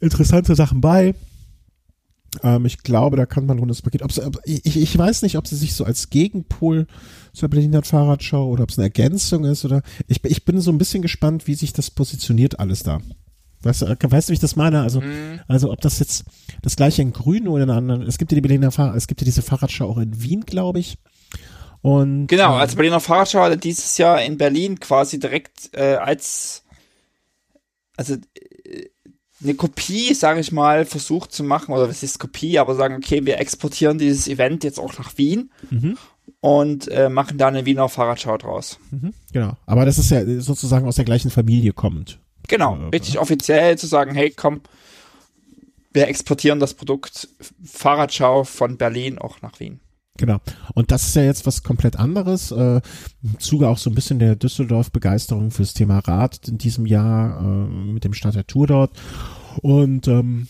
[0.01, 1.15] interessante Sachen bei.
[2.43, 4.03] Ähm, ich glaube, da kann man ein rundes Paket.
[4.03, 6.87] Ob's, ob, ich, ich weiß nicht, ob sie sich so als Gegenpol
[7.33, 10.79] zur Berliner Fahrradschau oder ob es eine Ergänzung ist oder ich, ich bin so ein
[10.79, 13.01] bisschen gespannt, wie sich das positioniert alles da.
[13.63, 14.83] Weißt du, weißt du, wie ich das meine?
[14.83, 15.41] Also, mhm.
[15.49, 16.25] also ob das jetzt
[16.63, 18.03] das gleiche in Grün oder in anderen.
[18.03, 20.79] Es gibt ja die Berliner Fahrrad, es gibt ja diese Fahrradschau auch in Wien, glaube
[20.79, 20.99] ich.
[21.83, 26.65] Und genau, ähm, als Berliner Fahrradschau hatte dieses Jahr in Berlin quasi direkt äh, als
[27.97, 28.19] also äh,
[29.43, 33.25] eine Kopie, sage ich mal, versucht zu machen, oder was ist Kopie, aber sagen, okay,
[33.25, 35.99] wir exportieren dieses Event jetzt auch nach Wien mhm.
[36.41, 38.79] und äh, machen da eine Wiener Fahrradschau draus.
[38.91, 42.19] Mhm, genau, aber das ist ja sozusagen aus der gleichen Familie kommend.
[42.49, 44.63] Genau, äh, richtig offiziell zu sagen, hey, komm,
[45.93, 47.29] wir exportieren das Produkt
[47.65, 49.81] Fahrradschau von Berlin auch nach Wien.
[50.17, 50.39] Genau.
[50.75, 52.51] Und das ist ja jetzt was komplett anderes.
[52.51, 52.81] Äh,
[53.23, 57.69] Im Zuge auch so ein bisschen der Düsseldorf-Begeisterung fürs Thema Rad in diesem Jahr äh,
[57.69, 58.93] mit dem Start der Tour dort.
[59.63, 60.49] Und ähm,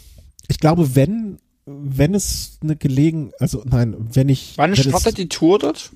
[0.48, 4.56] ich glaube, wenn wenn es eine Gelegen, also nein, wenn ich.
[4.56, 5.90] Wann wenn startet es, die Tour dort?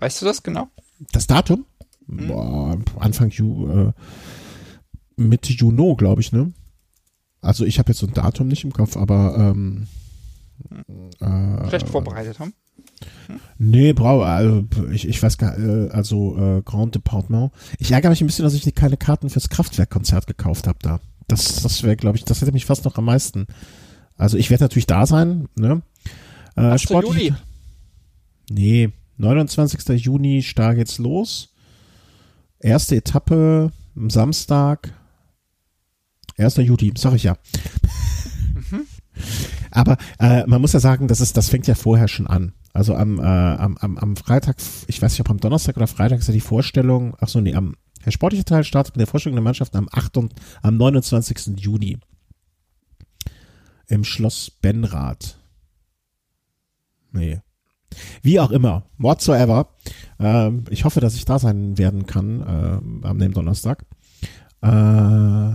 [0.00, 0.68] Weißt du das genau?
[1.12, 1.64] Das Datum?
[2.08, 2.28] Hm.
[2.28, 3.92] Boah, Anfang Ju, äh,
[5.16, 6.52] Mitte Juni, glaube ich, ne?
[7.40, 9.86] Also ich habe jetzt so ein Datum nicht im Kopf, aber ähm,
[11.20, 12.54] äh, Schlecht vorbereitet haben.
[13.58, 17.52] Nee, brau, also ich, ich weiß gar äh, also äh, Grand Departement.
[17.78, 21.00] Ich ärgere mich ein bisschen, dass ich keine Karten fürs Kraftwerkkonzert gekauft habe da.
[21.28, 23.46] Das, das wäre, glaube ich, das hätte mich fast noch am meisten.
[24.16, 25.82] Also ich werde natürlich da sein, ne?
[26.56, 27.34] Äh, Sportlich, Juli.
[28.50, 30.04] Nee, 29.
[30.04, 31.54] Juni stark geht's los.
[32.60, 34.92] Erste Etappe am Samstag.
[36.36, 36.56] 1.
[36.56, 37.36] Juli, sag ich ja.
[38.70, 38.86] Mhm.
[39.70, 42.52] Aber äh, man muss ja sagen, das ist, das fängt ja vorher schon an.
[42.74, 44.56] Also am, äh, am, am, am Freitag,
[44.88, 47.54] ich weiß nicht, ob am Donnerstag oder Freitag ist ja die Vorstellung, ach so, nee,
[47.54, 50.18] am der sportliche Teil startet mit der Vorstellung der Mannschaft am 8.
[50.18, 51.58] und am 29.
[51.58, 51.98] Juni
[53.86, 55.38] im Schloss Benrath.
[57.12, 57.40] Nee.
[58.22, 59.68] Wie auch immer, whatsoever.
[60.18, 63.86] Ähm, ich hoffe, dass ich da sein werden kann äh, am dem Donnerstag.
[64.60, 65.54] Äh,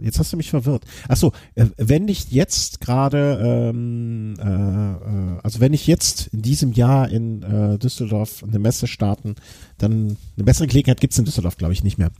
[0.00, 0.84] Jetzt hast du mich verwirrt.
[1.08, 6.72] Achso, äh, wenn nicht jetzt gerade, ähm, äh, äh, also wenn nicht jetzt in diesem
[6.72, 9.36] Jahr in äh, Düsseldorf eine Messe starten,
[9.78, 12.10] dann eine bessere Gelegenheit gibt's in Düsseldorf, glaube ich, nicht mehr.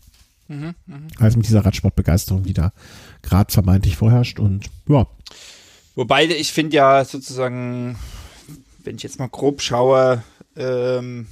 [0.48, 0.98] Mhm, mh.
[1.18, 2.72] Als mit dieser Radsportbegeisterung, die da
[3.22, 5.06] gerade vermeintlich vorherrscht und ja.
[5.94, 7.96] Wobei ich finde ja sozusagen,
[8.82, 10.22] wenn ich jetzt mal grob schaue,
[10.56, 11.26] ähm,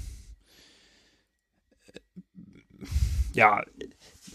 [3.35, 3.63] ja,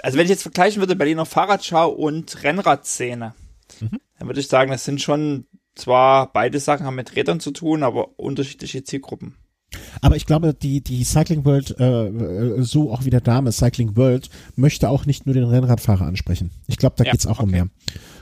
[0.03, 3.33] also wenn ich jetzt vergleichen würde, Berliner Fahrradschau und Rennradszene,
[3.79, 3.99] mhm.
[4.19, 5.45] dann würde ich sagen, das sind schon
[5.75, 9.35] zwar beide Sachen haben mit Rädern zu tun, aber unterschiedliche Zielgruppen.
[10.01, 14.29] Aber ich glaube, die, die Cycling World, äh, so auch wie der Dame Cycling World,
[14.55, 16.51] möchte auch nicht nur den Rennradfahrer ansprechen.
[16.67, 17.43] Ich glaube, da ja, geht's auch okay.
[17.43, 17.67] um mehr.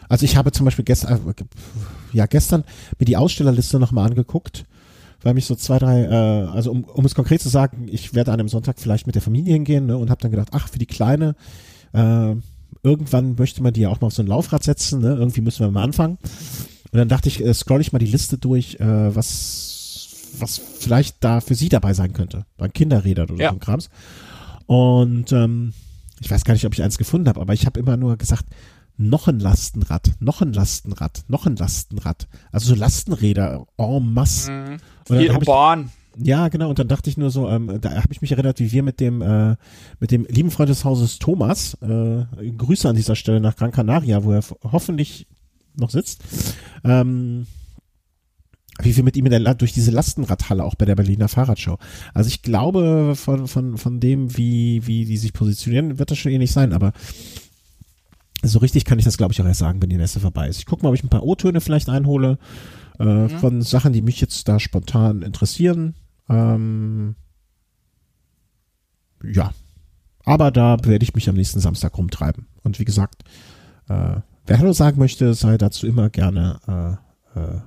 [0.09, 1.43] Also ich habe zum Beispiel gestern, äh,
[2.13, 2.63] ja, gestern
[2.99, 4.65] mir die Ausstellerliste nochmal angeguckt,
[5.25, 8.31] weil mich so zwei, drei, äh, also um, um es konkret zu sagen, ich werde
[8.31, 10.77] an einem Sonntag vielleicht mit der Familie hingehen ne, und habe dann gedacht, ach, für
[10.77, 11.35] die Kleine,
[11.93, 12.35] äh,
[12.83, 15.15] irgendwann möchte man die ja auch mal auf so ein Laufrad setzen, ne?
[15.15, 16.19] irgendwie müssen wir mal anfangen.
[16.91, 21.23] Und dann dachte ich, äh, scroll ich mal die Liste durch, äh, was, was vielleicht
[21.23, 22.45] da für sie dabei sein könnte.
[22.57, 23.49] Bei Kinderrädern oder ja.
[23.49, 23.89] so ein Krams.
[24.67, 25.73] Und ähm,
[26.19, 28.45] ich weiß gar nicht, ob ich eins gefunden habe, aber ich habe immer nur gesagt,
[28.97, 32.27] noch ein Lastenrad, noch ein Lastenrad, noch ein Lastenrad.
[32.51, 34.51] Also so Lastenräder en masse.
[34.51, 34.77] Mhm.
[35.07, 35.89] Viel urban.
[36.17, 36.69] Ja, genau.
[36.69, 38.99] Und dann dachte ich nur so, ähm, da habe ich mich erinnert, wie wir mit
[38.99, 39.55] dem äh,
[39.99, 42.25] mit dem lieben Freund des Hauses Thomas, äh,
[42.57, 45.27] Grüße an dieser Stelle nach Gran Canaria, wo er hoffentlich
[45.75, 46.23] noch sitzt,
[46.85, 47.47] ähm,
[48.81, 51.77] wie wir mit ihm in der, durch diese Lastenradhalle auch bei der Berliner Fahrradschau.
[52.13, 56.31] Also ich glaube, von von von dem, wie wie die sich positionieren, wird das schon
[56.31, 56.71] ähnlich sein.
[56.71, 56.93] Aber
[58.47, 60.59] so richtig kann ich das, glaube ich, auch erst sagen, wenn die Messe vorbei ist.
[60.59, 62.37] Ich gucke mal, ob ich ein paar O-Töne vielleicht einhole
[62.99, 63.29] äh, mhm.
[63.29, 65.95] von Sachen, die mich jetzt da spontan interessieren.
[66.29, 67.15] Ähm,
[69.23, 69.51] ja.
[70.23, 72.47] Aber da werde ich mich am nächsten Samstag rumtreiben.
[72.63, 73.23] Und wie gesagt,
[73.89, 76.99] äh, wer Hallo sagen möchte, sei dazu immer gerne
[77.35, 77.59] äh,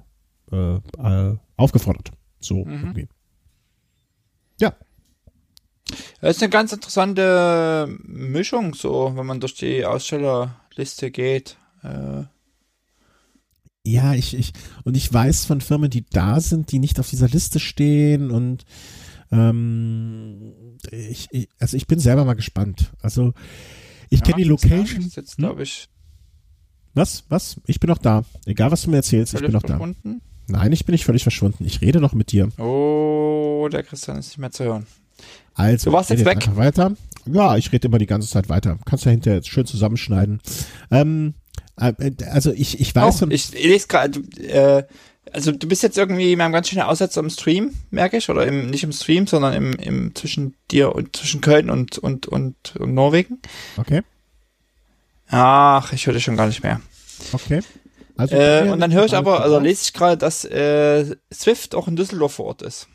[0.52, 2.10] äh, äh, aufgefordert.
[2.40, 2.72] So mhm.
[2.72, 3.08] irgendwie.
[4.60, 4.74] Ja.
[6.20, 9.84] Das ist eine ganz interessante Mischung, so, wenn man durch die
[10.78, 11.56] Ausstellerliste geht.
[11.82, 12.24] Äh.
[13.84, 14.52] Ja, ich, ich,
[14.84, 18.64] und ich weiß von Firmen, die da sind, die nicht auf dieser Liste stehen und
[19.30, 22.92] ähm, ich, ich, also ich bin selber mal gespannt.
[23.00, 23.32] Also
[24.10, 25.10] ich ja, kenne die Location.
[25.14, 25.88] Jetzt, glaube ich.
[26.94, 27.24] Was?
[27.28, 27.60] Was?
[27.66, 28.24] Ich bin noch da.
[28.46, 29.80] Egal, was du mir erzählst, ich bin noch da.
[30.48, 31.64] Nein, ich bin nicht völlig verschwunden.
[31.64, 32.48] Ich rede noch mit dir.
[32.58, 34.86] Oh, der Christian ist nicht mehr zu hören.
[35.54, 36.48] Also, du warst jetzt weg.
[36.56, 36.94] Weiter.
[37.32, 38.78] Ja, ich rede immer die ganze Zeit weiter.
[38.84, 40.40] Kannst ja hinterher jetzt schön zusammenschneiden.
[40.90, 41.34] Ähm,
[41.76, 41.92] äh,
[42.30, 43.22] also ich, ich weiß.
[43.22, 44.84] Oh, ich, ich lese gerade, äh,
[45.32, 48.46] also du bist jetzt irgendwie in einem ganz schönen Aussetzer im Stream, merke ich, oder
[48.46, 52.76] im, nicht im Stream, sondern im, im zwischen dir und zwischen Köln und, und, und,
[52.76, 53.40] und Norwegen.
[53.76, 54.02] Okay.
[55.28, 56.80] Ach, ich höre dich schon gar nicht mehr.
[57.32, 57.60] Okay.
[58.16, 61.86] Also, äh, und dann höre ich aber, also lese ich gerade, dass äh, Swift auch
[61.86, 62.88] in Düsseldorf vor Ort ist.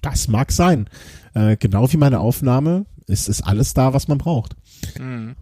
[0.00, 0.88] Das mag sein.
[1.34, 4.56] Äh, genau wie meine Aufnahme ist, ist alles da, was man braucht.
[4.98, 5.34] Mhm.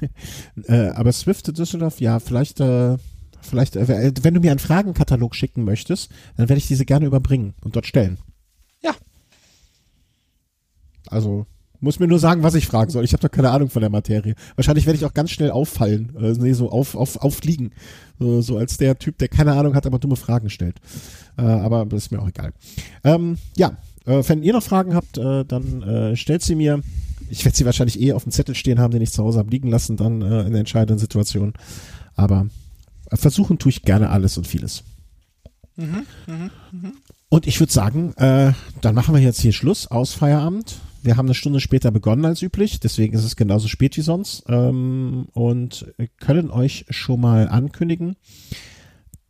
[0.68, 2.96] äh, aber Swift Düsseldorf, ja, vielleicht, äh,
[3.40, 7.54] vielleicht, äh, wenn du mir einen Fragenkatalog schicken möchtest, dann werde ich diese gerne überbringen
[7.62, 8.18] und dort stellen.
[8.82, 8.94] Ja.
[11.08, 11.46] Also,
[11.82, 13.04] muss mir nur sagen, was ich fragen soll.
[13.04, 14.36] Ich habe doch keine Ahnung von der Materie.
[14.54, 16.14] Wahrscheinlich werde ich auch ganz schnell auffallen.
[16.16, 17.72] Äh, nee, so auf, auf, aufliegen.
[18.20, 20.76] So, so als der Typ, der keine Ahnung hat, aber dumme Fragen stellt.
[21.36, 22.52] Äh, aber das ist mir auch egal.
[23.02, 23.76] Ähm, ja,
[24.06, 26.82] äh, wenn ihr noch Fragen habt, äh, dann äh, stellt sie mir.
[27.30, 29.50] Ich werde sie wahrscheinlich eh auf dem Zettel stehen haben, den ich zu Hause habe
[29.50, 31.54] liegen lassen, dann äh, in der entscheidenden Situation.
[32.14, 32.46] Aber
[33.10, 34.84] äh, versuchen tue ich gerne alles und vieles.
[35.76, 36.92] Mhm, mh, mh.
[37.28, 38.52] Und ich würde sagen, äh,
[38.82, 40.80] dann machen wir jetzt hier Schluss aus Feierabend.
[41.02, 44.44] Wir haben eine Stunde später begonnen als üblich, deswegen ist es genauso spät wie sonst.
[44.48, 45.86] Ähm, und
[46.18, 48.16] können euch schon mal ankündigen,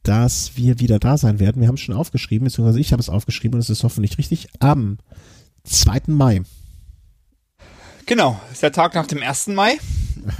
[0.03, 1.61] dass wir wieder da sein werden.
[1.61, 4.49] Wir haben es schon aufgeschrieben, beziehungsweise ich habe es aufgeschrieben und es ist hoffentlich richtig.
[4.59, 4.99] Am
[5.65, 6.03] 2.
[6.09, 6.43] Mai.
[8.07, 9.49] Genau, ist der Tag nach dem 1.
[9.49, 9.73] Mai.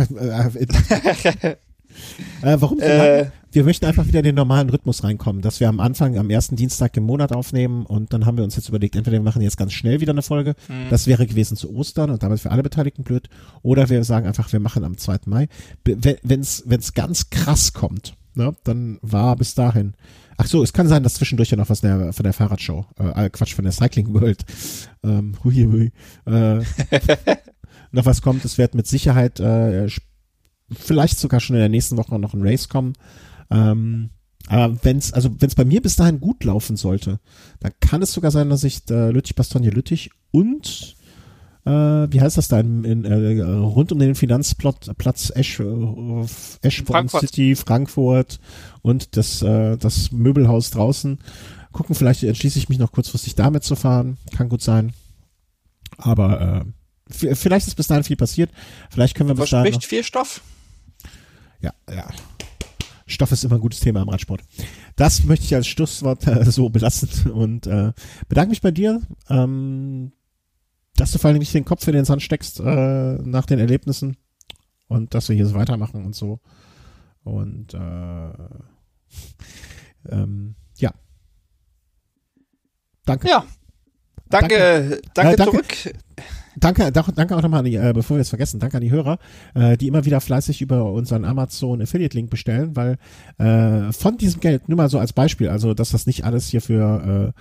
[2.43, 5.79] äh, warum äh, Wir möchten einfach wieder in den normalen Rhythmus reinkommen, dass wir am
[5.79, 9.19] Anfang, am ersten Dienstag im Monat aufnehmen und dann haben wir uns jetzt überlegt, entweder
[9.19, 10.89] wir machen jetzt ganz schnell wieder eine Folge, mhm.
[10.91, 13.29] das wäre gewesen zu Ostern und damit für alle Beteiligten blöd,
[13.63, 15.21] oder wir sagen einfach, wir machen am 2.
[15.27, 15.49] Mai.
[15.85, 18.55] Wenn es ganz krass kommt, Ne?
[18.65, 19.95] Dann war bis dahin.
[20.37, 23.31] Ach so, es kann sein, dass zwischendurch ja noch was der, von der Fahrradshow, äh,
[23.31, 24.45] Quatsch, von der Cycling World,
[25.03, 25.93] ähm, hui, hui,
[26.27, 26.59] äh,
[27.93, 28.45] noch was kommt.
[28.45, 29.89] Es wird mit Sicherheit äh,
[30.71, 32.95] vielleicht sogar schon in der nächsten Woche noch ein Race kommen.
[33.51, 34.11] Ähm,
[34.49, 37.21] aber wenn's, also wenn's bei mir bis dahin gut laufen sollte,
[37.61, 40.97] dann kann es sogar sein, dass ich äh, Lüttich Bastogne Lüttich und
[41.65, 46.27] äh, wie heißt das da, in, in, äh, rund um den Finanzplatz Esch, äh,
[46.63, 48.41] Eschborn City, Frankfurt
[48.83, 51.19] und das, äh, das Möbelhaus draußen.
[51.71, 54.19] Gucken, vielleicht entschließe ich mich noch kurzfristig damit zu fahren.
[54.37, 54.93] Kann gut sein.
[55.99, 56.65] Aber
[57.13, 58.51] äh, vielleicht ist bis dahin viel passiert.
[58.91, 59.73] Vielleicht können wir bis dahin.
[59.73, 60.43] Verspricht viel Stoff.
[61.61, 62.09] Ja, ja.
[63.07, 64.43] Stoff ist immer ein gutes Thema im Radsport.
[64.97, 67.93] Das möchte ich als Schlusswort äh, so belassen und äh,
[68.29, 69.01] bedanke mich bei dir.
[69.29, 70.13] Ähm,
[70.97, 74.17] dass du vor allem nicht den Kopf in den Sand steckst äh, nach den Erlebnissen
[74.89, 76.41] und dass wir hier so weitermachen und so.
[77.25, 78.33] Und äh,
[80.11, 80.93] ähm, ja.
[83.05, 83.29] Danke.
[83.29, 83.45] Ja.
[84.29, 85.95] Danke, danke, danke, äh, danke zurück.
[86.57, 89.19] Danke, danke auch nochmal an die, äh, bevor wir es vergessen, danke an die Hörer,
[89.55, 92.99] äh, die immer wieder fleißig über unseren Amazon Affiliate Link bestellen, weil
[93.39, 96.61] äh, von diesem Geld, nur mal so als Beispiel, also dass das nicht alles hier
[96.61, 97.41] für äh,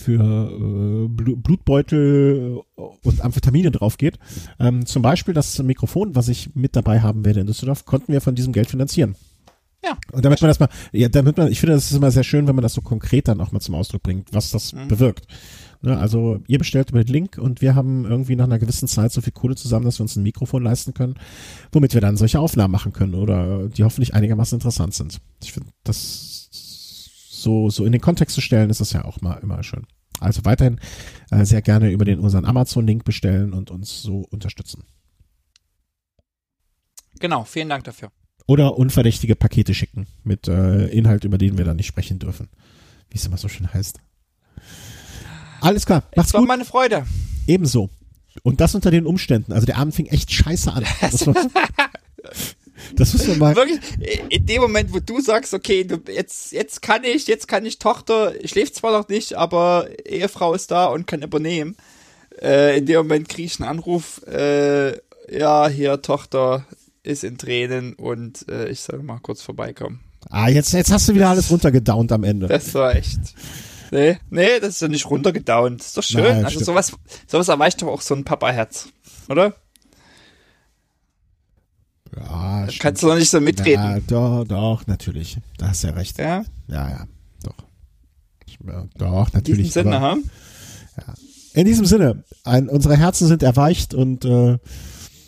[0.00, 4.18] für äh, Blutbeutel und Amphetamine drauf geht.
[4.58, 8.20] Ähm, zum Beispiel das Mikrofon, was ich mit dabei haben werde in Düsseldorf, konnten wir
[8.20, 9.14] von diesem Geld finanzieren.
[9.84, 9.96] Ja.
[10.12, 12.46] Und damit man das mal, ja, damit man, ich finde, das ist immer sehr schön,
[12.46, 14.88] wenn man das so konkret dann auch mal zum Ausdruck bringt, was das mhm.
[14.88, 15.26] bewirkt.
[15.82, 19.12] Ne, also ihr bestellt über den Link und wir haben irgendwie nach einer gewissen Zeit
[19.12, 21.14] so viel Kohle zusammen, dass wir uns ein Mikrofon leisten können,
[21.72, 25.20] womit wir dann solche Aufnahmen machen können oder die hoffentlich einigermaßen interessant sind.
[25.42, 26.39] Ich finde, das
[27.42, 29.86] so, so in den Kontext zu stellen, ist das ja auch mal immer schön.
[30.20, 30.78] Also weiterhin
[31.30, 34.84] äh, sehr gerne über den unseren Amazon-Link bestellen und uns so unterstützen.
[37.18, 38.10] Genau, vielen Dank dafür.
[38.46, 42.48] Oder unverdächtige Pakete schicken mit äh, Inhalt, über den wir dann nicht sprechen dürfen.
[43.10, 43.98] Wie es immer so schön heißt.
[45.60, 46.48] Alles klar, mach's es war gut.
[46.48, 47.06] meine Freude.
[47.46, 47.90] Ebenso.
[48.42, 49.52] Und das unter den Umständen.
[49.52, 50.84] Also der Abend fing echt scheiße an.
[52.96, 53.56] Das müssen wir mal.
[53.56, 53.80] Wirklich,
[54.28, 57.78] in dem Moment, wo du sagst, okay, du, jetzt, jetzt kann ich, jetzt kann ich
[57.78, 61.76] Tochter, schläft zwar noch nicht, aber Ehefrau ist da und kann übernehmen.
[62.40, 64.92] Äh, in dem Moment kriege ich einen Anruf, äh,
[65.30, 66.66] ja, hier, Tochter
[67.02, 70.00] ist in Tränen und äh, ich soll mal kurz vorbeikommen.
[70.28, 72.46] Ah, jetzt, jetzt hast du wieder alles runtergedownt am Ende.
[72.46, 73.20] Das war echt.
[73.90, 75.80] Nee, nee, das ist doch nicht runtergedownt.
[75.80, 76.22] Das ist doch schön.
[76.22, 76.66] Nein, also stimmt.
[76.66, 76.92] sowas,
[77.26, 78.88] sowas erweicht doch auch so ein Papa-Herz.
[79.28, 79.54] Oder?
[82.20, 83.82] Ja, Da kannst du doch nicht so mitreden.
[83.82, 85.38] Ja, doch, doch, natürlich.
[85.58, 86.18] Da hast du ja recht.
[86.18, 87.06] Ja, Ja, ja,
[87.42, 87.54] doch.
[88.66, 89.72] Ja, Doch, in diesem natürlich.
[89.72, 90.06] Sinne, aber-
[91.06, 91.14] ha?
[91.54, 94.58] In diesem Sinne, ein, unsere Herzen sind erweicht und äh,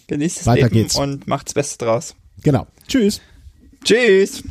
[0.06, 0.96] Genießt Weiter Leben geht's.
[0.96, 2.14] und macht's Beste draus.
[2.42, 2.66] genau.
[2.86, 3.20] Tschüss.
[3.84, 4.42] Tschüss.